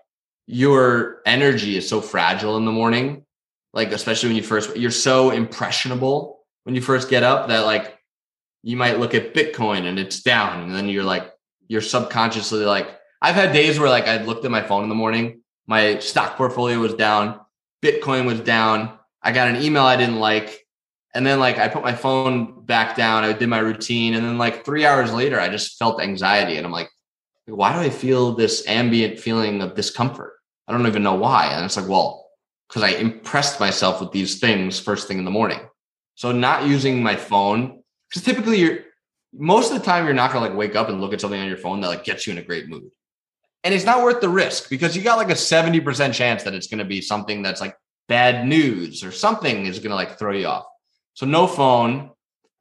your 0.47 1.21
energy 1.26 1.78
is 1.78 1.88
so 1.88 2.02
fragile 2.02 2.58
in 2.58 2.65
the 2.65 2.71
morning. 2.71 3.26
Like, 3.77 3.91
especially 3.91 4.29
when 4.29 4.37
you 4.37 4.41
first, 4.41 4.75
you're 4.75 4.89
so 4.89 5.29
impressionable 5.29 6.39
when 6.63 6.73
you 6.73 6.81
first 6.81 7.11
get 7.11 7.21
up 7.21 7.49
that 7.49 7.59
like 7.59 7.95
you 8.63 8.75
might 8.75 8.97
look 8.97 9.13
at 9.13 9.35
Bitcoin 9.35 9.85
and 9.85 9.99
it's 9.99 10.23
down. 10.23 10.63
And 10.63 10.73
then 10.73 10.89
you're 10.89 11.03
like, 11.03 11.31
you're 11.67 11.81
subconsciously 11.81 12.65
like, 12.65 12.89
I've 13.21 13.35
had 13.35 13.53
days 13.53 13.77
where 13.77 13.87
like 13.87 14.07
I 14.07 14.23
looked 14.23 14.45
at 14.45 14.49
my 14.49 14.63
phone 14.63 14.81
in 14.81 14.89
the 14.89 14.95
morning, 14.95 15.41
my 15.67 15.99
stock 15.99 16.37
portfolio 16.37 16.79
was 16.79 16.95
down, 16.95 17.39
Bitcoin 17.83 18.25
was 18.25 18.39
down. 18.39 18.97
I 19.21 19.31
got 19.31 19.47
an 19.47 19.61
email 19.61 19.83
I 19.83 19.95
didn't 19.95 20.19
like. 20.19 20.65
And 21.13 21.23
then 21.23 21.39
like 21.39 21.59
I 21.59 21.67
put 21.67 21.83
my 21.83 21.93
phone 21.93 22.65
back 22.65 22.95
down, 22.95 23.25
I 23.25 23.33
did 23.33 23.47
my 23.47 23.59
routine. 23.59 24.15
And 24.15 24.25
then 24.25 24.39
like 24.39 24.65
three 24.65 24.87
hours 24.87 25.13
later, 25.13 25.39
I 25.39 25.49
just 25.49 25.77
felt 25.77 26.01
anxiety. 26.01 26.57
And 26.57 26.65
I'm 26.65 26.71
like, 26.71 26.89
why 27.45 27.73
do 27.73 27.79
I 27.79 27.91
feel 27.91 28.33
this 28.33 28.67
ambient 28.67 29.19
feeling 29.19 29.61
of 29.61 29.75
discomfort? 29.75 30.33
I 30.67 30.71
don't 30.71 30.87
even 30.87 31.03
know 31.03 31.13
why. 31.13 31.51
And 31.51 31.63
it's 31.63 31.77
like, 31.77 31.87
well, 31.87 32.26
because 32.67 32.84
I 32.84 32.89
impressed 32.89 33.60
myself 33.60 34.01
with 34.01 34.12
these 34.12 34.39
things 34.39 34.80
first 34.80 35.08
thing 35.08 35.19
in 35.19 35.25
the 35.25 35.32
morning. 35.32 35.60
So 36.15 36.32
not 36.32 36.67
using 36.67 37.01
my 37.03 37.15
phone, 37.15 37.84
because 38.10 38.23
typically 38.23 38.60
you're 38.60 38.80
most 39.34 39.71
of 39.71 39.80
the 39.80 39.86
time 39.86 40.06
you're 40.06 40.13
not 40.13 40.32
gonna 40.32 40.47
like 40.47 40.58
wake 40.58 40.75
up 40.75 40.89
and 40.89 41.01
look 41.01 41.13
at 41.13 41.21
something 41.21 41.39
on 41.39 41.47
your 41.47 41.58
phone 41.58 41.82
that 41.82 41.88
like 41.88 42.03
gets 42.03 42.25
you 42.25 42.32
in 42.32 42.39
a 42.39 42.43
great 42.43 42.67
mood 42.69 42.89
and 43.67 43.73
it's 43.73 43.84
not 43.84 44.01
worth 44.01 44.21
the 44.21 44.30
risk 44.30 44.69
because 44.69 44.95
you 44.95 45.01
got 45.01 45.17
like 45.17 45.30
a 45.30 45.34
70% 45.34 46.13
chance 46.13 46.43
that 46.43 46.53
it's 46.53 46.67
to 46.67 46.86
be 46.86 47.01
something 47.01 47.41
that's 47.41 47.60
like 47.60 47.75
bad 48.08 48.47
news 48.47 49.03
or 49.03 49.12
something 49.12 49.65
is 49.65 49.80
to 49.80 49.89
like 49.89 50.17
throw 50.17 50.32
you 50.32 50.47
off. 50.47 50.65
So 51.15 51.25
no 51.25 51.47
phone. 51.47 52.12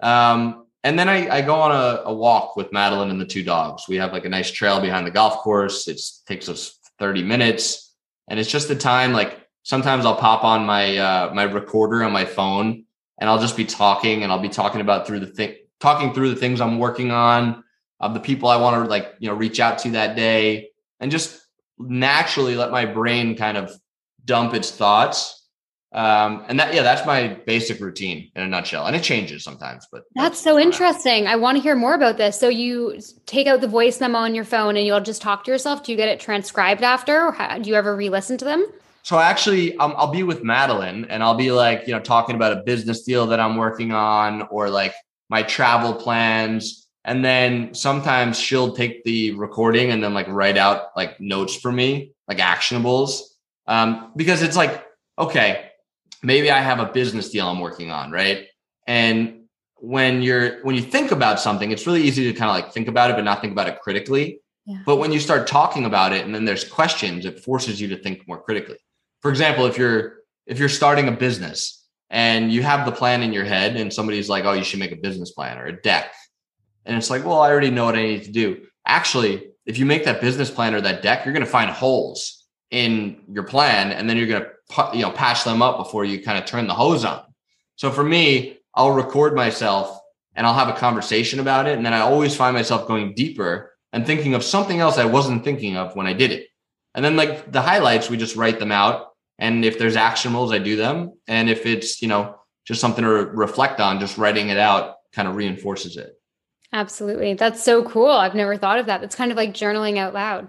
Um, 0.01 0.67
and 0.83 0.99
then 0.99 1.09
I, 1.09 1.37
I 1.37 1.41
go 1.43 1.55
on 1.55 1.71
a, 1.71 2.03
a, 2.07 2.13
walk 2.13 2.57
with 2.57 2.73
Madeline 2.73 3.11
and 3.11 3.21
the 3.21 3.25
two 3.25 3.45
dogs. 3.45 3.85
We 3.89 3.97
have 3.99 4.13
like 4.13 4.25
a 4.25 4.29
nice 4.29 4.51
trail 4.51 4.81
behind 4.81 5.07
the 5.07 5.13
golf 5.13 5.39
course. 5.39 5.87
It 5.87 6.01
takes 6.27 6.49
us 6.49 6.79
30 6.99 7.23
minutes 7.23 7.95
and 8.29 8.41
it's 8.41 8.51
just 8.51 8.67
the 8.67 8.75
time 8.75 9.13
like 9.13 9.46
sometimes 9.67 10.07
I'll 10.07 10.15
pop 10.15 10.45
on 10.45 10.65
my, 10.65 10.97
uh, 10.97 11.35
my 11.35 11.43
recorder 11.43 12.05
on 12.05 12.13
my 12.13 12.25
phone 12.25 12.85
and 13.19 13.29
I'll 13.29 13.41
just 13.41 13.57
be 13.57 13.65
talking 13.65 14.23
and 14.23 14.31
I'll 14.31 14.39
be 14.39 14.49
talking 14.49 14.81
about 14.81 15.09
through 15.09 15.19
the 15.19 15.27
thing, 15.27 15.57
talking 15.81 16.15
through 16.15 16.31
the 16.31 16.37
things 16.37 16.61
I'm 16.61 16.79
working 16.79 17.11
on, 17.11 17.65
of 17.99 18.15
the 18.15 18.21
people 18.21 18.49
I 18.49 18.59
want 18.59 18.77
to 18.77 18.89
like, 18.89 19.15
you 19.19 19.29
know, 19.29 19.35
reach 19.35 19.59
out 19.59 19.79
to 19.81 19.91
that 19.93 20.15
day 20.15 20.69
and 21.01 21.11
just 21.11 21.41
naturally 21.79 22.55
let 22.55 22.71
my 22.71 22.87
brain 22.87 23.37
kind 23.37 23.57
of 23.57 23.73
dump 24.25 24.55
its 24.55 24.71
thoughts. 24.71 25.49
Um, 25.91 26.45
and 26.47 26.61
that, 26.61 26.73
yeah, 26.73 26.83
that's 26.83 27.05
my 27.05 27.41
basic 27.47 27.81
routine 27.81 28.31
in 28.37 28.43
a 28.43 28.47
nutshell. 28.47 28.87
And 28.87 28.95
it 28.95 29.03
changes 29.03 29.43
sometimes, 29.43 29.89
but 29.91 30.05
that's, 30.15 30.29
that's 30.29 30.41
so 30.45 30.61
interesting. 30.61 31.27
I 31.27 31.35
want 31.35 31.57
to 31.57 31.63
hear 31.63 31.75
more 31.75 31.95
about 31.95 32.19
this. 32.19 32.39
So 32.39 32.49
you 32.49 33.01
take 33.25 33.49
out 33.49 33.61
the 33.61 33.69
voice 33.69 33.99
memo 34.01 34.19
on 34.19 34.35
your 34.35 34.45
phone 34.45 34.77
and 34.77 34.87
you'll 34.87 35.01
just 35.01 35.23
talk 35.23 35.43
to 35.45 35.51
yourself. 35.51 35.83
Do 35.83 35.91
you 35.91 35.99
get 35.99 36.09
it 36.09 36.21
transcribed 36.21 36.83
after? 36.83 37.35
Do 37.63 37.69
you 37.69 37.75
ever 37.75 37.97
re-listen 37.97 38.39
to 38.39 38.45
them? 38.45 38.65
So 39.07 39.21
actually, 39.21 39.77
um, 39.77 39.95
I'll 39.97 40.11
be 40.11 40.25
with 40.25 40.43
Madeline 40.43 41.07
and 41.09 41.23
I'll 41.23 41.37
be 41.37 41.53
like, 41.53 41.87
you 41.87 41.95
know, 41.95 42.01
talking 42.01 42.35
about 42.35 42.55
a 42.55 42.65
business 42.65 43.05
deal 43.05 43.29
that 43.29 43.39
I'm 43.39 43.55
working 43.57 43.93
on 43.93 44.43
or 44.51 44.69
like 44.69 44.95
my 45.29 45.45
travel 45.45 45.95
plans 45.95 46.89
and 47.05 47.25
then 47.25 47.73
sometimes 47.73 48.37
she'll 48.37 48.75
take 48.75 49.05
the 49.05 49.31
recording 49.35 49.93
and 49.93 50.03
then 50.03 50.13
like 50.13 50.27
write 50.27 50.59
out 50.59 50.89
like 50.97 51.21
notes 51.21 51.55
for 51.55 51.71
me, 51.71 52.15
like 52.27 52.39
actionables. 52.39 53.21
Um, 53.69 54.11
because 54.17 54.43
it's 54.43 54.57
like, 54.57 54.85
okay, 55.17 55.71
maybe 56.25 56.51
I 56.51 56.59
have 56.59 56.81
a 56.81 56.87
business 56.87 57.31
deal 57.31 57.47
I'm 57.47 57.61
working 57.61 57.93
on, 57.93 58.11
right? 58.11 58.49
And 58.89 59.45
when 59.77 60.21
you're 60.21 60.65
when 60.65 60.75
you 60.75 60.83
think 60.83 61.13
about 61.13 61.39
something, 61.39 61.71
it's 61.71 61.87
really 61.87 62.03
easy 62.03 62.25
to 62.25 62.37
kind 62.37 62.51
of 62.51 62.57
like 62.57 62.75
think 62.75 62.89
about 62.89 63.11
it, 63.11 63.15
but 63.15 63.23
not 63.23 63.41
think 63.41 63.53
about 63.53 63.69
it 63.69 63.79
critically. 63.79 64.41
Yeah. 64.65 64.79
But 64.85 64.97
when 64.97 65.13
you 65.13 65.21
start 65.21 65.47
talking 65.47 65.85
about 65.85 66.13
it 66.13 66.25
and 66.25 66.35
then 66.35 66.45
there's 66.45 66.65
questions, 66.65 67.25
it 67.25 67.39
forces 67.39 67.81
you 67.81 67.87
to 67.87 67.97
think 67.97 68.27
more 68.27 68.43
critically. 68.43 68.79
For 69.27 69.31
example, 69.31 69.67
if 69.67 69.77
you're 69.77 70.19
if 70.47 70.61
you're 70.61 70.69
starting 70.69 71.09
a 71.09 71.11
business 71.11 71.85
and 72.11 72.53
you 72.53 72.63
have 72.63 72.87
the 72.87 72.93
plan 72.93 73.25
in 73.25 73.33
your 73.33 73.43
head 73.43 73.75
and 73.75 73.93
somebody's 73.93 74.29
like, 74.29 74.45
oh, 74.45 74.53
you 74.53 74.63
should 74.63 74.79
make 74.79 74.93
a 74.93 75.03
business 75.03 75.33
plan 75.33 75.59
or 75.59 75.67
a 75.67 75.83
deck 75.83 76.15
and 76.85 76.97
it's 76.97 77.11
like, 77.11 77.25
well, 77.25 77.41
I 77.41 77.51
already 77.51 77.71
know 77.71 77.87
what 77.87 77.97
I 77.97 78.03
need 78.03 78.23
to 78.23 78.31
do. 78.31 78.67
Actually, 78.87 79.49
if 79.65 79.79
you 79.79 79.85
make 79.85 80.05
that 80.05 80.21
business 80.21 80.49
plan 80.49 80.77
or 80.77 80.81
that 80.81 81.03
deck, 81.03 81.25
you're 81.25 81.35
going 81.35 81.45
to 81.45 81.51
find 81.51 81.69
holes 81.69 82.45
in 82.71 83.21
your 83.29 83.43
plan 83.43 83.91
and 83.91 84.09
then 84.09 84.17
you're 84.17 84.29
going 84.29 84.45
to 84.45 84.91
you 84.95 85.03
know 85.03 85.11
patch 85.11 85.43
them 85.43 85.61
up 85.61 85.79
before 85.79 86.05
you 86.05 86.23
kind 86.23 86.39
of 86.39 86.45
turn 86.45 86.69
the 86.69 86.75
hose 86.75 87.05
on. 87.05 87.25
So 87.75 87.91
for 87.91 88.05
me, 88.05 88.59
I'll 88.77 88.93
record 88.93 89.35
myself 89.35 89.99
and 90.37 90.47
I'll 90.47 90.55
have 90.55 90.69
a 90.69 90.79
conversation 90.79 91.41
about 91.41 91.67
it 91.67 91.77
and 91.77 91.85
then 91.85 91.93
I 91.93 91.99
always 91.99 92.37
find 92.37 92.55
myself 92.55 92.87
going 92.87 93.13
deeper 93.15 93.73
and 93.93 94.07
thinking 94.07 94.35
of 94.35 94.45
something 94.45 94.79
else 94.79 94.99
I 94.99 95.05
wasn't 95.05 95.43
thinking 95.43 95.77
of 95.77 95.97
when 95.97 96.07
I 96.07 96.13
did 96.13 96.31
it. 96.31 96.47
And 96.95 97.05
then 97.05 97.17
like 97.17 97.51
the 97.51 97.61
highlights, 97.61 98.09
we 98.09 98.19
just 98.19 98.37
write 98.37 98.61
them 98.61 98.71
out 98.71 99.15
and 99.39 99.65
if 99.65 99.79
there's 99.79 99.97
actionables, 99.97 100.53
I 100.53 100.59
do 100.59 100.77
them 100.77 101.13
and 101.29 101.51
if 101.51 101.67
it's, 101.67 102.01
you 102.01 102.09
know, 102.09 102.37
just 102.65 102.81
something 102.81 103.05
to 103.05 103.11
reflect 103.11 103.81
on, 103.81 104.01
just 104.01 104.19
writing 104.19 104.49
it 104.49 104.59
out 104.59 104.97
kind 105.13 105.29
of 105.29 105.37
reinforces 105.37 105.97
it. 105.97 106.19
Absolutely. 106.73 107.35
That's 107.35 107.63
so 107.63 107.85
cool. 107.85 108.11
I've 108.11 108.35
never 108.35 108.57
thought 108.57 108.79
of 108.79 108.87
that. 108.87 109.03
It's 109.03 109.15
kind 109.15 109.31
of 109.31 109.37
like 109.37 109.55
journaling 109.55 109.99
out 109.99 110.15
loud. 110.15 110.49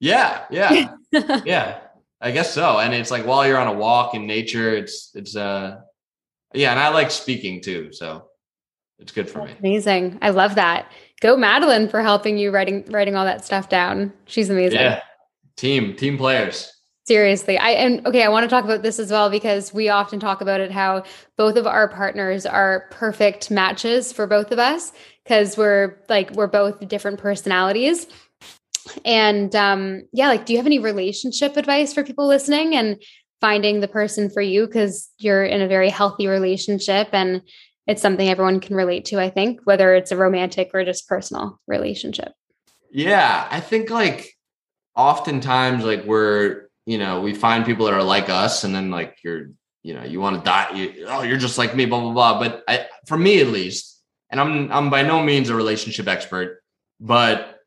Yeah. 0.00 0.44
Yeah. 0.50 0.94
yeah. 1.44 1.78
I 2.20 2.30
guess 2.30 2.52
so. 2.52 2.78
And 2.78 2.94
it's 2.94 3.10
like 3.10 3.26
while 3.26 3.46
you're 3.46 3.58
on 3.58 3.68
a 3.68 3.72
walk 3.72 4.14
in 4.14 4.26
nature, 4.26 4.74
it's, 4.74 5.10
it's, 5.14 5.36
uh, 5.36 5.80
yeah. 6.54 6.70
And 6.70 6.80
I 6.80 6.88
like 6.88 7.10
speaking 7.10 7.60
too. 7.60 7.92
So 7.92 8.28
it's 8.98 9.12
good 9.12 9.28
for 9.28 9.46
That's 9.46 9.60
me. 9.60 9.70
Amazing. 9.70 10.18
I 10.22 10.30
love 10.30 10.54
that. 10.54 10.90
Go 11.20 11.36
Madeline 11.36 11.88
for 11.88 12.00
helping 12.00 12.38
you 12.38 12.50
writing, 12.50 12.84
writing 12.90 13.16
all 13.16 13.24
that 13.24 13.44
stuff 13.44 13.68
down. 13.68 14.12
She's 14.26 14.50
amazing. 14.50 14.80
Yeah. 14.80 15.02
Team, 15.56 15.94
team 15.94 16.16
players. 16.16 16.72
Seriously. 17.04 17.58
I 17.58 17.70
and 17.70 18.06
okay, 18.06 18.22
I 18.22 18.28
want 18.28 18.44
to 18.44 18.48
talk 18.48 18.64
about 18.64 18.82
this 18.82 19.00
as 19.00 19.10
well 19.10 19.28
because 19.28 19.74
we 19.74 19.88
often 19.88 20.20
talk 20.20 20.40
about 20.40 20.60
it 20.60 20.70
how 20.70 21.02
both 21.36 21.56
of 21.56 21.66
our 21.66 21.88
partners 21.88 22.46
are 22.46 22.86
perfect 22.92 23.50
matches 23.50 24.12
for 24.12 24.28
both 24.28 24.52
of 24.52 24.60
us 24.60 24.92
because 25.24 25.56
we're 25.56 25.98
like 26.08 26.30
we're 26.32 26.46
both 26.46 26.86
different 26.86 27.18
personalities. 27.18 28.06
And 29.04 29.54
um 29.56 30.02
yeah, 30.12 30.28
like 30.28 30.46
do 30.46 30.52
you 30.52 30.60
have 30.60 30.66
any 30.66 30.78
relationship 30.78 31.56
advice 31.56 31.92
for 31.92 32.04
people 32.04 32.28
listening 32.28 32.76
and 32.76 33.02
finding 33.40 33.80
the 33.80 33.88
person 33.88 34.30
for 34.30 34.40
you 34.40 34.68
cuz 34.68 35.10
you're 35.18 35.44
in 35.44 35.60
a 35.60 35.66
very 35.66 35.88
healthy 35.90 36.28
relationship 36.28 37.08
and 37.12 37.42
it's 37.88 38.00
something 38.00 38.28
everyone 38.28 38.60
can 38.60 38.76
relate 38.76 39.06
to, 39.06 39.18
I 39.18 39.28
think, 39.28 39.58
whether 39.64 39.92
it's 39.92 40.12
a 40.12 40.16
romantic 40.16 40.70
or 40.72 40.84
just 40.84 41.08
personal 41.08 41.58
relationship. 41.66 42.32
Yeah, 42.92 43.48
I 43.50 43.58
think 43.58 43.90
like 43.90 44.36
oftentimes 44.94 45.84
like 45.84 46.04
we're 46.04 46.68
you 46.86 46.98
know, 46.98 47.20
we 47.20 47.34
find 47.34 47.64
people 47.64 47.86
that 47.86 47.94
are 47.94 48.02
like 48.02 48.28
us, 48.28 48.64
and 48.64 48.74
then 48.74 48.90
like 48.90 49.18
you're, 49.22 49.50
you 49.82 49.94
know, 49.94 50.02
you 50.02 50.20
want 50.20 50.36
to 50.36 50.42
die. 50.42 50.72
You, 50.74 51.06
oh, 51.08 51.22
you're 51.22 51.38
just 51.38 51.58
like 51.58 51.74
me, 51.74 51.84
blah 51.84 52.00
blah 52.00 52.12
blah. 52.12 52.38
But 52.40 52.64
I, 52.66 52.86
for 53.06 53.16
me 53.16 53.40
at 53.40 53.48
least, 53.48 54.00
and 54.30 54.40
I'm 54.40 54.72
I'm 54.72 54.90
by 54.90 55.02
no 55.02 55.22
means 55.22 55.48
a 55.48 55.54
relationship 55.54 56.08
expert, 56.08 56.62
but 57.00 57.58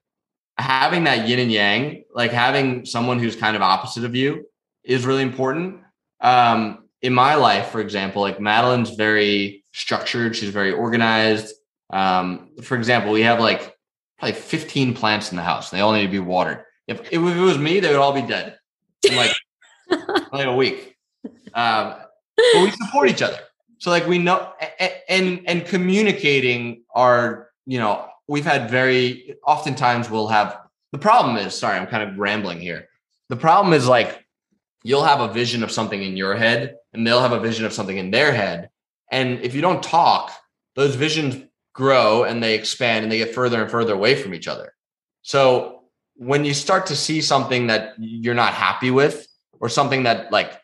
having 0.57 1.05
that 1.05 1.27
yin 1.27 1.39
and 1.39 1.51
yang, 1.51 2.03
like 2.13 2.31
having 2.31 2.85
someone 2.85 3.19
who's 3.19 3.35
kind 3.35 3.55
of 3.55 3.61
opposite 3.61 4.03
of 4.03 4.15
you, 4.15 4.45
is 4.83 5.05
really 5.05 5.23
important. 5.23 5.81
Um, 6.21 6.89
in 7.01 7.13
my 7.13 7.35
life, 7.35 7.69
for 7.69 7.81
example, 7.81 8.21
like 8.21 8.39
Madeline's 8.39 8.91
very 8.91 9.63
structured. 9.73 10.35
She's 10.35 10.49
very 10.49 10.71
organized. 10.71 11.53
Um, 11.91 12.49
for 12.63 12.75
example, 12.75 13.11
we 13.11 13.21
have 13.21 13.39
like 13.39 13.75
probably 14.17 14.33
15 14.33 14.95
plants 14.95 15.31
in 15.31 15.37
the 15.37 15.43
house. 15.43 15.69
They 15.69 15.81
all 15.81 15.93
need 15.93 16.05
to 16.05 16.11
be 16.11 16.19
watered. 16.19 16.63
If, 16.87 17.01
if 17.11 17.13
it 17.13 17.19
was 17.19 17.57
me, 17.57 17.79
they 17.79 17.89
would 17.89 17.97
all 17.97 18.13
be 18.13 18.21
dead 18.21 18.57
in 19.09 19.15
like 19.15 19.35
like 20.31 20.47
a 20.47 20.55
week. 20.55 20.95
Um, 21.53 21.95
but 22.37 22.61
we 22.61 22.71
support 22.71 23.09
each 23.09 23.21
other. 23.21 23.39
So 23.79 23.89
like 23.89 24.07
we 24.07 24.17
know 24.17 24.53
and 25.09 25.41
and 25.45 25.65
communicating 25.65 26.83
are 26.93 27.49
you 27.65 27.77
know 27.79 28.07
we've 28.27 28.45
had 28.45 28.69
very 28.69 29.35
oftentimes 29.45 30.09
we'll 30.09 30.27
have 30.27 30.57
the 30.91 30.97
problem 30.97 31.37
is 31.37 31.57
sorry 31.57 31.77
I'm 31.77 31.87
kind 31.87 32.09
of 32.09 32.17
rambling 32.17 32.59
here. 32.59 32.87
The 33.29 33.35
problem 33.35 33.73
is 33.73 33.87
like 33.87 34.25
you'll 34.83 35.03
have 35.03 35.19
a 35.19 35.33
vision 35.33 35.63
of 35.63 35.71
something 35.71 36.01
in 36.01 36.15
your 36.15 36.35
head 36.35 36.77
and 36.93 37.05
they'll 37.05 37.21
have 37.21 37.31
a 37.31 37.39
vision 37.39 37.65
of 37.65 37.73
something 37.73 37.97
in 37.97 38.11
their 38.11 38.31
head. 38.31 38.69
And 39.11 39.39
if 39.41 39.55
you 39.55 39.61
don't 39.61 39.81
talk, 39.81 40.31
those 40.75 40.95
visions 40.95 41.43
grow 41.73 42.23
and 42.23 42.41
they 42.41 42.55
expand 42.55 43.03
and 43.03 43.11
they 43.11 43.17
get 43.17 43.33
further 43.33 43.61
and 43.61 43.69
further 43.69 43.93
away 43.93 44.15
from 44.15 44.33
each 44.33 44.47
other. 44.47 44.73
So 45.23 45.74
when 46.15 46.45
you 46.45 46.53
start 46.53 46.87
to 46.87 46.95
see 46.95 47.21
something 47.21 47.67
that 47.67 47.93
you're 47.97 48.33
not 48.33 48.53
happy 48.53 48.91
with 48.91 49.27
or 49.59 49.69
something 49.69 50.03
that 50.03 50.31
like 50.31 50.59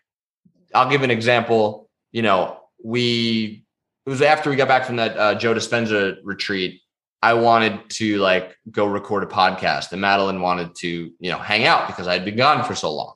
I'll 0.73 0.89
give 0.89 1.03
an 1.03 1.11
example, 1.11 1.89
you 2.11 2.21
know, 2.21 2.57
we 2.83 3.65
it 4.05 4.09
was 4.09 4.21
after 4.21 4.49
we 4.49 4.55
got 4.55 4.67
back 4.67 4.85
from 4.85 4.95
that 4.95 5.17
uh, 5.17 5.35
Joe 5.35 5.53
Dispenza 5.53 6.17
retreat. 6.23 6.81
I 7.23 7.35
wanted 7.35 7.87
to 7.91 8.17
like 8.17 8.55
go 8.71 8.87
record 8.87 9.23
a 9.23 9.27
podcast, 9.27 9.91
and 9.91 10.01
Madeline 10.01 10.41
wanted 10.41 10.73
to, 10.77 10.87
you 10.87 11.31
know, 11.31 11.37
hang 11.37 11.65
out 11.65 11.87
because 11.87 12.07
I 12.07 12.13
had 12.13 12.25
been 12.25 12.35
gone 12.35 12.63
for 12.63 12.73
so 12.73 12.91
long, 12.91 13.13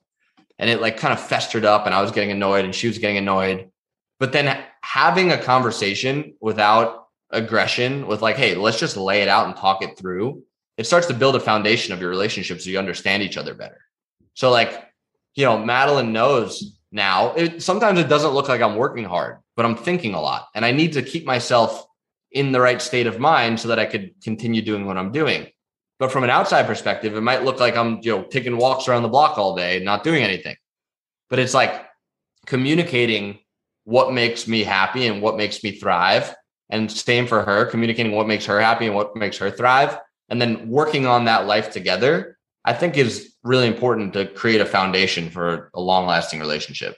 and 0.60 0.70
it 0.70 0.80
like 0.80 0.98
kind 0.98 1.14
of 1.14 1.20
festered 1.20 1.66
up, 1.66 1.86
and 1.86 1.96
I 1.96 2.02
was 2.02 2.12
getting 2.12 2.32
annoyed, 2.32 2.66
and 2.66 2.76
she 2.76 2.88
was 2.88 3.00
getting 3.00 3.18
annoyed. 3.18 3.72
But 4.20 4.32
then 4.32 4.64
having 4.82 5.32
a 5.32 5.42
conversation 5.42 6.36
without 6.40 7.08
aggression, 7.32 8.06
with 8.06 8.22
like, 8.22 8.36
hey, 8.36 8.56
let's 8.56 8.80
just 8.80 8.96
lay 8.96 9.24
it 9.24 9.28
out 9.28 9.48
and 9.48 9.56
talk 9.56 9.82
it 9.82 9.98
through. 9.98 10.44
It 10.78 10.86
starts 10.86 11.08
to 11.08 11.14
build 11.14 11.36
a 11.36 11.40
foundation 11.40 11.94
of 11.94 12.02
your 12.02 12.10
relationship 12.10 12.62
so 12.62 12.70
you 12.70 12.80
understand 12.80 13.24
each 13.24 13.38
other 13.38 13.54
better. 13.54 13.82
So 14.34 14.52
like, 14.52 14.86
you 15.36 15.46
know, 15.46 15.58
Madeline 15.58 16.14
knows 16.14 16.78
now. 16.92 17.34
It, 17.34 17.62
sometimes 17.62 18.00
it 18.00 18.10
doesn't 18.10 18.34
look 18.34 18.50
like 18.50 18.62
I'm 18.62 18.76
working 18.76 19.06
hard, 19.06 19.38
but 19.56 19.66
I'm 19.66 19.76
thinking 19.76 20.14
a 20.14 20.22
lot. 20.22 20.48
And 20.54 20.66
I 20.66 20.72
need 20.72 20.94
to 20.94 21.02
keep 21.02 21.26
myself 21.26 21.86
in 22.32 22.52
the 22.52 22.60
right 22.60 22.82
state 22.82 23.08
of 23.08 23.20
mind 23.20 23.60
so 23.60 23.70
that 23.70 23.80
I 23.80 23.86
could 23.86 24.14
continue 24.22 24.62
doing 24.62 24.86
what 24.86 24.98
I'm 24.98 25.12
doing. 25.12 25.48
But 26.00 26.12
from 26.12 26.26
an 26.26 26.30
outside 26.30 26.68
perspective, 26.68 27.16
it 27.16 27.22
might 27.22 27.44
look 27.44 27.60
like 27.60 27.78
I'm, 27.78 28.00
you 28.02 28.18
know, 28.18 28.24
taking 28.24 28.58
walks 28.58 28.88
around 28.88 29.04
the 29.04 29.10
block 29.10 29.38
all 29.38 29.56
day 29.56 29.78
and 29.78 29.86
not 29.86 30.04
doing 30.04 30.24
anything. 30.24 30.58
But 31.30 31.40
it's 31.40 31.54
like 31.54 31.86
communicating 32.46 33.40
what 33.86 34.14
makes 34.14 34.48
me 34.48 34.64
happy 34.64 35.08
and 35.08 35.22
what 35.22 35.38
makes 35.38 35.64
me 35.64 35.72
thrive. 35.72 36.36
And 36.70 36.92
same 36.92 37.28
for 37.28 37.44
her, 37.44 37.66
communicating 37.66 38.12
what 38.12 38.28
makes 38.28 38.46
her 38.46 38.60
happy 38.60 38.88
and 38.88 38.96
what 38.96 39.16
makes 39.16 39.38
her 39.38 39.52
thrive. 39.52 39.98
And 40.30 40.42
then 40.42 40.68
working 40.70 41.06
on 41.06 41.26
that 41.26 41.46
life 41.46 41.72
together, 41.72 42.38
I 42.64 42.74
think 42.74 42.98
is 42.98 43.34
really 43.44 43.68
important 43.68 44.14
to 44.14 44.26
create 44.26 44.62
a 44.62 44.66
foundation 44.66 45.30
for 45.30 45.70
a 45.74 45.82
long 45.82 46.08
lasting 46.08 46.40
relationship. 46.40 46.96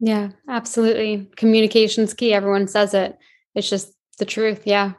Yeah, 0.00 0.30
absolutely. 0.48 1.30
Communication's 1.36 2.14
key. 2.14 2.34
Everyone 2.34 2.66
says 2.66 2.94
it. 2.94 3.16
It's 3.54 3.70
just 3.70 3.92
the 4.18 4.24
truth. 4.24 4.62
Yeah. 4.66 4.92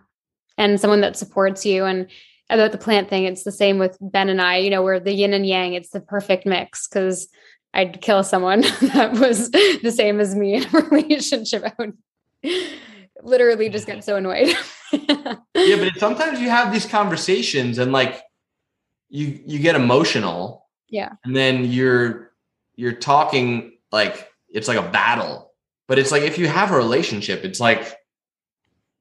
And 0.57 0.79
someone 0.79 1.01
that 1.01 1.17
supports 1.17 1.65
you. 1.65 1.83
And 1.83 2.07
about 2.49 2.71
the 2.71 2.77
plant 2.77 3.09
thing, 3.09 3.25
it's 3.25 3.43
the 3.43 3.51
same 3.51 3.77
with 3.77 3.97
Ben 3.99 4.29
and 4.29 4.41
I. 4.41 4.57
You 4.57 4.69
know, 4.69 4.83
we're 4.83 4.99
the 4.99 5.13
yin 5.13 5.33
and 5.33 5.45
yang. 5.45 5.73
It's 5.73 5.89
the 5.89 5.99
perfect 5.99 6.45
mix 6.45 6.87
because 6.87 7.27
I'd 7.73 8.01
kill 8.01 8.23
someone 8.23 8.61
that 8.93 9.13
was 9.19 9.51
the 9.51 9.91
same 9.91 10.19
as 10.21 10.33
me 10.33 10.55
in 10.55 10.63
a 10.73 10.79
relationship. 10.91 11.65
Literally 13.21 13.69
just 13.69 13.87
get 13.87 14.03
so 14.03 14.17
annoyed. 14.17 14.55
yeah, 14.91 15.35
but 15.55 15.93
sometimes 15.97 16.39
you 16.39 16.49
have 16.49 16.71
these 16.71 16.85
conversations 16.85 17.77
and 17.77 17.91
like 17.91 18.21
you 19.09 19.39
you 19.45 19.59
get 19.59 19.75
emotional 19.75 20.65
yeah. 20.89 21.13
And 21.23 21.35
then 21.35 21.65
you're 21.65 22.31
you're 22.75 22.93
talking 22.93 23.73
like 23.91 24.29
it's 24.49 24.67
like 24.67 24.77
a 24.77 24.89
battle. 24.89 25.51
But 25.87 25.99
it's 25.99 26.11
like 26.11 26.23
if 26.23 26.37
you 26.37 26.47
have 26.47 26.71
a 26.71 26.77
relationship, 26.77 27.43
it's 27.43 27.59
like 27.59 27.97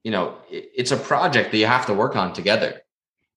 you 0.03 0.11
know, 0.11 0.37
it's 0.51 0.91
a 0.91 0.99
project 0.99 1.51
that 1.51 1.57
you 1.57 1.67
have 1.67 1.87
to 1.87 1.95
work 1.95 2.15
on 2.15 2.35
together. 2.35 2.83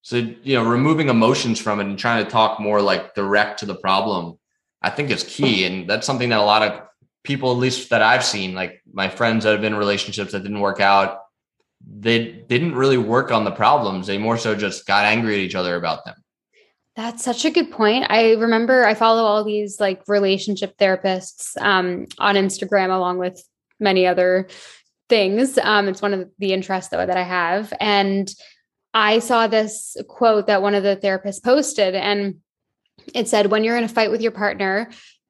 So, 0.02 0.18
you 0.18 0.56
know, 0.56 0.70
removing 0.70 1.08
emotions 1.08 1.60
from 1.60 1.80
it 1.80 1.86
and 1.86 1.98
trying 1.98 2.26
to 2.26 2.30
talk 2.30 2.60
more 2.60 2.82
like 2.82 3.16
direct 3.16 3.60
to 3.60 3.66
the 3.66 3.76
problem, 3.76 4.38
I 4.82 4.90
think 4.90 5.10
is 5.10 5.24
key. 5.24 5.66
And 5.68 5.90
that's 5.90 6.06
something 6.06 6.30
that 6.30 6.40
a 6.40 6.44
lot 6.44 6.64
of 6.64 6.82
people, 7.28 7.52
at 7.52 7.58
least 7.58 7.90
that 7.90 8.02
I've 8.02 8.26
seen, 8.26 8.56
like 8.56 8.82
my 8.92 9.10
friends 9.10 9.44
that 9.44 9.52
have 9.52 9.62
been 9.62 9.74
in 9.74 9.80
relationships 9.80 10.32
that 10.32 10.42
didn't 10.42 10.62
work 10.62 10.80
out, 10.80 11.20
they 11.86 12.26
didn't 12.26 12.74
really 12.74 12.98
work 12.98 13.32
on 13.32 13.44
the 13.44 13.52
problems. 13.52 14.08
They 14.08 14.18
more 14.18 14.38
so 14.38 14.56
just 14.56 14.88
got 14.88 15.06
angry 15.06 15.36
at 15.36 15.42
each 15.42 15.54
other 15.54 15.76
about 15.76 16.06
them. 16.06 16.16
That's 16.96 17.24
such 17.24 17.46
a 17.46 17.52
good 17.52 17.70
point. 17.70 18.08
I 18.10 18.32
remember 18.34 18.86
I 18.86 18.96
follow 18.96 19.24
all 19.24 19.44
these 19.44 19.80
like 19.80 20.02
relationship 20.08 20.78
therapists 20.78 21.56
um, 21.62 22.08
on 22.18 22.36
Instagram, 22.36 22.96
along 22.96 23.20
with 23.20 23.44
many 23.80 24.08
other 24.08 24.48
things. 25.08 25.60
Um, 25.60 25.88
it's 25.88 26.02
one 26.02 26.16
of 26.16 26.32
the 26.40 26.54
interests 26.54 26.90
though 26.90 27.06
that 27.06 27.18
I 27.18 27.24
have, 27.24 27.72
and 27.80 28.34
I 28.96 29.20
saw 29.20 29.46
this 29.46 29.96
quote 30.08 30.48
that 30.48 30.64
one 30.64 30.74
of 30.74 30.82
the 30.82 30.98
therapists 30.98 31.44
posted, 31.44 31.94
and 31.94 32.38
it 33.14 33.28
said, 33.28 33.52
"When 33.52 33.64
you're 33.64 33.78
in 33.78 33.84
a 33.84 33.90
fight 33.90 34.10
with 34.10 34.22
your 34.22 34.32
partner." 34.32 34.90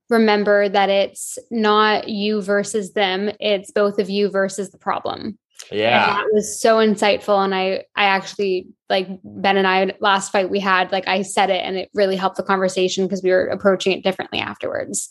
Remember 0.10 0.70
that 0.70 0.90
it's 0.90 1.38
not 1.52 2.08
you 2.08 2.42
versus 2.42 2.94
them, 2.94 3.32
it's 3.40 3.72
both 3.72 4.00
of 4.00 4.10
you 4.10 4.30
versus 4.30 4.72
the 4.72 4.78
problem. 4.78 5.38
Yeah. 5.72 6.10
And 6.10 6.18
that 6.18 6.34
was 6.34 6.62
so 6.62 6.78
insightful. 6.78 7.44
And 7.44 7.54
I, 7.54 7.84
I 7.96 8.06
actually 8.06 8.68
like 8.90 9.08
Ben 9.24 9.58
and 9.58 9.68
I 9.68 9.94
last 10.00 10.32
fight 10.32 10.50
we 10.50 10.60
had, 10.60 10.92
like 10.92 11.08
I 11.08 11.24
said 11.24 11.50
it 11.50 11.64
and 11.64 11.78
it 11.78 11.90
really 11.94 12.16
helped 12.16 12.38
the 12.38 12.44
conversation 12.44 13.06
because 13.06 13.24
we 13.24 13.32
were 13.32 13.48
approaching 13.48 13.92
it 13.92 14.04
differently 14.04 14.40
afterwards. 14.40 15.10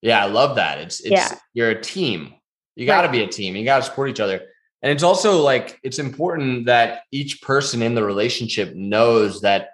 Yeah. 0.00 0.24
I 0.24 0.28
love 0.28 0.56
that. 0.56 0.78
It's, 0.78 1.00
it's, 1.00 1.10
yeah. 1.10 1.38
you're 1.54 1.70
a 1.70 1.80
team. 1.80 2.34
You 2.74 2.86
got 2.86 3.02
to 3.02 3.08
right. 3.08 3.12
be 3.12 3.22
a 3.22 3.28
team. 3.28 3.54
You 3.54 3.64
got 3.64 3.78
to 3.78 3.82
support 3.84 4.08
each 4.08 4.18
other. 4.18 4.40
And 4.80 4.90
it's 4.90 5.04
also 5.04 5.40
like, 5.42 5.78
it's 5.84 5.98
important 5.98 6.66
that 6.66 7.02
each 7.12 7.40
person 7.42 7.82
in 7.82 7.94
the 7.94 8.02
relationship 8.02 8.74
knows 8.74 9.42
that 9.42 9.68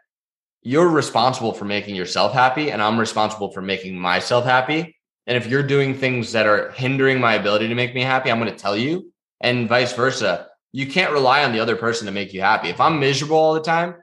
you're 0.63 0.89
responsible 0.89 1.53
for 1.53 1.65
making 1.65 1.95
yourself 1.95 2.33
happy 2.33 2.71
and 2.71 2.83
I'm 2.83 2.99
responsible 2.99 3.53
for 3.53 3.63
making 3.63 3.99
myself 3.99 4.45
happy. 4.45 4.97
And 5.27 5.37
if 5.37 5.47
you're 5.47 5.63
doing 5.63 5.95
things 5.95 6.33
that 6.33 6.47
are 6.47 6.71
hindering 6.73 7.21
my 7.21 7.35
ability 7.35 7.69
to 7.69 7.75
make 7.75 7.95
me 7.95 8.03
happy, 8.03 8.31
I'm 8.31 8.41
going 8.41 8.51
to 8.51 8.59
tell 8.59 8.77
you 8.77 9.13
and 9.41 9.69
vice 9.69 9.93
versa. 9.93 10.49
You 10.73 10.87
can't 10.87 11.13
rely 11.13 11.45
on 11.45 11.53
the 11.53 11.61
other 11.61 11.77
person 11.77 12.07
to 12.07 12.13
make 12.13 12.33
you 12.33 12.41
happy. 12.41 12.69
If 12.69 12.81
I'm 12.81 13.01
miserable 13.01 13.37
all 13.37 13.55
the 13.55 13.61
time, 13.61 13.95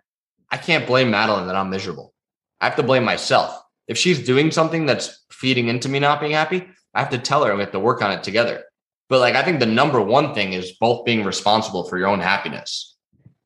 I 0.51 0.57
can't 0.57 0.87
blame 0.87 1.11
Madeline 1.11 1.47
that 1.47 1.55
I'm 1.55 1.69
miserable. 1.69 2.13
I 2.61 2.65
have 2.65 2.75
to 2.77 2.83
blame 2.83 3.03
myself. 3.03 3.59
If 3.87 3.97
she's 3.97 4.25
doing 4.25 4.51
something 4.51 4.85
that's 4.85 5.25
feeding 5.31 5.67
into 5.67 5.89
me 5.89 5.99
not 5.99 6.19
being 6.19 6.31
happy, 6.31 6.67
I 6.93 6.99
have 6.99 7.09
to 7.11 7.17
tell 7.17 7.43
her 7.43 7.51
and 7.51 7.57
we 7.57 7.63
have 7.63 7.73
to 7.73 7.79
work 7.79 8.01
on 8.01 8.11
it 8.11 8.23
together. 8.23 8.63
But 9.09 9.19
like 9.19 9.35
I 9.35 9.43
think 9.43 9.59
the 9.59 9.65
number 9.65 10.01
one 10.01 10.33
thing 10.33 10.53
is 10.53 10.73
both 10.79 11.05
being 11.05 11.23
responsible 11.23 11.83
for 11.83 11.97
your 11.97 12.07
own 12.07 12.19
happiness. 12.19 12.95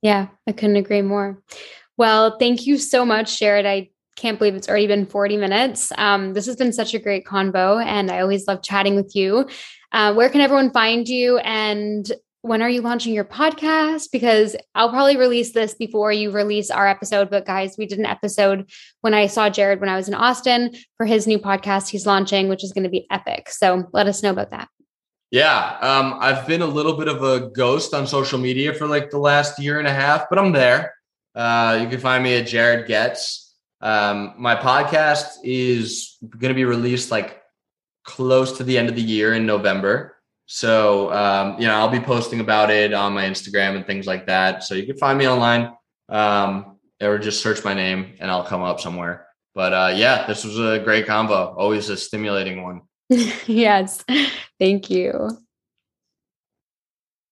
Yeah, 0.02 0.28
I 0.48 0.54
couldn't 0.54 0.78
agree 0.78 1.02
more. 1.02 1.42
Well, 2.00 2.38
thank 2.38 2.66
you 2.66 2.78
so 2.78 3.06
much, 3.06 3.40
Jared. 3.40 3.66
I 3.66 3.90
can't 4.16 4.40
believe 4.40 4.56
it's 4.56 4.70
already 4.70 4.88
been 4.88 5.06
40 5.06 5.36
minutes. 5.36 5.92
Um, 5.98 6.34
this 6.34 6.46
has 6.46 6.56
been 6.56 6.72
such 6.72 6.94
a 6.94 7.00
great 7.00 7.26
convo, 7.26 7.84
and 7.84 8.10
I 8.10 8.22
always 8.22 8.48
love 8.48 8.64
chatting 8.64 8.96
with 8.96 9.18
you. 9.18 9.50
Uh, 9.92 10.14
where 10.14 10.30
can 10.30 10.40
everyone 10.40 10.72
find 10.72 11.10
you? 11.10 11.40
And 11.40 12.10
when 12.42 12.62
are 12.62 12.70
you 12.70 12.80
launching 12.80 13.14
your 13.14 13.26
podcast? 13.26 14.12
Because 14.14 14.56
I'll 14.76 14.92
probably 14.92 15.18
release 15.18 15.52
this 15.52 15.74
before 15.74 16.14
you 16.14 16.32
release 16.32 16.72
our 16.72 16.88
episode. 16.88 17.30
But 17.30 17.46
guys, 17.46 17.76
we 17.78 17.86
did 17.86 18.00
an 18.00 18.06
episode 18.06 18.72
when 19.02 19.14
I 19.14 19.28
saw 19.28 19.50
Jared 19.50 19.82
when 19.82 19.90
I 19.90 19.98
was 19.98 20.08
in 20.08 20.14
Austin 20.14 20.74
for 20.96 21.06
his 21.06 21.28
new 21.28 21.38
podcast 21.38 21.90
he's 21.90 22.06
launching, 22.06 22.48
which 22.48 22.64
is 22.64 22.72
going 22.72 22.86
to 22.86 22.90
be 22.90 23.08
epic. 23.12 23.50
So 23.50 23.90
let 23.92 24.08
us 24.08 24.24
know 24.24 24.32
about 24.32 24.52
that. 24.52 24.70
Yeah, 25.32 25.78
um, 25.82 26.16
I've 26.22 26.48
been 26.48 26.62
a 26.62 26.66
little 26.66 26.94
bit 26.94 27.10
of 27.10 27.24
a 27.24 27.50
ghost 27.50 27.94
on 27.94 28.08
social 28.08 28.40
media 28.40 28.74
for 28.74 28.88
like 28.88 29.10
the 29.10 29.20
last 29.20 29.60
year 29.60 29.80
and 29.80 29.88
a 29.88 29.94
half, 29.94 30.30
but 30.30 30.40
I'm 30.40 30.54
there. 30.54 30.94
Uh, 31.40 31.80
you 31.82 31.88
can 31.88 32.02
find 32.02 32.22
me 32.22 32.36
at 32.36 32.48
Jared 32.48 32.86
Getz. 32.86 33.56
Um, 33.80 34.34
my 34.38 34.58
podcast 34.58 35.38
is 35.42 36.18
going 36.22 36.50
to 36.50 36.54
be 36.54 36.66
released 36.66 37.12
like 37.12 37.42
close 38.04 38.58
to 38.58 38.66
the 38.66 38.78
end 38.78 38.90
of 38.90 38.96
the 38.98 39.02
year 39.02 39.34
in 39.34 39.46
November. 39.46 40.18
So, 40.48 41.14
um, 41.14 41.58
you 41.58 41.66
know, 41.66 41.76
I'll 41.76 41.88
be 41.88 42.02
posting 42.02 42.42
about 42.42 42.72
it 42.72 42.92
on 42.92 43.14
my 43.14 43.24
Instagram 43.24 43.78
and 43.78 43.88
things 43.88 44.06
like 44.06 44.28
that. 44.28 44.66
So 44.66 44.76
you 44.76 44.86
can 44.86 44.98
find 44.98 45.18
me 45.18 45.30
online 45.30 45.72
um, 46.10 46.78
or 47.02 47.18
just 47.18 47.42
search 47.42 47.64
my 47.64 47.74
name 47.74 48.16
and 48.20 48.30
I'll 48.30 48.44
come 48.44 48.62
up 48.62 48.82
somewhere. 48.82 49.26
But 49.56 49.72
uh, 49.72 49.94
yeah, 49.96 50.28
this 50.28 50.44
was 50.44 50.60
a 50.60 50.80
great 50.80 51.08
convo, 51.08 51.56
always 51.56 51.88
a 51.88 51.96
stimulating 51.96 52.64
one. 52.64 52.82
yes. 53.48 54.04
Thank 54.60 54.90
you. 54.90 55.30